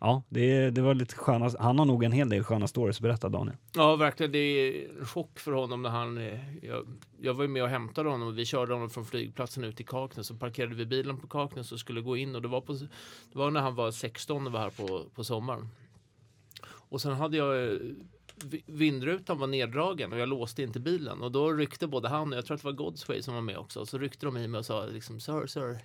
ja, 0.00 0.22
det, 0.28 0.70
det 0.70 0.82
var 0.82 0.94
lite 0.94 1.14
sköna, 1.14 1.50
han 1.58 1.78
har 1.78 1.86
nog 1.86 2.04
en 2.04 2.12
hel 2.12 2.28
del 2.28 2.44
sköna 2.44 2.66
stories 2.66 2.96
att 2.96 3.02
berätta 3.02 3.28
Daniel. 3.28 3.56
Ja, 3.74 3.96
verkligen. 3.96 4.32
Det 4.32 4.38
är 4.38 4.88
en 4.98 5.06
chock 5.06 5.38
för 5.38 5.52
honom 5.52 5.82
när 5.82 5.90
han... 5.90 6.18
Eh, 6.18 6.38
jag, 6.62 6.86
jag 7.20 7.34
var 7.34 7.42
ju 7.42 7.48
med 7.48 7.62
och 7.62 7.68
hämtade 7.68 8.08
honom 8.08 8.28
och 8.28 8.38
vi 8.38 8.44
körde 8.44 8.72
honom 8.72 8.90
från 8.90 9.04
flygplatsen 9.04 9.64
ut 9.64 9.76
till 9.76 9.86
Kaknäs 9.86 10.30
och 10.30 10.40
parkerade 10.40 10.74
vi 10.74 10.86
bilen 10.86 11.16
på 11.16 11.26
Kaknäs 11.26 11.72
och 11.72 11.80
skulle 11.80 12.00
gå 12.00 12.16
in 12.16 12.34
och 12.34 12.42
det 12.42 12.48
var, 12.48 12.60
på, 12.60 12.72
det 12.72 13.38
var 13.38 13.50
när 13.50 13.60
han 13.60 13.74
var 13.74 13.90
16 13.90 14.46
och 14.46 14.52
var 14.52 14.60
här 14.60 14.70
på, 14.70 15.04
på 15.14 15.24
sommaren. 15.24 15.68
Och 16.64 17.00
sen 17.00 17.12
hade 17.12 17.36
jag... 17.36 17.72
Eh, 17.72 17.78
vindrutan 18.66 19.38
var 19.38 19.46
neddragen 19.46 20.12
och 20.12 20.18
jag 20.18 20.28
låste 20.28 20.62
inte 20.62 20.80
bilen 20.80 21.22
och 21.22 21.32
då 21.32 21.52
ryckte 21.52 21.86
både 21.86 22.08
han 22.08 22.32
och 22.32 22.38
jag 22.38 22.46
tror 22.46 22.54
att 22.54 22.62
det 22.62 22.68
var 22.68 22.72
Godsway 22.72 23.22
som 23.22 23.34
var 23.34 23.40
med 23.40 23.58
också. 23.58 23.86
Så 23.86 23.98
ryckte 23.98 24.26
de 24.26 24.36
i 24.36 24.48
mig 24.48 24.58
och 24.58 24.66
sa 24.66 24.86
liksom 24.86 25.20
sir, 25.20 25.46
sir. 25.46 25.78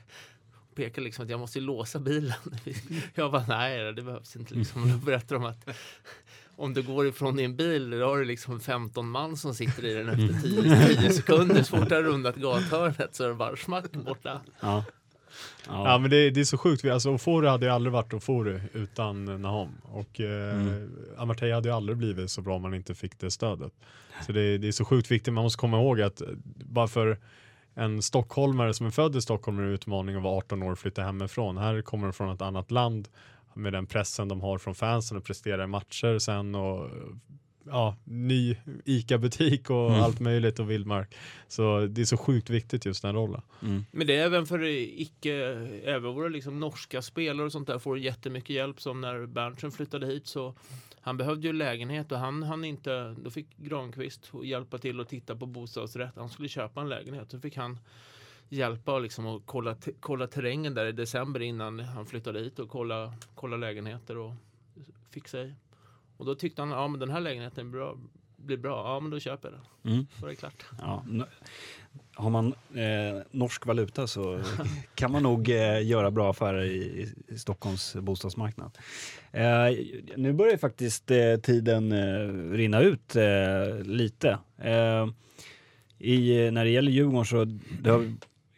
Pekade 0.76 1.02
liksom 1.02 1.24
att 1.26 1.32
jag 1.32 1.40
måste 1.40 1.60
låsa 1.60 2.00
bilen. 2.00 2.34
Jag 3.16 3.32
bara 3.32 3.46
nej 3.48 3.94
det 3.94 4.02
behövs 4.02 4.36
inte 4.36 4.54
liksom. 4.56 4.92
Då 4.92 4.98
berättade 4.98 5.34
de 5.42 5.46
att 5.46 5.78
om 6.56 6.74
du 6.74 6.82
går 6.82 7.08
ifrån 7.08 7.36
din 7.36 7.56
bil, 7.56 7.90
då 7.90 8.06
har 8.06 8.18
du 8.18 8.26
liksom 8.26 8.60
15 8.60 9.10
man 9.10 9.38
som 9.38 9.54
sitter 9.54 9.86
i 9.86 9.94
den 9.94 10.10
efter 10.10 10.42
10, 10.42 10.96
10 11.02 11.10
sekunder. 11.12 11.64
Så 11.64 11.78
fort 11.78 11.90
du 11.90 11.96
har 11.96 12.04
rundat 12.04 12.36
gathörnet 12.36 13.16
så 13.16 13.24
är 13.24 13.28
det 13.28 13.34
bara 13.36 13.56
smack 13.56 13.92
borta. 13.92 14.42
Ja. 14.60 14.84
Ja 15.68 15.84
Ja. 15.92 15.98
men 15.98 16.10
det, 16.10 16.30
det 16.30 16.40
är 16.40 16.44
så 16.46 16.58
sjukt, 16.58 16.86
alltså 16.86 17.10
Ofori 17.10 17.48
hade 17.48 17.66
ju 17.66 17.72
aldrig 17.72 17.94
varit 17.94 18.14
Ofori 18.14 18.62
utan 18.74 19.42
Nahom 19.42 19.70
och 19.84 20.20
eh, 20.20 20.56
Mm. 20.56 20.92
Amartey 21.18 21.52
hade 21.52 21.70
ju 21.70 21.76
aldrig 21.76 21.98
blivit 21.98 22.32
så 22.32 22.42
bra 22.42 22.56
om 22.56 22.62
man 22.62 22.74
inte 22.74 22.96
fick 22.96 23.20
det 23.20 23.32
stödet. 23.32 23.74
Så 24.26 24.32
det, 24.32 24.58
det 24.58 24.68
är 24.68 24.72
så 24.72 24.86
sjukt 24.86 25.12
viktigt, 25.12 25.34
man 25.34 25.44
måste 25.44 25.60
komma 25.60 25.78
ihåg 25.78 26.02
att 26.02 26.22
bara 26.56 26.88
för 26.88 27.18
en 27.76 28.02
stockholmare 28.02 28.74
som 28.74 28.86
är 28.86 28.92
född 28.92 29.16
i 29.16 29.22
Stockholm 29.22 29.60
är 29.60 29.64
en 29.64 29.70
utmaning 29.70 30.16
att 30.16 30.24
vara 30.24 30.38
18 30.38 30.64
år 30.64 30.72
och 30.72 30.80
flytta 30.80 31.04
hemifrån. 31.04 31.58
Här 31.58 31.82
kommer 31.82 32.08
de 32.08 32.14
från 32.14 32.30
ett 32.36 32.42
annat 32.42 32.72
land 32.72 33.08
med 33.54 33.74
den 33.74 33.86
pressen 33.86 34.28
de 34.28 34.42
har 34.42 34.58
från 34.58 34.76
fansen 34.76 35.18
och 35.18 35.24
prestera 35.24 35.64
i 35.64 35.68
matcher 35.68 36.20
sen 36.20 36.56
och 36.56 36.90
ja, 37.68 37.96
ny 38.04 38.58
ICA-butik 38.86 39.70
och 39.70 39.90
Mm. 39.90 40.02
allt 40.02 40.20
möjligt 40.20 40.60
och 40.60 40.72
vildmark. 40.72 41.16
Så 41.48 41.86
det 41.86 42.02
är 42.02 42.06
så 42.06 42.18
sjukt 42.18 42.50
viktigt 42.50 42.86
just 42.86 43.02
den 43.02 43.16
rollen. 43.16 43.42
Mm. 43.62 43.86
Men 43.92 44.08
det 44.08 44.16
är 44.16 44.26
även 44.26 44.46
för 44.46 44.64
icke, 45.02 45.34
även 45.84 46.14
våra 46.14 46.28
liksom 46.28 46.60
norska 46.60 47.02
spelare 47.02 47.46
och 47.46 47.52
sånt 47.52 47.68
där 47.68 47.80
får 47.80 48.00
jättemycket 48.00 48.50
hjälp 48.50 48.82
som 48.82 49.02
när 49.02 49.26
Berntsen 49.26 49.72
flyttade 49.72 50.08
hit 50.08 50.28
så 50.28 50.56
han 51.06 51.18
behövde 51.18 51.48
ju 51.48 51.54
lägenhet 51.54 52.12
och 52.12 52.18
han 52.18 52.44
han 52.44 52.64
inte, 52.64 53.16
då 53.18 53.30
fick 53.30 53.58
Granqvist 53.58 54.32
hjälpa 54.44 54.78
till 54.78 55.00
och 55.00 55.08
titta 55.08 55.36
på 55.36 55.46
bostadsrätt. 55.46 56.16
Han 56.16 56.30
skulle 56.30 56.50
köpa 56.50 56.82
en 56.82 56.90
lägenhet, 56.90 57.32
så 57.32 57.40
fick 57.40 57.58
han 57.58 57.80
hjälpa 58.50 58.94
och 58.94 59.02
liksom 59.02 59.26
och 59.26 59.46
kolla, 59.46 59.76
kolla 60.00 60.28
terrängen 60.28 60.74
där 60.74 60.86
i 60.86 60.92
december 60.92 61.42
innan 61.42 61.80
han 61.80 62.06
flyttade 62.06 62.40
hit 62.40 62.60
och 62.60 62.70
kolla, 62.70 63.14
kolla 63.36 63.58
lägenheter 63.58 64.18
och 64.18 64.34
fixa 65.10 65.42
i. 65.42 65.54
Och 66.18 66.26
då 66.26 66.36
tyckte 66.36 66.62
han, 66.62 66.72
ja 66.72 66.88
men 66.88 67.00
den 67.00 67.10
här 67.10 67.22
lägenheten 67.22 67.68
är 67.68 67.72
bra, 67.72 67.98
blir 68.36 68.58
bra, 68.58 68.94
ja 68.94 69.00
men 69.00 69.12
då 69.12 69.20
köper 69.20 69.52
jag 69.52 69.60
den. 69.60 69.94
Mm. 69.94 70.08
Så 70.16 70.22
var 70.22 70.30
det 70.30 70.36
klart. 70.36 70.66
Ja, 70.82 71.06
har 72.16 72.30
man 72.30 72.54
eh, 72.74 73.22
norsk 73.32 73.66
valuta 73.66 74.08
så 74.08 74.40
kan 74.96 75.12
man 75.12 75.24
nog 75.24 75.50
eh, 75.50 75.88
göra 75.88 76.12
bra 76.12 76.30
affärer 76.30 76.64
i, 76.64 77.14
i 77.28 77.38
Stockholms 77.38 77.96
bostadsmarknad. 77.96 78.78
Eh, 79.32 79.78
nu 80.18 80.34
börjar 80.34 80.58
faktiskt 80.58 81.12
eh, 81.12 81.36
tiden 81.44 81.92
eh, 81.92 82.52
rinna 82.52 82.82
ut 82.82 83.16
eh, 83.16 83.78
lite. 83.84 84.38
I, 86.00 86.52
när 86.52 86.66
det 86.66 86.70
gäller 86.70 86.92
Djurgården 86.92 87.26
så 87.26 87.46
det 87.82 87.90
har, 87.90 88.14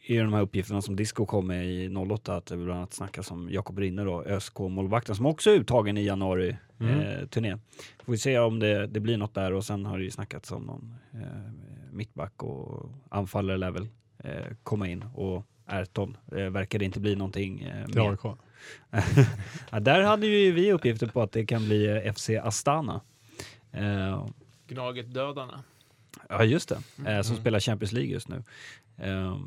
är 0.08 0.24
de 0.24 0.34
här 0.34 0.42
uppgifterna 0.42 0.82
som 0.82 0.96
Disco 0.96 1.26
kom 1.26 1.48
med 1.48 1.66
i 1.66 1.96
08 1.96 2.36
att 2.36 2.46
det 2.46 2.58
bland 2.58 2.80
annat 2.80 2.94
snackas 2.94 3.32
om 3.32 3.50
Jakob 3.52 3.80
Rinne 3.80 4.04
då, 4.04 4.24
ÖSK-målvakten 4.24 5.16
som 5.16 5.26
också 5.26 5.50
är 5.50 5.54
uttagen 5.54 5.98
i 5.98 6.06
januari 6.06 6.58
Mm. 6.80 7.60
Får 8.06 8.12
vi 8.12 8.18
se 8.18 8.40
om 8.40 8.60
det, 8.60 8.88
det 8.88 9.00
blir 9.00 9.18
något 9.18 9.34
där 9.34 9.54
och 9.54 9.66
sen 9.66 9.86
har 9.86 9.98
det 9.98 10.04
ju 10.04 10.12
snackats 10.12 10.52
om 10.52 10.64
någon 10.64 10.96
mittback 11.98 12.44
och 12.44 12.90
anfallare 13.10 13.58
lär 13.58 13.72
väl 13.72 13.88
eh, 14.24 14.46
komma 14.64 14.88
in 14.88 15.04
och 15.14 15.46
Erton 15.68 16.18
eh, 16.32 16.38
verkar 16.50 16.80
det 16.80 16.86
inte 16.86 17.00
bli 17.00 17.16
någonting 17.16 17.62
eh, 17.62 17.86
Till 17.86 17.96
mer. 17.96 18.10
AIK. 18.10 18.38
ja, 19.72 19.80
där 19.80 20.02
hade 20.02 20.28
ju 20.28 20.52
vi 20.52 20.72
uppgifter 20.72 21.08
på 21.08 21.22
att 21.22 21.32
det 21.32 21.46
kan 21.46 21.66
bli 21.66 21.86
eh, 22.06 22.14
FC 22.14 22.30
Astana. 22.44 23.02
Eh, 23.72 24.26
Gnaget-dödarna. 24.68 25.64
ja 26.30 26.44
just 26.44 26.70
det, 26.70 26.76
eh, 26.76 27.22
som 27.22 27.32
Mm. 27.32 27.42
spelar 27.42 27.60
Champions 27.60 27.92
League 27.92 28.12
just 28.12 28.28
nu. 28.28 28.44
Eh, 28.98 29.38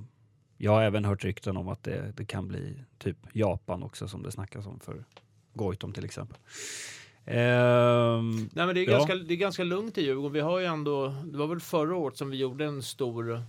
jag 0.56 0.72
har 0.72 0.82
även 0.82 1.04
hört 1.04 1.24
rykten 1.24 1.56
om 1.56 1.68
att 1.68 1.82
det, 1.82 2.12
det 2.16 2.24
kan 2.24 2.48
bli 2.48 2.84
typ 2.98 3.16
Japan 3.32 3.82
också 3.82 4.08
som 4.08 4.22
det 4.22 4.30
snackas 4.32 4.66
om 4.66 4.80
för 4.80 5.04
Goitom 5.54 5.92
till 5.92 6.04
exempel. 6.04 6.38
Ehm, 7.30 8.36
Nej, 8.52 8.66
men 8.66 8.74
det, 8.74 8.80
är 8.80 8.90
Ja. 8.90 8.96
ganska, 8.96 9.14
det 9.14 9.34
är 9.34 9.36
ganska 9.36 9.64
lugnt 9.64 9.98
i 9.98 10.02
Djurgården. 10.02 10.32
Vi 10.32 10.40
har 10.40 10.58
ju 10.58 10.64
ändå, 10.66 11.14
det 11.24 11.38
var 11.38 11.46
väl 11.46 11.60
förra 11.60 11.96
året 11.96 12.16
som 12.16 12.30
vi 12.30 12.36
gjorde 12.36 12.64
en 12.64 12.82
stor 12.82 13.42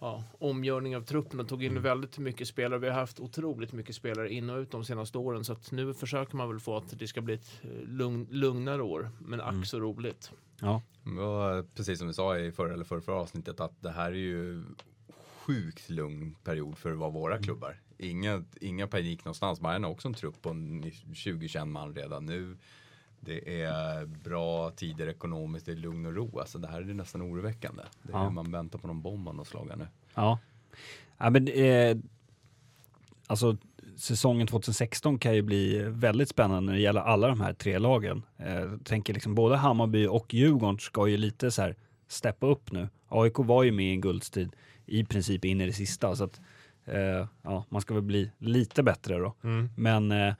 ja, 0.00 0.24
omgörning 0.38 0.96
av 0.96 1.00
truppen 1.02 1.40
och 1.40 1.48
tog 1.48 1.64
in 1.64 1.82
väldigt 1.82 2.18
mycket 2.18 2.48
spelare. 2.48 2.78
Vi 2.80 2.88
har 2.88 2.94
haft 3.00 3.20
otroligt 3.20 3.72
mycket 3.72 3.94
spelare 3.94 4.32
in 4.32 4.50
och 4.50 4.58
ut 4.58 4.70
de 4.70 4.84
senaste 4.84 5.18
åren 5.18 5.44
så 5.44 5.52
att 5.52 5.72
nu 5.72 5.94
försöker 5.94 6.36
man 6.36 6.48
väl 6.48 6.60
få 6.60 6.76
att 6.76 6.98
det 6.98 7.06
ska 7.06 7.20
bli 7.20 7.34
ett 7.34 7.60
eh, 7.62 7.88
lugn, 7.88 8.26
lugnare 8.30 8.82
år. 8.82 9.10
Men 9.20 9.40
ack 9.40 9.66
så 9.66 9.80
roligt. 9.80 10.30
Ja, 10.60 10.82
Och 11.04 11.74
precis 11.74 11.98
som 11.98 12.06
vi 12.08 12.14
sa 12.14 12.38
i 12.38 12.52
förra 12.52 12.72
eller 12.74 12.84
förra, 12.84 13.00
förra 13.00 13.16
avsnittet 13.16 13.60
att 13.60 13.82
det 13.82 13.90
här 13.90 14.10
är 14.12 14.16
ju 14.16 14.64
sjukt 15.46 15.90
lugn 15.90 16.34
period 16.44 16.78
för 16.78 16.92
att 16.92 16.98
vara 16.98 17.10
våra 17.10 17.38
klubbar. 17.42 17.80
Inga, 17.98 18.44
inga 18.60 18.86
panik 18.86 19.24
någonstans. 19.24 19.60
Bayern 19.60 19.84
har 19.84 19.90
också 19.90 20.08
en 20.08 20.14
trupp 20.14 20.42
på 20.42 20.48
20-21 20.50 21.64
man 21.64 21.94
redan 21.94 22.26
nu. 22.26 22.56
Det 23.20 23.62
är 23.62 24.06
bra 24.06 24.70
tider 24.70 25.06
ekonomiskt, 25.08 25.66
det 25.66 25.72
är 25.72 25.76
lugn 25.76 26.06
och 26.06 26.14
ro. 26.14 26.38
Alltså 26.38 26.58
det 26.58 26.68
här 26.68 26.80
är 26.80 26.84
nästan 26.84 27.22
oroväckande. 27.22 27.82
Det 28.02 28.12
är 28.12 28.16
Ja. 28.16 28.30
Man 28.30 28.50
väntar 28.50 28.78
på 28.78 28.86
någon 28.86 29.02
bomb 29.02 29.28
av 29.28 29.34
något 29.34 29.48
slag 29.48 29.72
nu. 29.78 29.86
ja. 30.14 30.38
ja 31.18 31.30
men, 31.30 31.48
eh, 31.48 31.96
alltså 33.26 33.56
säsongen 33.96 34.46
2016 34.46 35.18
kan 35.18 35.34
ju 35.34 35.42
bli 35.42 35.82
väldigt 35.82 36.28
spännande 36.28 36.66
när 36.66 36.72
det 36.72 36.80
gäller 36.82 37.00
alla 37.00 37.28
de 37.28 37.40
här 37.40 37.52
tre 37.52 37.78
lagen. 37.78 38.22
Eh, 38.36 38.54
jag 38.54 38.84
tänker 38.84 39.14
liksom 39.14 39.34
både 39.34 39.56
Hammarby 39.56 40.06
och 40.06 40.34
Djurgården 40.34 40.78
ska 40.78 41.08
ju 41.08 41.16
lite 41.16 41.50
så 41.50 41.62
här 41.62 41.76
steppa 42.08 42.46
upp 42.46 42.72
nu. 42.72 42.88
AIK 43.08 43.38
var 43.38 43.62
ju 43.62 43.72
med 43.72 43.86
i 43.86 43.90
en 43.90 44.00
guldstrid 44.00 44.56
i 44.86 45.04
princip 45.04 45.44
in 45.44 45.60
i 45.60 45.66
det 45.66 45.72
sista 45.72 46.16
så 46.16 46.24
att 46.24 46.40
eh, 46.84 47.26
ja, 47.42 47.64
man 47.68 47.80
ska 47.80 47.94
väl 47.94 48.02
bli 48.02 48.30
lite 48.38 48.82
bättre 48.82 49.18
då. 49.18 49.34
Mm. 49.42 49.68
Men 49.76 50.12
eh, 50.12 50.34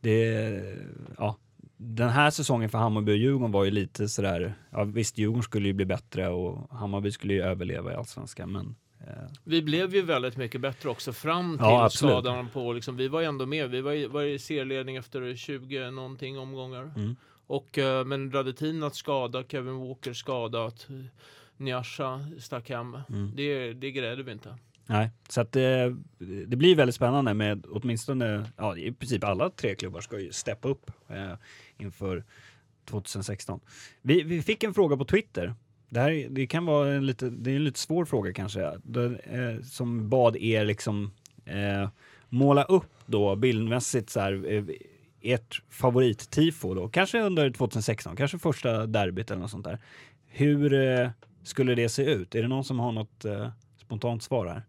det, 0.00 0.76
ja, 1.18 1.36
den 1.82 2.08
här 2.08 2.30
säsongen 2.30 2.70
för 2.70 2.78
Hammarby 2.78 3.12
och 3.12 3.16
Djurgården 3.16 3.52
var 3.52 3.64
ju 3.64 3.70
lite 3.70 4.08
sådär, 4.08 4.54
ja 4.70 4.84
visst 4.84 5.18
Djurgården 5.18 5.42
skulle 5.42 5.68
ju 5.68 5.72
bli 5.72 5.84
bättre 5.84 6.28
och 6.28 6.78
Hammarby 6.78 7.10
skulle 7.10 7.34
ju 7.34 7.42
överleva 7.42 7.92
i 7.92 7.94
Allsvenskan 7.94 8.52
men 8.52 8.76
eh, 9.00 9.30
Vi 9.44 9.62
blev 9.62 9.94
ju 9.94 10.02
väldigt 10.02 10.36
mycket 10.36 10.60
bättre 10.60 10.88
också 10.88 11.12
fram 11.12 11.58
till 11.58 11.66
Ja, 11.66 11.90
skadan 11.90 12.48
på 12.48 12.72
liksom, 12.72 12.96
vi 12.96 13.08
var 13.08 13.20
ju 13.20 13.26
ändå 13.26 13.46
med. 13.46 13.70
Vi 13.70 13.80
var 13.80 13.92
i, 13.92 14.06
var 14.06 14.22
i 14.22 14.38
serieledning 14.38 14.96
efter 14.96 15.36
20 15.36 15.90
någonting 15.90 16.38
omgångar. 16.38 16.92
Mm. 16.96 17.16
Och, 17.46 17.78
eh, 17.78 18.04
men 18.04 18.32
Radetinac 18.32 18.96
skada, 18.96 19.44
Kevin 19.48 19.88
Walker 19.88 20.12
skadat, 20.12 20.88
Nyasha 21.56 22.20
stack 22.38 22.70
hem. 22.70 22.98
Mm. 23.08 23.32
Det, 23.36 23.72
det 23.72 23.90
grädde 23.90 24.22
vi 24.22 24.32
inte 24.32 24.56
nej. 24.86 25.10
Så 25.28 25.40
att 25.40 25.52
det, 25.52 25.96
det 26.46 26.56
blir 26.56 26.76
väldigt 26.76 26.94
spännande 26.94 27.34
med 27.34 27.66
åtminstone, 27.70 28.46
ja 28.56 28.76
i 28.76 28.92
princip 28.92 29.24
alla 29.24 29.50
tre 29.50 29.74
klubbar 29.74 30.00
ska 30.00 30.20
ju 30.20 30.32
steppa 30.32 30.68
upp 30.68 30.90
eh, 31.08 31.32
inför 31.78 32.24
2016. 32.84 33.60
Vi, 34.02 34.22
vi 34.22 34.42
fick 34.42 34.64
en 34.64 34.74
fråga 34.74 34.96
på 34.96 35.04
Twitter. 35.04 35.54
Det, 35.88 36.00
här, 36.00 36.26
det 36.30 36.46
kan 36.46 36.66
vara 36.66 36.92
en 36.92 37.06
lite, 37.06 37.30
det 37.30 37.50
är 37.50 37.56
en 37.56 37.64
lite 37.64 37.78
svår 37.78 38.04
fråga 38.04 38.32
kanske, 38.32 38.72
det, 38.82 39.04
eh, 39.04 39.62
som 39.62 40.08
bad 40.08 40.36
er 40.36 40.64
liksom 40.64 41.10
eh, 41.44 41.88
måla 42.28 42.64
upp 42.64 42.92
då 43.06 43.36
bildmässigt 43.36 44.10
så 44.10 44.20
här, 44.20 44.52
eh, 44.52 44.64
ert 45.20 45.62
favorittifo 45.70 46.74
då, 46.74 46.88
kanske 46.88 47.20
under 47.20 47.50
2016, 47.50 48.16
kanske 48.16 48.38
första 48.38 48.86
derbyt 48.86 49.30
eller 49.30 49.40
något 49.40 49.50
sånt 49.50 49.64
där. 49.64 49.78
Hur 50.26 50.74
eh, 50.74 51.10
skulle 51.42 51.74
det 51.74 51.88
se 51.88 52.04
ut? 52.04 52.34
Är 52.34 52.42
det 52.42 52.48
någon 52.48 52.64
som 52.64 52.80
har 52.80 52.92
något 52.92 53.24
eh, 53.24 53.50
spontant 53.78 54.22
svar 54.22 54.46
här? 54.46 54.62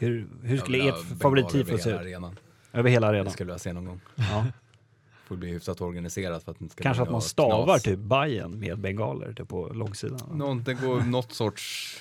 Hur, 0.00 0.28
hur 0.42 0.56
skulle 0.58 0.88
ert 0.88 1.18
favorittifo 1.20 1.78
se 1.78 1.90
ut? 1.90 1.96
hela 1.96 2.00
arenan. 2.00 2.38
Över 2.72 2.90
hela 2.90 3.06
Det 3.06 3.12
arenan? 3.18 3.32
skulle 3.32 3.52
jag 3.52 3.60
se 3.60 3.72
någon 3.72 3.84
gång. 3.84 4.00
Ja. 4.16 4.46
Får 5.26 5.36
bli 5.36 5.48
hyfsat 5.50 5.80
organiserat 5.80 6.44
för 6.44 6.52
att 6.52 6.58
det 6.58 6.62
inte 6.64 6.72
ska 6.72 6.82
Kanske 6.82 7.02
att 7.02 7.10
man 7.10 7.22
stavar 7.22 7.64
knas. 7.74 7.82
typ 7.82 7.98
Bajen 7.98 8.58
med 8.58 8.78
bengaler 8.78 9.32
typ 9.32 9.48
på 9.48 9.68
långsidan? 9.68 10.38
Någon, 10.38 10.62
det 10.62 10.74
går 10.74 11.00
något 11.10 11.32
sorts 11.32 11.96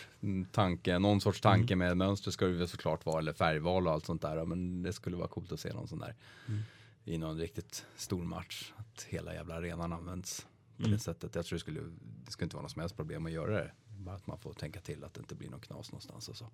tanke, 0.51 0.99
någon 0.99 1.21
sorts 1.21 1.41
tanke 1.41 1.73
Mm. 1.73 1.87
med 1.87 1.97
mönster 1.97 2.31
ska 2.31 2.45
det 2.45 2.51
väl 2.53 2.67
såklart 2.67 3.05
vara, 3.05 3.19
eller 3.19 3.33
färgval 3.33 3.87
och 3.87 3.93
allt 3.93 4.05
sånt 4.05 4.21
där. 4.21 4.45
Men 4.45 4.83
det 4.83 4.93
skulle 4.93 5.15
vara 5.17 5.27
coolt 5.27 5.51
att 5.51 5.59
se 5.59 5.73
någon 5.73 5.87
sån 5.87 5.99
där 5.99 6.15
Mm. 6.47 6.61
i 7.05 7.17
någon 7.17 7.37
riktigt 7.37 7.85
stor 7.95 8.23
match. 8.23 8.73
Att 8.75 9.03
hela 9.09 9.33
jävla 9.33 9.55
arenan 9.55 9.93
används 9.93 10.47
på 10.77 10.83
Mm. 10.83 10.91
det 10.91 10.99
sättet. 10.99 11.35
Jag 11.35 11.45
tror 11.45 11.55
det 11.55 11.59
skulle, 11.61 11.81
det 12.25 12.31
skulle 12.31 12.45
inte 12.45 12.55
vara 12.55 12.61
något 12.63 12.71
som 12.71 12.79
helst 12.79 12.95
problem 12.95 13.25
att 13.25 13.31
göra 13.31 13.51
det. 13.51 13.71
Bara 13.97 14.15
att 14.15 14.27
man 14.27 14.37
får 14.39 14.53
tänka 14.53 14.79
till 14.79 15.03
att 15.03 15.13
det 15.13 15.19
inte 15.19 15.35
blir 15.35 15.49
någon 15.49 15.59
knas 15.59 15.91
någonstans 15.91 16.29
och 16.29 16.37
så. 16.37 16.45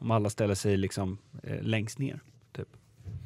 Om 0.00 0.10
alla 0.10 0.30
ställer 0.30 0.54
sig 0.54 0.76
liksom 0.76 1.18
eh, 1.42 1.62
längst 1.62 1.98
ner 1.98 2.20
typ. 2.52 2.68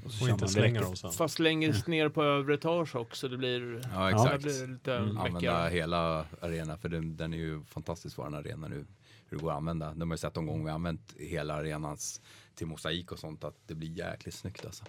Och 0.05 0.11
så 0.11 0.25
Och 0.25 0.31
inte 0.31 0.49
slänger 0.49 0.81
dem 0.81 0.97
sen. 0.97 1.13
Fast 1.13 1.39
längst 1.39 1.87
ner 1.87 2.09
på 2.09 2.23
övre 2.23 2.55
etage 2.55 2.97
också. 2.97 3.29
Det 3.29 3.37
blir, 3.37 3.81
Ja, 3.95 4.01
det 4.05 4.11
exakt. 4.11 4.43
blir 4.43 4.67
lite 4.67 4.95
Mm. 4.95 5.19
Använda 5.19 5.69
hela 5.69 6.27
arenan, 6.41 6.79
för 6.79 6.89
den, 6.89 7.17
den 7.17 7.35
är 7.35 7.39
ju 7.39 7.65
fantastisk 7.65 8.19
vår 8.19 8.35
arena 8.37 8.69
nu. 8.69 8.87
Hur 9.29 9.37
det 9.39 9.43
går 9.45 9.51
att 9.51 9.57
använda. 9.57 9.95
De 9.95 10.11
har 10.11 10.15
ju 10.15 10.19
sett 10.19 10.35
de 10.35 10.47
gånger 10.47 10.65
vi 10.65 10.71
har 10.71 10.75
använt 10.75 11.15
hela 11.19 11.55
arenans 11.55 12.21
till 12.55 12.67
mosaik 12.67 13.13
och 13.13 13.19
sånt 13.19 13.45
att 13.45 13.55
det 13.67 13.75
blir 13.75 13.99
jäkligt 13.99 14.35
snyggt 14.35 14.65
alltså. 14.67 14.85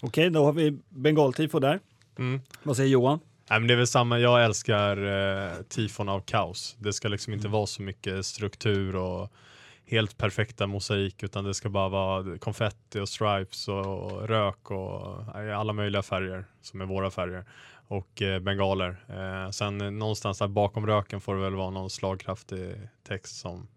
Okej, 0.00 0.30
då 0.30 0.44
har 0.44 0.52
vi 0.52 0.78
bengaltifo 0.88 1.58
där. 1.58 1.80
Mm. 2.18 2.40
Vad 2.62 2.76
säger 2.76 2.90
Johan? 2.90 3.18
Nej, 3.50 3.60
men 3.60 3.68
det 3.68 3.74
är 3.74 3.78
väl 3.78 3.86
samma, 3.86 4.18
jag 4.18 4.44
älskar 4.44 4.96
eh, 4.96 5.62
tifon 5.62 6.08
av 6.08 6.20
kaos. 6.20 6.76
Det 6.78 6.92
ska 6.92 7.08
liksom 7.08 7.32
inte 7.32 7.48
vara 7.48 7.66
så 7.66 7.82
mycket 7.82 8.26
struktur 8.26 8.96
och 8.96 9.32
helt 9.86 10.18
perfekta 10.18 10.66
mosaik 10.66 11.22
utan 11.22 11.44
det 11.44 11.54
ska 11.54 11.68
bara 11.68 11.88
vara 11.88 12.38
konfetti 12.38 13.00
och 13.00 13.08
stripes 13.08 13.68
och 13.68 14.28
rök 14.28 14.70
och 14.70 15.40
eh, 15.40 15.58
alla 15.58 15.72
möjliga 15.72 16.02
färger 16.02 16.44
som 16.62 16.80
är 16.80 16.86
våra 16.86 17.10
färger 17.10 17.44
och 17.88 18.22
eh, 18.22 18.40
bengaler. 18.40 19.04
Eh, 19.08 19.50
sen 19.50 19.98
någonstans 19.98 20.38
där 20.38 20.48
bakom 20.48 20.86
röken 20.86 21.20
får 21.20 21.34
det 21.34 21.40
väl 21.40 21.54
vara 21.54 21.70
någon 21.70 21.90
slagkraftig 21.90 22.74
text 23.08 23.40
som, 23.40 23.68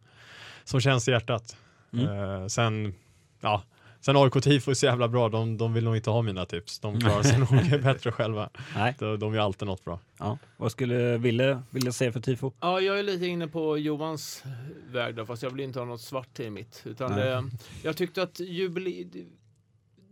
som 0.64 0.80
känns 0.80 1.08
i 1.08 1.12
hjärtat. 1.12 1.58
Mm. 1.94 2.08
Eh, 2.08 2.48
sen, 2.48 2.96
ja, 3.40 3.64
sen 4.06 4.18
AIK 4.18 4.34
tifo 4.44 4.72
är 4.72 4.76
så 4.76 4.86
jävla 4.86 5.08
bra, 5.08 5.30
de, 5.30 5.58
de 5.58 5.74
vill 5.74 5.84
nog 5.84 5.96
inte 5.96 6.10
ha 6.10 6.22
mina 6.22 6.46
tips. 6.46 6.80
De 6.80 7.00
klarar 7.00 7.24
sig 7.24 7.40
nog 7.72 7.82
bättre 7.84 8.12
själva. 8.12 8.50
Nej. 8.76 8.96
De, 9.00 9.20
de 9.20 9.34
gör 9.34 9.42
alltid 9.42 9.68
något 9.68 9.86
bra. 9.86 10.00
Ja. 10.20 10.38
Vad 10.58 10.72
skulle 10.72 11.18
Ville 11.18 11.62
vilja 11.70 11.92
säga 11.92 12.12
för 12.12 12.20
tifo? 12.20 12.52
Ja, 12.60 12.80
jag 12.80 13.00
är 13.00 13.04
lite 13.04 13.26
inne 13.26 13.48
på 13.48 13.78
Johans 13.78 14.44
väg 14.92 15.16
då, 15.16 15.26
fast 15.26 15.44
jag 15.44 15.50
vill 15.50 15.60
inte 15.60 15.80
ha 15.80 15.86
något 15.86 16.02
svart 16.02 16.34
till 16.34 16.52
mitt. 16.52 16.82
Utan 16.86 17.12
det, 17.12 17.44
jag 17.84 17.98
tyckte 17.98 18.24
att 18.24 18.40
jubile, 18.40 19.10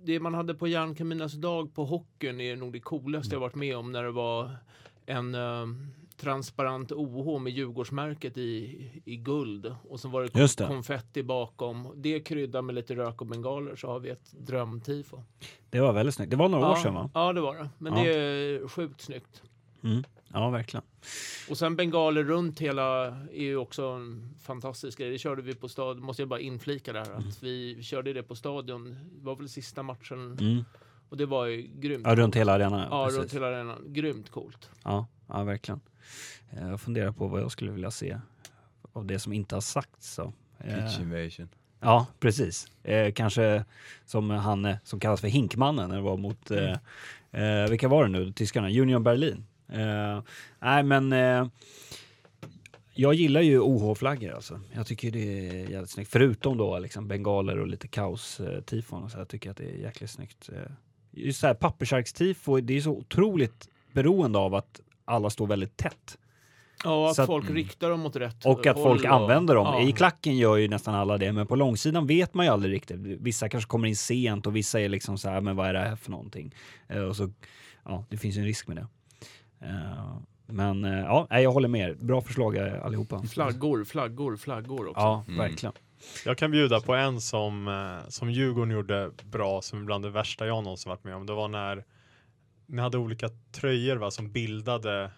det, 0.03 0.19
man 0.19 0.33
hade 0.33 0.53
på 0.53 0.67
Järnkaminernas 0.67 1.33
dag 1.33 1.75
på 1.75 1.85
hockeyn 1.85 2.41
är 2.41 2.55
nog 2.55 2.73
det 2.73 2.79
coolaste 2.79 3.35
jag 3.35 3.39
varit 3.39 3.55
med 3.55 3.77
om 3.77 3.91
när 3.91 4.03
det 4.03 4.11
var 4.11 4.51
en 5.05 5.35
eh, 5.35 5.65
transparent 6.23 6.91
OH 6.91 7.39
med 7.39 7.53
Djurgårdsmärket 7.53 8.37
i, 8.37 8.91
i 9.05 9.15
guld 9.15 9.75
och 9.89 9.99
så 9.99 10.09
var 10.09 10.21
det, 10.21 10.39
Just 10.39 10.57
det. 10.57 10.67
konfetti 10.67 11.23
bakom. 11.23 11.87
Det 11.95 12.19
kryddar 12.19 12.61
med 12.61 12.75
lite 12.75 12.95
rök 12.95 13.21
och 13.21 13.27
bengaler 13.27 13.75
så 13.75 13.87
har 13.87 13.99
vi 13.99 14.09
ett 14.09 14.31
drömtifo. 14.31 15.21
Det 15.69 15.79
var 15.79 15.93
väldigt 15.93 16.15
snyggt. 16.15 16.29
Det 16.31 16.35
var 16.37 16.49
några 16.49 16.71
år 16.71 16.75
sedan 16.75 16.93
va? 16.93 17.09
Ja, 17.13 17.33
det 17.33 17.41
var 17.41 17.55
det. 17.55 17.69
Men 17.77 17.93
Ja. 17.97 18.03
det 18.03 18.13
är 18.15 18.67
sjukt 18.67 19.01
snyggt. 19.01 19.41
Mm. 19.83 20.03
Ja, 20.33 20.49
verkligen. 20.49 20.83
Och 21.49 21.57
sen 21.57 21.75
bengaler 21.75 22.23
runt 22.23 22.59
hela 22.59 23.05
är 23.31 23.43
ju 23.43 23.57
också 23.57 23.83
en 23.85 24.33
fantastisk 24.41 24.97
grej. 24.97 25.11
Det 25.11 25.17
körde 25.17 25.41
vi 25.41 25.55
på 25.55 25.69
stadion, 25.69 26.03
måste 26.05 26.21
jag 26.21 26.29
bara 26.29 26.39
inflika 26.39 26.93
där, 26.93 27.01
att 27.17 27.43
vi 27.43 27.83
körde 27.83 28.13
det 28.13 28.23
på 28.23 28.35
stadion. 28.35 28.95
Det 29.11 29.25
var 29.25 29.35
väl 29.35 29.49
sista 29.49 29.83
matchen 29.83 30.37
Mm. 30.41 30.63
och 31.09 31.17
det 31.17 31.25
var 31.25 31.45
ju 31.45 31.61
grymt. 31.75 32.03
Ja, 32.07 32.15
runt 32.15 32.35
hela 32.35 32.53
arenan. 32.53 32.87
Ja, 32.91 33.05
precis. 33.05 33.19
runt 33.19 33.33
hela 33.33 33.47
arenan. 33.47 33.83
Grymt 33.87 34.29
coolt. 34.29 34.69
Ja, 34.83 35.07
ja, 35.27 35.43
verkligen. 35.43 35.79
Eh, 36.51 36.67
Jag 36.69 36.81
funderar 36.81 37.11
på 37.11 37.27
vad 37.27 37.41
jag 37.41 37.51
skulle 37.51 37.71
vilja 37.71 37.91
se 37.91 38.17
av 38.93 39.05
det 39.05 39.19
som 39.19 39.33
inte 39.33 39.55
har 39.55 39.61
sagts. 39.61 40.13
Så. 40.13 40.33
Eh, 40.59 40.85
Pitch 40.85 40.99
invasion. 40.99 41.49
Ja, 41.79 42.07
precis. 42.19 42.67
Eh, 42.83 43.11
kanske 43.13 43.65
som 44.05 44.29
han 44.29 44.65
eh, 44.65 44.75
som 44.83 44.99
kallas 44.99 45.21
för 45.21 45.27
Hinkmannen 45.27 45.89
när 45.89 45.95
det 45.95 46.01
var 46.01 46.17
mot, 46.17 46.51
eh, 46.51 46.71
eh, 47.43 47.69
vilka 47.69 47.87
var 47.87 48.03
det 48.03 48.09
nu, 48.09 48.31
tyskarna? 48.31 48.67
Union 48.69 49.03
Berlin. 49.03 49.45
Eh, 49.69 50.21
nej 50.59 50.83
men 50.83 51.13
eh, 51.13 51.47
jag 52.93 53.13
gillar 53.13 53.41
ju 53.41 53.59
OH-flaggor 53.59 54.31
alltså. 54.33 54.59
Jag 54.73 54.87
tycker 54.87 55.11
det 55.11 55.49
är 55.49 55.69
jävligt 55.69 55.89
snyggt. 55.89 56.11
Förutom 56.11 56.57
då 56.57 56.79
liksom 56.79 57.07
bengaler 57.07 57.59
och 57.59 57.67
lite 57.67 57.87
kaos-tifon 57.87 59.03
och 59.03 59.11
så. 59.11 59.17
Jag 59.17 59.27
tycker 59.27 59.51
att 59.51 59.57
det 59.57 59.65
är 59.71 59.75
jäkligt 59.77 60.09
snyggt. 60.09 60.49
Eh, 60.49 60.71
Just 61.15 61.39
så 61.39 61.47
här 61.47 61.53
pappersarkstifo, 61.53 62.59
det 62.59 62.77
är 62.77 62.81
så 62.81 62.91
otroligt 62.91 63.69
beroende 63.91 64.39
av 64.39 64.55
att 64.55 64.81
alla 65.05 65.29
står 65.29 65.47
väldigt 65.47 65.77
tätt. 65.77 66.17
Ja, 66.83 67.11
att 67.11 67.19
att- 67.19 67.25
folk 67.27 67.49
riktar 67.49 67.89
dem 67.89 68.05
åt 68.05 68.15
rätt 68.15 68.45
Och 68.45 68.67
att 68.67 68.75
håll 68.75 68.83
folk 68.83 69.05
använder 69.05 69.55
dem. 69.55 69.65
Ja. 69.65 69.81
I 69.89 69.91
klacken 69.91 70.37
gör 70.37 70.55
ju 70.57 70.67
nästan 70.67 70.95
alla 70.95 71.17
det, 71.17 71.31
men 71.31 71.47
på 71.47 71.55
långsidan 71.55 72.07
vet 72.07 72.33
man 72.33 72.45
ju 72.45 72.51
aldrig 72.51 72.73
riktigt. 72.73 72.97
Vissa 72.99 73.49
kanske 73.49 73.67
kommer 73.69 73.87
in 73.87 73.95
sent 73.95 74.47
och 74.47 74.55
vissa 74.55 74.79
är 74.79 74.89
liksom 74.89 75.17
så 75.17 75.29
här, 75.29 75.41
men 75.41 75.55
vad 75.55 75.67
är 75.67 75.73
det 75.73 75.79
här 75.79 75.95
för 75.95 76.11
någonting? 76.11 76.55
Eh, 76.87 77.01
och 77.01 77.15
så, 77.15 77.29
ja, 77.85 78.05
det 78.09 78.17
finns 78.17 78.35
ju 78.37 78.39
en 78.39 78.45
risk 78.45 78.67
med 78.67 78.77
det. 78.77 78.87
Eh, 79.65 80.17
men 80.47 80.85
eh, 80.85 80.99
ja, 80.99 81.27
jag 81.39 81.51
håller 81.51 81.67
med 81.67 81.89
er. 81.89 81.93
Bra 81.93 82.21
förslag 82.21 82.57
allihopa. 82.57 83.23
Flaggor, 83.23 83.83
flaggor, 83.83 84.37
flaggor 84.37 84.87
också. 84.87 85.01
Ja, 85.01 85.23
Mm. 85.27 85.37
verkligen. 85.39 85.73
Jag 86.25 86.37
kan 86.37 86.51
bjuda 86.51 86.79
på 86.81 86.93
en 86.95 87.21
som, 87.21 88.01
som 88.09 88.31
Djurgården 88.31 88.71
gjorde 88.71 89.11
bra, 89.23 89.61
som 89.61 89.85
bland 89.85 90.03
det 90.05 90.09
värsta 90.09 90.47
jag 90.47 90.63
någonsin 90.63 90.89
varit 90.89 91.03
med 91.03 91.15
om. 91.15 91.25
Det 91.25 91.33
var 91.33 91.47
när 91.47 91.83
ni 92.73 92.81
hade 92.81 92.97
olika 92.97 93.29
tröjor 93.51 93.95
va, 93.95 94.11
som 94.11 94.31
bildade 94.31 95.11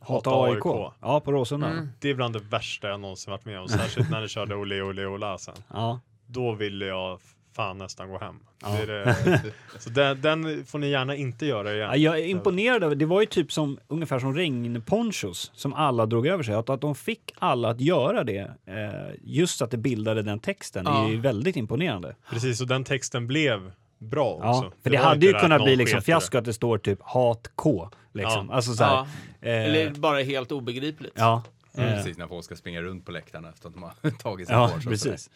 Hata 0.00 0.30
Hata 0.30 0.44
AIK. 0.44 0.66
AIK. 0.66 0.92
Ja, 1.00 1.20
på 1.20 1.32
Råsunda. 1.32 1.66
Mm. 1.70 1.88
Det 2.00 2.10
är 2.10 2.14
bland 2.14 2.34
det 2.34 2.40
värsta 2.40 2.88
jag 2.88 3.00
någonsin 3.00 3.30
varit 3.30 3.44
med 3.44 3.60
om, 3.60 3.68
särskilt 3.68 4.10
när 4.10 4.20
ni 4.20 4.28
körde 4.28 4.54
Ole 4.54 4.82
Ole 4.82 5.06
Ola 5.06 5.38
sen. 5.38 5.54
Ja. 5.68 6.00
Då 6.26 6.52
ville 6.54 6.86
jag 6.86 7.20
fan 7.56 7.78
nästan 7.78 8.10
gå 8.10 8.18
hem. 8.18 8.36
Ja. 8.62 8.68
Det 8.68 8.82
är 8.82 8.86
det. 8.86 9.42
Så 9.78 9.90
den, 9.90 10.20
den 10.20 10.64
får 10.66 10.78
ni 10.78 10.88
gärna 10.88 11.16
inte 11.16 11.46
göra 11.46 11.74
igen. 11.74 11.88
Ja, 11.90 11.96
jag 11.96 12.18
är 12.18 12.24
imponerad 12.26 12.84
över, 12.84 12.94
det 12.96 13.06
var 13.06 13.20
ju 13.20 13.26
typ 13.26 13.52
som, 13.52 13.78
ungefär 13.88 14.18
som 14.18 14.34
regnponchos 14.34 15.50
som 15.54 15.74
alla 15.74 16.06
drog 16.06 16.26
över 16.26 16.42
sig. 16.42 16.54
Att, 16.54 16.70
att 16.70 16.80
de 16.80 16.94
fick 16.94 17.32
alla 17.38 17.68
att 17.68 17.80
göra 17.80 18.24
det, 18.24 18.50
eh, 18.66 19.14
just 19.24 19.62
att 19.62 19.70
det 19.70 19.76
bildade 19.76 20.22
den 20.22 20.38
texten, 20.38 20.84
Ja. 20.86 21.04
är 21.06 21.10
ju 21.10 21.20
väldigt 21.20 21.56
imponerande. 21.56 22.16
Precis, 22.30 22.60
och 22.60 22.66
den 22.66 22.84
texten 22.84 23.26
blev 23.26 23.72
bra 23.98 24.30
också. 24.34 24.46
Ja, 24.46 24.72
för 24.82 24.90
det, 24.90 24.96
var 24.98 25.04
hade 25.04 25.26
ju 25.26 25.32
kunnat 25.32 25.62
bli 25.64 25.76
liksom 25.76 25.96
det. 25.98 26.02
fiasko 26.04 26.38
att 26.38 26.44
det 26.44 26.52
står 26.52 26.78
typ 26.78 26.98
hat 27.02 27.50
K. 27.54 27.90
Liksom. 28.12 28.46
Ja. 28.48 28.54
Alltså 28.54 28.72
så 28.74 28.84
här, 28.84 28.92
Ja. 28.94 29.06
Eller 29.48 29.86
eh, 29.86 29.92
bara 29.92 30.22
helt 30.22 30.52
obegripligt. 30.52 31.12
ja, 31.16 31.42
Mm. 31.74 31.88
eh, 31.90 31.96
Precis 31.96 32.18
när 32.18 32.26
folk 32.26 32.44
ska 32.44 32.56
springa 32.56 32.82
runt 32.82 33.04
på 33.06 33.12
läktarna 33.12 33.48
efter 33.48 33.68
att 33.68 33.74
de 33.74 33.82
har 33.82 34.10
tagit 34.18 34.46
sig 34.46 34.56
ja, 34.56 34.66
att 34.66 34.84
precis. 34.84 35.30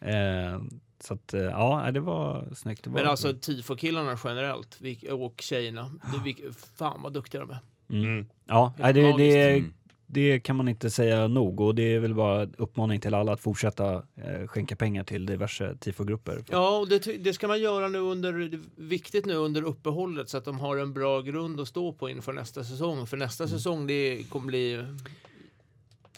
Eh, 0.00 0.60
så 1.00 1.14
att, 1.14 1.34
eh, 1.34 1.40
ja, 1.40 1.90
det 1.90 2.00
var 2.00 2.44
snyggt. 2.56 2.84
Det 2.84 2.90
var 2.90 3.00
Men 3.00 3.08
alltså 3.10 3.32
tifo-killarna 3.40 4.18
generellt 4.24 4.78
och 5.10 5.34
tjejerna, 5.42 5.90
det, 6.24 6.34
fan 6.78 7.02
vad 7.02 7.12
duktiga 7.12 7.40
de 7.40 7.50
är. 7.50 7.58
Mm. 8.04 8.26
Ja, 8.46 8.72
nej, 8.78 8.94
Helt 8.94 9.18
det, 9.18 9.24
det, 9.24 9.50
Mm. 9.58 9.72
Det 10.12 10.40
kan 10.40 10.56
man 10.56 10.68
inte 10.68 10.90
säga 10.90 11.28
nog 11.28 11.60
och 11.60 11.74
det 11.74 11.94
är 11.94 11.98
väl 11.98 12.14
bara 12.14 12.42
uppmaning 12.58 13.00
till 13.00 13.14
alla 13.14 13.32
att 13.32 13.40
fortsätta 13.40 13.94
eh, 13.94 14.46
skänka 14.46 14.76
pengar 14.76 15.04
till 15.04 15.26
diverse 15.26 15.76
tifogrupper. 15.80 16.44
Ja, 16.50 16.78
och 16.78 16.88
det, 16.88 16.98
det 17.24 17.32
ska 17.32 17.48
man 17.48 17.60
göra 17.60 17.88
nu 17.88 17.98
under, 17.98 18.60
viktigt 18.76 19.26
nu 19.26 19.34
under 19.34 19.62
uppehållet 19.62 20.28
så 20.28 20.38
att 20.38 20.44
de 20.44 20.58
har 20.60 20.76
en 20.76 20.92
bra 20.92 21.20
grund 21.20 21.60
att 21.60 21.68
stå 21.68 21.92
på 21.92 22.08
inför 22.10 22.32
nästa 22.32 22.64
säsong. 22.64 23.06
För 23.06 23.16
nästa 23.16 23.48
säsong 23.48 23.86
det 23.86 24.30
kommer 24.30 24.46
bli 24.46 24.84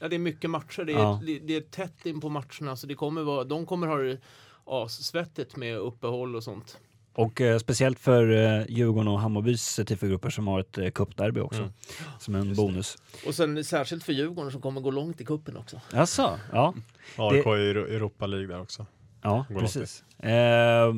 Ja, 0.00 0.08
det 0.08 0.16
är 0.16 0.18
mycket 0.18 0.50
matcher. 0.50 0.84
Det 0.84 0.92
är, 0.92 0.98
Ja. 0.98 1.20
det, 1.26 1.38
det 1.38 1.56
är 1.56 1.60
tätt 1.60 2.06
in 2.06 2.20
på 2.20 2.28
matcherna. 2.28 2.76
Så 2.76 2.86
det 2.86 2.94
kommer 2.94 3.22
vara, 3.22 3.44
de 3.44 3.66
kommer 3.66 3.86
ha 3.86 3.96
det 3.96 4.18
assvettigt 4.64 5.56
med 5.56 5.78
uppehåll 5.78 6.36
och 6.36 6.44
sånt. 6.44 6.78
Och 7.14 7.40
eh, 7.40 7.58
speciellt 7.58 7.98
för 7.98 8.30
eh, 8.30 8.64
Djurgården 8.68 9.08
och 9.08 9.20
Hammarbys 9.20 9.80
tifogrupper 9.86 10.30
som 10.30 10.46
har 10.46 10.60
ett 10.60 10.78
eh, 10.78 10.90
cupderby 10.90 11.40
också. 11.40 11.60
Mm. 11.60 11.72
Som 12.18 12.34
en 12.34 12.54
bonus. 12.54 12.96
Och 13.26 13.34
sen 13.34 13.64
särskilt 13.64 14.04
för 14.04 14.12
Djurgården 14.12 14.52
som 14.52 14.60
kommer 14.60 14.80
gå 14.80 14.90
långt 14.90 15.20
i 15.20 15.24
kuppen 15.24 15.56
också. 15.56 15.80
Jaså? 15.92 16.38
Ja, 16.52 16.74
AIK 17.16 17.46
i 17.46 17.48
Euro- 17.48 17.86
Europa 17.86 18.26
League 18.26 18.46
där 18.48 18.60
också. 18.60 18.86
ja 19.22 19.46
Går 19.50 19.60
precis. 19.60 20.04
Eh, 20.18 20.94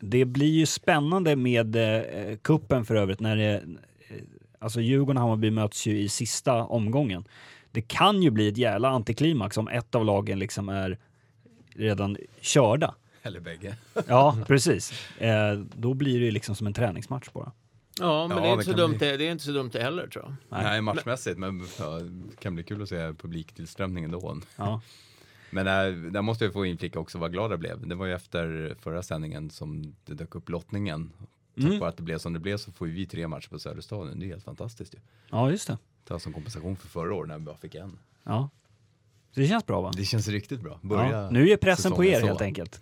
det 0.00 0.24
blir 0.24 0.50
ju 0.50 0.66
spännande 0.66 1.36
med 1.36 1.76
eh, 1.76 2.36
kuppen 2.36 2.84
för 2.84 2.94
övrigt 2.94 3.20
när 3.20 3.36
det, 3.36 3.54
eh, 3.54 4.16
alltså 4.58 4.80
Djurgården 4.80 5.16
och 5.16 5.22
Hammarby 5.22 5.50
möts 5.50 5.86
ju 5.86 5.98
i 5.98 6.08
sista 6.08 6.64
omgången. 6.64 7.24
Det 7.72 7.82
kan 7.82 8.22
ju 8.22 8.30
bli 8.30 8.48
ett 8.48 8.56
jävla 8.56 8.88
antiklimax 8.88 9.56
om 9.58 9.68
ett 9.68 9.94
av 9.94 10.04
lagen 10.04 10.38
liksom 10.38 10.68
är 10.68 10.98
redan 11.74 12.16
körda. 12.40 12.94
Eller 13.26 13.40
bägge. 13.40 13.76
Ja, 14.06 14.38
precis. 14.46 14.92
Eh, 15.18 15.52
då 15.76 15.94
blir 15.94 16.18
det 16.18 16.24
ju 16.24 16.30
liksom 16.30 16.54
som 16.54 16.66
en 16.66 16.74
träningsmatch 16.74 17.28
bara. 17.32 17.52
Ja, 18.00 18.28
men 18.28 18.36
Ja, 18.36 18.42
det, 18.42 18.48
är 18.48 18.52
inte 18.52 18.64
det 18.64 18.70
så 18.72 18.76
dumt, 18.76 18.98
bli. 18.98 19.08
det, 19.10 19.16
det 19.16 19.26
är 19.28 19.32
inte 19.32 19.44
så 19.44 19.52
dumt 19.52 19.70
det 19.72 19.82
heller 19.82 20.06
tror 20.08 20.24
jag. 20.24 20.34
Nej. 20.48 20.64
Nej, 20.64 20.80
matchmässigt, 20.82 21.38
men 21.38 21.66
ja, 21.78 21.86
det 22.00 22.36
kan 22.40 22.54
bli 22.54 22.64
kul 22.64 22.82
att 22.82 22.88
se 22.88 23.12
publiktillströmningen 23.12 24.10
då. 24.10 24.40
Ja. 24.56 24.80
Men 25.50 25.66
där, 25.66 26.10
där 26.10 26.22
måste 26.22 26.44
jag 26.44 26.52
få 26.52 26.66
inflika 26.66 26.98
också 26.98 27.18
vad 27.18 27.32
glad 27.32 27.52
jag 27.52 27.58
blev. 27.60 27.88
Det 27.88 27.94
var 27.94 28.06
ju 28.06 28.12
efter 28.14 28.76
förra 28.80 29.02
sändningen 29.02 29.50
som 29.50 29.94
det 30.04 30.14
dök 30.14 30.34
upp 30.34 30.48
lottningen. 30.48 31.12
Tack 31.54 31.64
Mm. 31.64 31.78
vare 31.78 31.88
att 31.88 31.96
det 31.96 32.02
blev 32.02 32.18
som 32.18 32.32
det 32.32 32.38
blev 32.40 32.56
så 32.56 32.72
får 32.72 32.88
ju 32.88 32.94
vi 32.94 33.06
tre 33.06 33.28
matcher 33.28 33.48
på 33.48 33.58
Söderstadion. 33.58 34.18
Det 34.20 34.26
är 34.26 34.28
helt 34.28 34.44
fantastiskt 34.44 34.94
ju. 34.94 34.98
ja, 35.30 35.50
just 35.50 35.66
det. 35.66 35.78
Ta 36.04 36.18
som 36.18 36.32
kompensation 36.32 36.76
för 36.76 36.88
förra 36.88 37.14
året 37.14 37.28
när 37.28 37.38
vi 37.38 37.44
bara 37.44 37.56
fick 37.56 37.74
en. 37.74 37.98
Ja. 38.24 38.50
Så 39.34 39.40
det 39.40 39.46
känns 39.46 39.66
bra 39.66 39.80
va? 39.80 39.92
Det 39.96 40.04
känns 40.04 40.28
riktigt 40.28 40.60
bra. 40.60 40.78
Börja 40.82 41.10
Ja. 41.10 41.30
Nu 41.30 41.50
är 41.50 41.56
pressen 41.56 41.92
på 41.92 42.04
er 42.04 42.20
så. 42.20 42.26
helt 42.26 42.40
enkelt. 42.42 42.80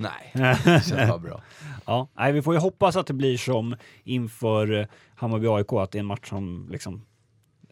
Nej, 0.00 0.30
det 0.64 0.84
känns 0.88 1.08
bara 1.10 1.18
bra. 1.18 1.42
Ja, 1.86 2.08
nej, 2.14 2.32
vi 2.32 2.42
får 2.42 2.54
ju 2.54 2.60
hoppas 2.60 2.96
att 2.96 3.06
det 3.06 3.12
blir 3.14 3.36
som 3.38 3.76
inför 4.04 4.72
eh, 4.80 4.86
Hammarby-AIK, 5.16 5.82
att 5.82 5.90
det 5.92 5.98
är 5.98 6.00
en 6.00 6.06
match 6.06 6.28
som 6.28 6.68
liksom 6.70 7.06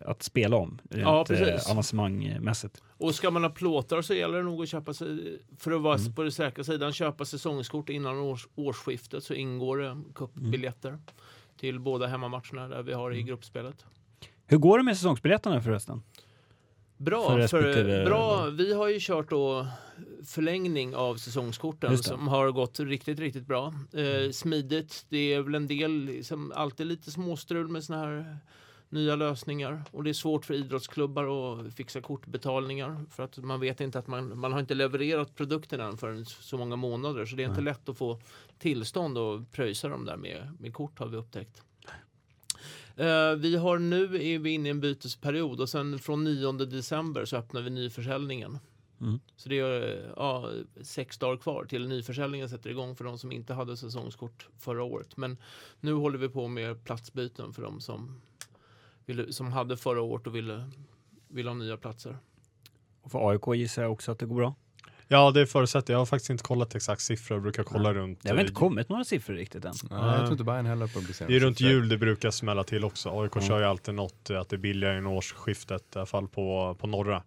att 0.01 0.23
spela 0.23 0.57
om 0.57 0.79
rent 0.91 1.03
Ja, 1.07 1.19
eh, 1.21 1.25
precis. 1.25 1.71
avancemangmässigt. 1.71 2.83
Och 2.99 3.15
ska 3.15 3.31
man 3.31 3.43
ha 3.45 3.51
plåtar 3.51 4.03
så 4.03 4.15
gäller 4.15 4.39
det 4.39 4.45
nog 4.45 4.63
att 4.63 4.69
köpa 4.69 4.95
sig, 4.95 5.39
för 5.59 5.71
att 5.73 5.81
vara 5.81 5.97
Mm. 5.99 6.13
på 6.15 6.23
den 6.23 6.33
säkra 6.33 6.65
sidan, 6.65 6.93
köpa 6.93 7.25
säsongskort 7.25 7.89
innan 7.89 8.19
års, 8.19 8.49
årsskiftet 8.55 9.25
så 9.25 9.35
ingår 9.35 9.79
det 9.79 9.97
cupbiljetter 10.15 10.89
Mm. 10.89 11.01
till 11.61 11.81
båda 11.81 12.07
hemmamatcherna 12.07 12.69
där 12.69 12.83
vi 12.83 12.93
har 12.93 13.15
i 13.15 13.23
gruppspelet. 13.23 13.85
Hur 14.47 14.59
går 14.59 14.79
det 14.79 14.85
med 14.85 14.97
säsongsbiljetterna 14.97 15.61
förresten? 15.63 16.03
Bra, 16.97 17.29
För 17.29 17.47
för 17.47 18.05
bra, 18.05 18.45
vi 18.47 18.75
har 18.75 18.89
ju 18.89 18.99
kört 19.01 19.31
då 19.31 19.67
förlängning 20.25 20.97
av 20.97 21.17
säsongskorten 21.17 21.99
som 21.99 22.29
har 22.29 22.51
gått 22.51 22.81
riktigt, 22.81 23.19
riktigt 23.19 23.47
bra. 23.47 23.75
Eh, 23.93 24.31
smidigt, 24.31 25.07
det 25.09 25.35
är 25.35 25.41
väl 25.41 25.55
en 25.55 25.67
del, 25.67 26.05
liksom, 26.05 26.53
alltid 26.55 26.87
lite 26.87 27.11
småstrul 27.11 27.69
med 27.69 27.85
såna 27.85 27.99
här 27.99 28.39
nya 28.89 29.17
lösningar 29.17 29.85
och 29.91 30.05
det 30.05 30.11
är 30.11 30.15
svårt 30.15 30.45
för 30.45 30.55
idrottsklubbar 30.55 31.25
att 31.27 31.75
fixa 31.75 32.01
kortbetalningar 32.01 33.05
för 33.11 33.23
att 33.23 33.37
man 33.37 33.61
vet 33.61 33.81
inte 33.81 33.99
att 33.99 34.07
man, 34.07 34.39
man 34.39 34.53
har 34.53 34.61
inte 34.61 34.75
levererat 34.75 35.35
produkten 35.35 35.81
än 35.81 35.97
förrän 35.97 36.25
så 36.27 36.59
många 36.59 36.77
månader 36.77 37.27
så 37.27 37.37
det 37.37 37.43
är 37.43 37.49
inte 37.49 37.61
lätt 37.61 37.89
att 37.89 37.99
få 37.99 38.21
tillstånd 38.59 39.19
och 39.19 39.53
pröjsa 39.53 39.89
dem 39.89 40.05
där 40.05 40.17
med, 40.17 40.57
med 40.61 40.75
kort 40.75 40.99
har 40.99 41.07
vi 41.07 41.17
upptäckt. 41.17 41.63
Eh, 42.97 43.35
vi 43.39 43.57
har 43.57 43.79
nu 43.79 44.05
är 44.05 44.39
vi 44.39 44.51
inne 44.51 44.69
i 44.69 44.71
en 44.71 44.81
bytesperiod 44.81 45.61
och 45.61 45.69
sen 45.69 45.99
från 45.99 46.25
9 46.25 46.53
december 46.53 47.25
så 47.25 47.37
öppnar 47.37 47.63
vi 47.63 47.71
nyförsäljningen. 47.71 48.59
Mm. 49.01 49.21
Så 49.37 49.49
det 49.49 49.59
är 49.59 50.13
ja, 50.17 50.51
sex 50.83 51.19
dagar 51.19 51.37
kvar 51.37 51.65
till 51.65 51.89
nyförsäljningen 51.89 52.49
sätter 52.49 52.71
igång 52.71 52.97
för 52.97 53.05
de 53.05 53.19
som 53.19 53.33
inte 53.33 53.55
hade 53.55 53.77
säsongskort 53.77 54.49
förra 54.59 54.83
året. 54.83 55.17
Men 55.17 55.37
nu 55.81 55.93
håller 55.93 56.19
vi 56.19 56.29
på 56.29 56.49
med 56.49 56.85
platsbyten 56.85 57.53
för 57.53 57.63
de 57.63 57.81
som, 57.81 58.21
ville, 59.07 59.33
som 59.33 59.53
hade 59.53 59.77
förra 59.77 60.03
året 60.03 60.27
och 60.27 60.35
ville, 60.37 60.71
ville 61.29 61.51
ha 61.51 61.55
nya 61.55 61.77
platser. 61.77 62.17
Och 63.03 63.11
för 63.11 63.31
AIK 63.31 63.43
gissar 63.61 63.83
jag 63.83 63.93
också 63.93 64.13
att 64.13 64.19
det 64.19 64.27
går 64.27 64.37
bra. 64.37 64.55
Ja, 65.11 65.31
det 65.31 65.47
förutsätter 65.47 65.93
jag. 65.93 65.97
Jag 65.97 66.01
har 66.01 66.07
faktiskt 66.07 66.31
inte 66.31 66.45
kollat 66.45 66.75
exakt 66.75 67.03
siffror. 67.03 67.37
Jag 67.37 67.43
brukar 67.43 67.63
kolla 67.63 67.95
runt. 67.95 68.23
Det 68.23 68.29
har 68.29 68.37
väl 68.37 68.47
inte 68.47 68.53
eh, 68.53 68.59
kommit 68.59 68.89
några 68.89 69.05
siffror 69.05 69.35
riktigt 69.35 69.65
än. 69.65 69.75
Nej, 69.91 70.01
jag 70.01 70.19
tror 70.19 70.33
inte 70.33 70.45
Bayern 70.45 70.67
heller 70.67 70.87
publicerar 70.87 71.29
Det 71.31 71.37
är 71.37 71.41
runt 71.41 71.59
siffror. 71.59 71.73
jul 71.73 71.89
det 71.89 71.99
brukar 71.99 72.31
smälla 72.31 72.65
till 72.65 72.85
också. 72.85 73.21
AIK 73.23 73.37
Mm. 73.37 73.49
kör 73.49 73.59
ju 73.59 73.65
alltid 73.65 73.95
något, 73.95 74.31
eh, 74.31 74.41
att 74.41 74.49
det 74.49 74.57
är 74.57 74.59
billigare 74.59 74.97
än 74.99 75.07
årsskiftet, 75.07 75.97
i 75.97 75.99
alla 75.99 76.07
fall 76.07 76.29
på, 76.29 76.77
på 76.81 76.87
norra. 76.87 77.23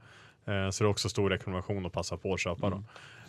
Eh, 0.47 0.69
så 0.69 0.83
det 0.83 0.87
är 0.87 0.91
också 0.91 1.09
stor 1.09 1.29
rekommendation 1.29 1.85
att 1.85 1.91
passa 1.93 2.17
på 2.17 2.33
att 2.33 2.39
köpa 2.39 2.67
Mm. 2.67 2.71
dem. 2.79 2.85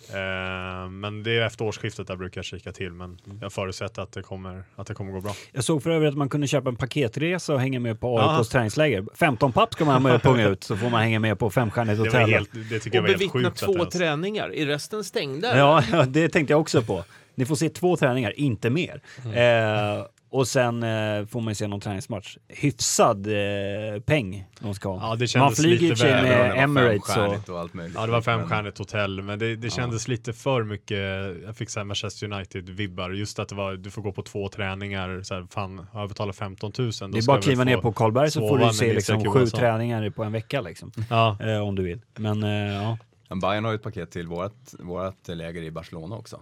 Eh, 0.09 0.89
men 0.91 1.23
det 1.23 1.39
är 1.39 1.47
efter 1.47 1.65
årsskiftet 1.65 2.07
där 2.07 2.17
brukar 2.17 2.39
jag 2.39 2.45
kika 2.45 2.73
till, 2.73 2.93
men 2.93 3.19
Mm. 3.27 3.39
jag 3.43 3.53
förutsätter 3.53 4.03
att 4.03 4.13
det 4.13 4.23
kommer, 4.23 4.65
att 4.77 4.87
det 4.87 4.95
kommer 4.95 5.13
gå 5.13 5.21
bra. 5.21 5.33
Jag 5.53 5.65
såg 5.65 5.83
för 5.83 5.91
övrigt 5.91 6.09
att 6.09 6.17
man 6.19 6.29
kunde 6.29 6.47
köpa 6.47 6.69
en 6.69 6.77
paketresa 6.77 7.55
och 7.55 7.61
hänga 7.61 7.81
med 7.81 8.01
på. 8.01 8.21
AIKs 8.21 8.49
träningsläger. 8.49 9.05
15 9.15 9.53
papp 9.53 9.73
ska 9.73 9.85
man 9.85 9.95
ha 9.95 10.01
med 10.01 10.15
och 10.15 10.23
punga 10.23 10.49
ut 10.49 10.65
så 10.65 10.77
får 10.77 10.91
man 10.91 11.03
hänga 11.03 11.19
med 11.19 11.39
på 11.39 11.51
femstjärnigt 11.51 11.99
Det, 12.03 12.09
hotell. 12.09 12.31
helt, 12.31 12.51
det 12.71 12.79
tycker 12.79 12.97
jag 12.99 13.05
Och 13.05 13.11
var 13.11 13.19
helt 13.19 13.33
sjukt. 13.33 13.59
två 13.59 13.73
det 13.73 13.79
ens- 13.79 13.95
träningar. 13.95 14.55
Är 14.55 14.67
resten 14.67 15.05
stängda? 15.05 15.59
Ja, 15.59 15.83
det 16.09 16.29
tänkte 16.29 16.53
jag 16.53 16.61
också 16.61 16.83
på. 16.83 17.05
Ni 17.35 17.47
får 17.47 17.55
se 17.55 17.69
två 17.69 17.97
träningar, 17.97 18.41
inte 18.41 18.71
mer. 18.71 19.01
Eh, 19.25 20.05
och 20.33 20.49
sen 20.49 20.83
eh, 20.83 21.27
får 21.27 21.41
man 21.41 21.51
ju 21.51 21.55
se 21.55 21.67
någon 21.67 21.81
träningsmatch. 21.81 22.37
Hyfsad 22.49 23.27
eh, 23.27 24.01
peng 24.01 24.45
de 24.61 24.75
ska 24.75 24.89
ha. 24.89 25.11
Ja, 25.11 25.17
det 25.17 25.27
kändes 25.27 25.59
man 25.59 25.65
flyger 25.65 25.89
lite 25.89 26.05
väl, 26.05 26.23
med 26.23 26.65
Emirates 26.65 27.17
och... 27.17 27.55
och 27.55 27.61
allt 27.61 27.75
möjligt. 27.75 27.97
Ja, 27.97 28.07
det 28.07 28.13
var 28.13 28.23
femstjärnigt 28.23 28.79
hotell, 28.79 29.23
men 29.23 29.39
det, 29.39 29.57
det 29.57 29.71
kändes 29.71 30.09
lite 30.09 30.33
för 30.33 30.63
mycket. 30.65 30.99
Jag 31.45 31.57
fick 31.57 31.71
så 31.71 31.81
här 31.81 31.85
Manchester 31.85 32.27
United-vibbar. 32.27 33.11
Just 33.11 33.39
att 33.39 33.49
det 33.49 33.55
var, 33.55 33.75
du 33.75 33.91
får 33.91 34.03
gå 34.03 34.13
på 34.13 34.23
två 34.23 34.49
träningar. 34.49 35.23
Så 35.23 35.35
här, 35.35 35.47
fan, 35.51 35.87
har 35.93 36.01
jag 36.01 36.09
betalat 36.09 36.37
15 36.37 36.73
000 36.79 36.93
då 37.01 37.07
Det 37.07 37.19
är 37.19 37.27
bara 37.27 37.39
att 37.39 37.45
kliva 37.45 37.65
ner 37.65 37.77
på 37.77 37.93
Karlberg 37.93 38.31
så 38.31 38.49
får 38.49 38.59
du 38.59 38.73
se 38.73 38.93
liksom 38.93 39.33
sju 39.33 39.47
träningar 39.47 40.11
på 40.11 40.25
en 40.25 40.33
vecka 40.33 40.61
liksom. 40.61 40.93
Ja, 41.11 41.37
Eh, 41.41 41.59
om 41.59 41.75
du 41.75 41.83
vill. 41.83 42.01
Men 42.17 42.43
eh, 42.43 42.73
ja. 42.73 42.99
Bayern 43.43 43.65
har 43.65 43.73
ju 43.73 43.77
ett 43.77 43.83
paket 43.83 44.11
till 44.11 44.29
vårat, 44.29 44.75
vårat 44.79 45.29
läger 45.29 45.63
i 45.63 45.71
Barcelona 45.71 46.17
också. 46.17 46.41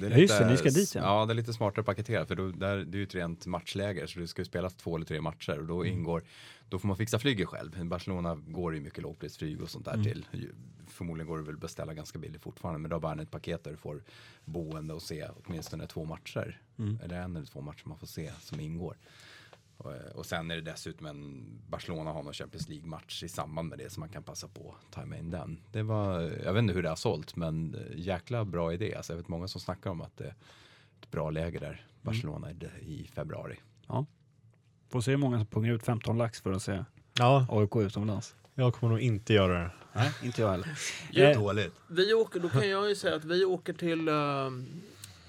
Det 0.00 0.06
är 0.06 0.10
Ja, 0.10 0.16
just 0.16 0.38
det, 0.38 0.50
ni 0.50 0.56
ska 0.56 0.70
dit, 0.70 0.94
ja. 0.94 1.00
ja. 1.20 1.26
det 1.26 1.32
är 1.32 1.34
lite 1.34 1.52
smartare 1.52 1.84
paketerat 1.84 2.28
för 2.28 2.34
då, 2.36 2.48
där, 2.50 2.76
det 2.76 2.96
är 2.96 2.98
ju 2.98 3.02
ett 3.02 3.14
rent 3.14 3.46
matchläger 3.46 4.06
så 4.06 4.18
det 4.18 4.28
ska 4.28 4.40
ju 4.42 4.46
spelas 4.46 4.74
två 4.74 4.96
eller 4.96 5.06
tre 5.06 5.20
matcher 5.20 5.58
och 5.58 5.66
då 5.66 5.82
Mm. 5.82 5.92
ingår, 5.98 6.22
då 6.68 6.78
får 6.78 6.88
man 6.88 6.96
fixa 6.96 7.18
flyget 7.18 7.48
själv. 7.48 7.84
Barcelona 7.84 8.34
går 8.46 8.74
ju 8.74 8.80
mycket 8.80 9.02
lågprisflyg 9.02 9.62
och 9.62 9.70
sånt 9.70 9.86
Mm. 9.88 10.02
där 10.02 10.10
till. 10.10 10.26
Ju- 10.32 10.54
Förmodligen 10.88 11.28
går 11.28 11.38
det 11.38 11.44
väl 11.44 11.54
att 11.54 11.60
beställa 11.60 11.94
ganska 11.94 12.18
billigt 12.18 12.42
fortfarande 12.42 12.80
men 12.80 12.90
då 12.90 12.94
har 12.96 13.00
Bayern 13.00 13.20
ett 13.20 13.30
paket 13.30 13.64
där 13.64 13.70
du 13.70 13.76
får 13.76 14.02
boende 14.44 14.94
och 14.94 15.02
se 15.02 15.28
åtminstone 15.44 15.86
två 15.86 16.04
matcher. 16.04 16.60
Mm. 16.78 16.98
Eller 17.04 17.20
en 17.22 17.36
eller 17.36 17.46
två 17.46 17.60
matcher 17.60 17.82
man 17.88 17.98
får 17.98 18.06
se 18.06 18.32
som 18.40 18.60
ingår. 18.60 18.96
Och, 19.82 19.92
eh, 19.92 20.12
och 20.14 20.26
sen 20.26 20.50
är 20.50 20.54
det 20.54 20.60
dessutom 20.62 21.06
en 21.06 21.44
Barcelona 21.68 22.12
har 22.12 22.22
någon 22.22 22.32
Champions 22.32 22.68
League-match 22.68 23.22
i 23.22 23.28
samband 23.28 23.68
med 23.68 23.78
det 23.78 23.90
så 23.92 24.00
man 24.00 24.08
kan 24.08 24.22
passa 24.22 24.48
på 24.48 24.74
att 24.78 24.92
tajma 24.92 25.16
in 25.16 25.30
den. 25.30 25.60
Det 25.72 25.82
var, 25.82 26.20
jag 26.20 26.52
vet 26.52 26.62
inte 26.62 26.74
hur 26.74 26.82
det 26.82 26.88
har 26.88 26.96
sålt 26.96 27.36
men 27.36 27.74
eh, 27.74 27.98
jäkla 27.98 28.44
bra 28.44 28.72
idé. 28.72 28.94
Alltså 28.94 29.12
jag 29.12 29.16
vet 29.18 29.28
många 29.28 29.48
som 29.48 29.60
snackar 29.60 29.90
om 29.90 30.00
att 30.00 30.16
det 30.16 30.24
är 30.24 30.34
ett 31.00 31.10
bra 31.10 31.30
läge 31.30 31.58
där, 31.58 31.86
Barcelona 32.02 32.50
i, 32.50 32.54
i 32.80 33.10
februari. 33.14 33.56
Får 34.90 35.00
se 35.00 35.10
hur 35.10 35.18
många 35.18 35.38
som 35.38 35.46
pungar 35.46 35.72
ut 35.72 35.82
15 35.82 36.18
lax 36.18 36.40
för 36.40 36.52
att 36.52 36.62
se 36.62 36.84
Ja, 37.18 37.46
AIK 37.50 37.76
utomlands? 37.76 38.34
jag 38.54 38.74
kommer 38.74 38.90
nog 38.92 39.00
inte 39.00 39.34
göra 39.34 39.58
det. 39.62 39.70
Nej, 39.92 40.12
inte 40.22 40.40
jag 40.40 40.50
heller. 40.50 40.78
Ja. 41.10 41.22
Eh, 41.24 41.40
Dåligt. 41.40 41.74
Vi 41.88 42.14
åker, 42.14 42.40
då 42.40 42.48
kan 42.48 42.68
jag 42.68 42.88
ju 42.88 42.94
säga 42.94 43.16
att 43.16 43.24
vi 43.24 43.44
åker 43.44 43.72
till 43.72 44.08
eh, 44.08 44.14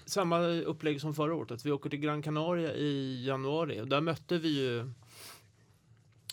samma 0.05 0.39
upplägg 0.47 1.01
som 1.01 1.13
förra 1.13 1.35
året. 1.35 1.51
Att 1.51 1.65
vi 1.65 1.71
åker 1.71 1.89
till 1.89 1.99
Gran 1.99 2.21
Canaria 2.21 2.73
i 2.73 3.25
januari. 3.25 3.81
Och 3.81 3.87
där 3.87 4.01
mötte 4.01 4.37
vi 4.37 4.49
ju 4.49 4.79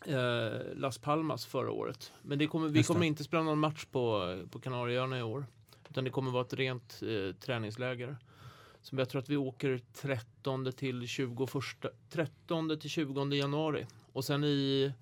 eh, 0.06 0.74
Las 0.74 0.98
Palmas 0.98 1.46
förra 1.46 1.70
året. 1.70 2.12
Men 2.22 2.38
det 2.38 2.46
kommer, 2.46 2.68
vi 2.68 2.82
kommer 2.82 3.06
inte 3.06 3.24
spela 3.24 3.42
någon 3.42 3.58
match 3.58 3.84
på, 3.84 4.36
på 4.50 4.58
Kanarieöarna 4.58 5.18
i 5.18 5.22
år. 5.22 5.46
Utan 5.90 6.04
det 6.04 6.10
kommer 6.10 6.30
vara 6.30 6.44
ett 6.44 6.54
rent 6.54 7.02
eh, 7.02 7.34
träningsläger. 7.34 8.16
Så 8.82 8.96
jag 8.96 9.08
tror 9.08 9.22
att 9.22 9.28
vi 9.28 9.36
åker 9.36 9.80
13 9.94 10.72
till 10.72 11.06
21, 11.06 11.38
13 12.10 12.78
till 12.78 12.90
20 12.90 13.34
januari. 13.34 13.86
Och 14.12 14.24
sen 14.24 14.44
i 14.44 14.92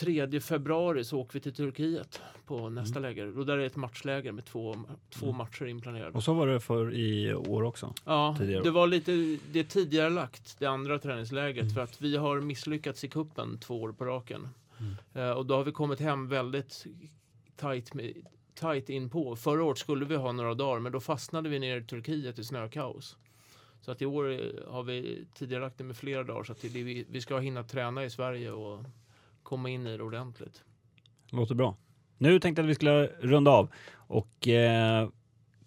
3 0.00 0.40
februari 0.40 1.04
så 1.04 1.18
åker 1.20 1.34
vi 1.34 1.40
till 1.40 1.54
Turkiet 1.54 2.20
på 2.46 2.68
nästa 2.68 2.98
läger. 3.00 3.38
Och 3.38 3.46
där 3.46 3.52
är 3.54 3.58
det 3.58 3.66
ett 3.66 3.76
matchläger 3.76 4.32
med 4.32 4.44
två, 4.44 4.76
två 5.10 5.26
Mm. 5.26 5.36
matcher 5.38 5.64
inplanerade. 5.66 6.12
Och 6.12 6.24
så 6.24 6.34
var 6.34 6.46
det 6.46 6.60
för 6.60 6.94
i 6.94 7.34
år 7.34 7.62
också. 7.62 7.94
Ja, 8.04 8.36
tidigare. 8.38 8.62
det 8.62 8.70
var 8.70 8.86
lite 8.86 9.38
det 9.52 9.64
tidigare 9.64 10.10
lagt 10.10 10.58
det 10.58 10.66
andra 10.66 10.98
träningsläget 10.98 11.62
Mm. 11.62 11.74
för 11.74 11.80
att 11.80 12.00
vi 12.02 12.16
har 12.16 12.40
misslyckats 12.40 13.04
i 13.04 13.08
kuppen 13.08 13.58
två 13.58 13.82
år 13.82 13.92
på 13.92 14.04
raken. 14.04 14.48
Mm. 14.80 14.94
Eh, 15.14 15.30
och 15.36 15.46
då 15.46 15.54
har 15.56 15.64
vi 15.64 15.72
kommit 15.72 16.00
hem 16.00 16.28
väldigt 16.28 16.86
tight, 17.56 17.94
med, 17.94 18.12
tight 18.54 18.88
in 18.88 19.10
på. 19.10 19.36
Förra 19.36 19.64
året 19.64 19.78
skulle 19.78 20.04
vi 20.04 20.16
ha 20.16 20.32
några 20.32 20.54
dagar 20.54 20.80
men 20.80 20.92
då 20.92 21.00
fastnade 21.00 21.48
vi 21.48 21.58
nere 21.58 21.78
i 21.78 21.82
Turkiet 21.84 22.38
i 22.38 22.44
snökaos. 22.44 23.16
Så 23.80 23.90
att 23.90 24.02
i 24.02 24.06
år 24.06 24.24
har 24.70 24.82
vi 24.82 25.24
tidigare 25.34 25.62
lagt 25.62 25.78
det 25.78 25.84
med 25.84 25.96
flera 25.96 26.22
dagar 26.22 26.44
så 26.44 26.52
att 26.52 26.64
vi, 26.64 27.06
vi 27.10 27.20
ska 27.20 27.38
hinna 27.38 27.62
träna 27.62 28.04
i 28.04 28.10
Sverige 28.10 28.50
och 28.52 28.84
komma 29.42 29.70
in 29.70 29.86
i 29.86 29.96
det 29.96 30.02
ordentligt. 30.02 30.62
Låter 31.30 31.54
bra. 31.54 31.76
Nu 32.18 32.40
tänkte 32.40 32.62
jag 32.62 32.66
att 32.66 32.70
vi 32.70 32.74
skulle 32.74 33.06
runda 33.06 33.50
av 33.50 33.68
och 33.94 34.48
eh, 34.48 35.08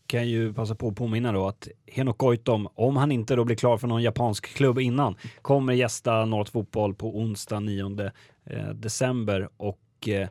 kan 0.08 0.28
ju 0.28 0.54
passa 0.54 0.76
på 0.76 0.88
att 0.88 0.96
påminna 0.96 1.32
då 1.32 1.48
att 1.48 1.68
Henok 1.88 2.18
Goitom, 2.18 2.68
om 2.76 2.98
han 2.98 3.12
inte 3.12 3.36
då 3.36 3.44
blir 3.44 3.56
klar 3.56 3.78
för 3.78 3.88
någon 3.88 4.04
japansk 4.04 4.56
klubb 4.56 4.80
innan, 4.80 5.16
kommer 5.42 5.74
gästa 5.74 6.26
North 6.26 6.52
Fotboll 6.52 6.96
på 6.96 7.18
onsdag 7.18 7.60
9 7.60 8.12
eh, 8.46 8.70
december 8.70 9.50
och 9.58 10.08
eh, 10.08 10.30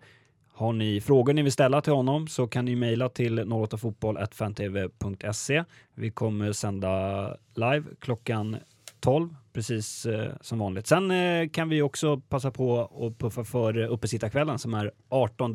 har 0.53 0.73
ni 0.73 1.01
frågor 1.01 1.33
ni 1.33 1.43
vill 1.43 1.53
ställa 1.53 1.81
till 1.81 1.93
honom 1.93 2.29
så 2.29 2.47
kan 2.47 2.65
ni 2.65 2.77
mejla 2.77 3.09
till 3.09 3.41
08fotboll.fantv.se. 3.41 5.65
Vi 5.95 6.11
kommer 6.11 6.53
sända 6.53 7.27
live 7.55 7.85
klockan 7.99 8.57
12, 9.05 9.37
precis 9.53 10.07
eh, 10.07 10.33
som 10.41 10.59
vanligt. 10.59 10.87
Sen 10.87 11.11
eh, 11.11 11.49
kan 11.49 11.69
vi 11.69 11.83
också 11.83 12.21
passa 12.21 12.51
på 12.51 12.81
att 12.81 13.19
puffa 13.19 13.45
för 13.45 13.79
eh, 13.79 13.93
uppesittarkvällen 13.93 14.59
som 14.59 14.75
är 14.75 14.93
18 15.09 15.55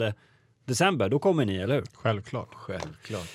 december. 0.65 1.09
Då 1.09 1.19
kommer 1.19 1.45
ni, 1.45 1.55
eller 1.57 1.75
hur? 1.75 1.85
Självklart. 1.93 2.53
Självklart. 2.53 3.27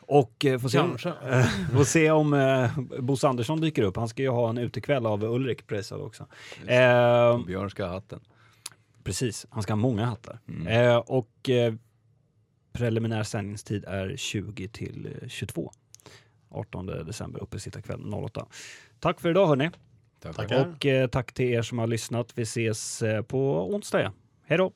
Och 0.00 0.44
eh, 0.44 0.58
får 0.58 0.68
se, 0.68 0.78
Kanske. 0.78 1.12
får 1.72 1.84
se 1.84 2.10
om 2.10 2.34
eh, 2.34 2.78
Bosse 3.00 3.28
Andersson 3.28 3.60
dyker 3.60 3.82
upp. 3.82 3.96
Han 3.96 4.08
ska 4.08 4.22
ju 4.22 4.28
ha 4.28 4.50
en 4.50 4.58
utekväll 4.58 5.06
av 5.06 5.24
Ulrik 5.24 5.66
pressad 5.66 6.00
också. 6.00 6.26
Eh, 6.66 7.44
Björn 7.46 7.70
ska 7.70 7.84
ha 7.84 7.92
hatten. 7.92 8.20
precis, 9.04 9.46
han 9.50 9.62
ska 9.62 9.72
ha 9.72 9.76
många 9.76 10.04
hattar. 10.04 10.38
Mm. 10.48 10.66
Eh, 10.66 10.96
och 10.96 11.50
eh, 11.50 11.74
preliminär 12.72 13.22
sändningstid 13.22 13.84
är 13.84 14.16
20 14.16 14.68
till 14.68 15.08
eh, 15.22 15.28
22. 15.28 15.72
18 16.56 16.86
december, 16.86 17.42
uppesittarkväll 17.42 18.14
08. 18.14 18.46
Tack 19.00 19.20
för 19.20 19.30
idag 19.30 19.46
hörni. 19.46 19.70
Tack. 20.22 20.52
Och 20.52 20.86
eh, 20.86 21.08
tack 21.08 21.32
till 21.32 21.46
er 21.46 21.62
som 21.62 21.78
har 21.78 21.86
lyssnat. 21.86 22.32
Vi 22.34 22.42
ses 22.42 23.02
eh, 23.02 23.22
på 23.22 23.70
onsdag. 23.74 24.02
Ja. 24.02 24.12
Hej 24.46 24.58
då! 24.58 24.72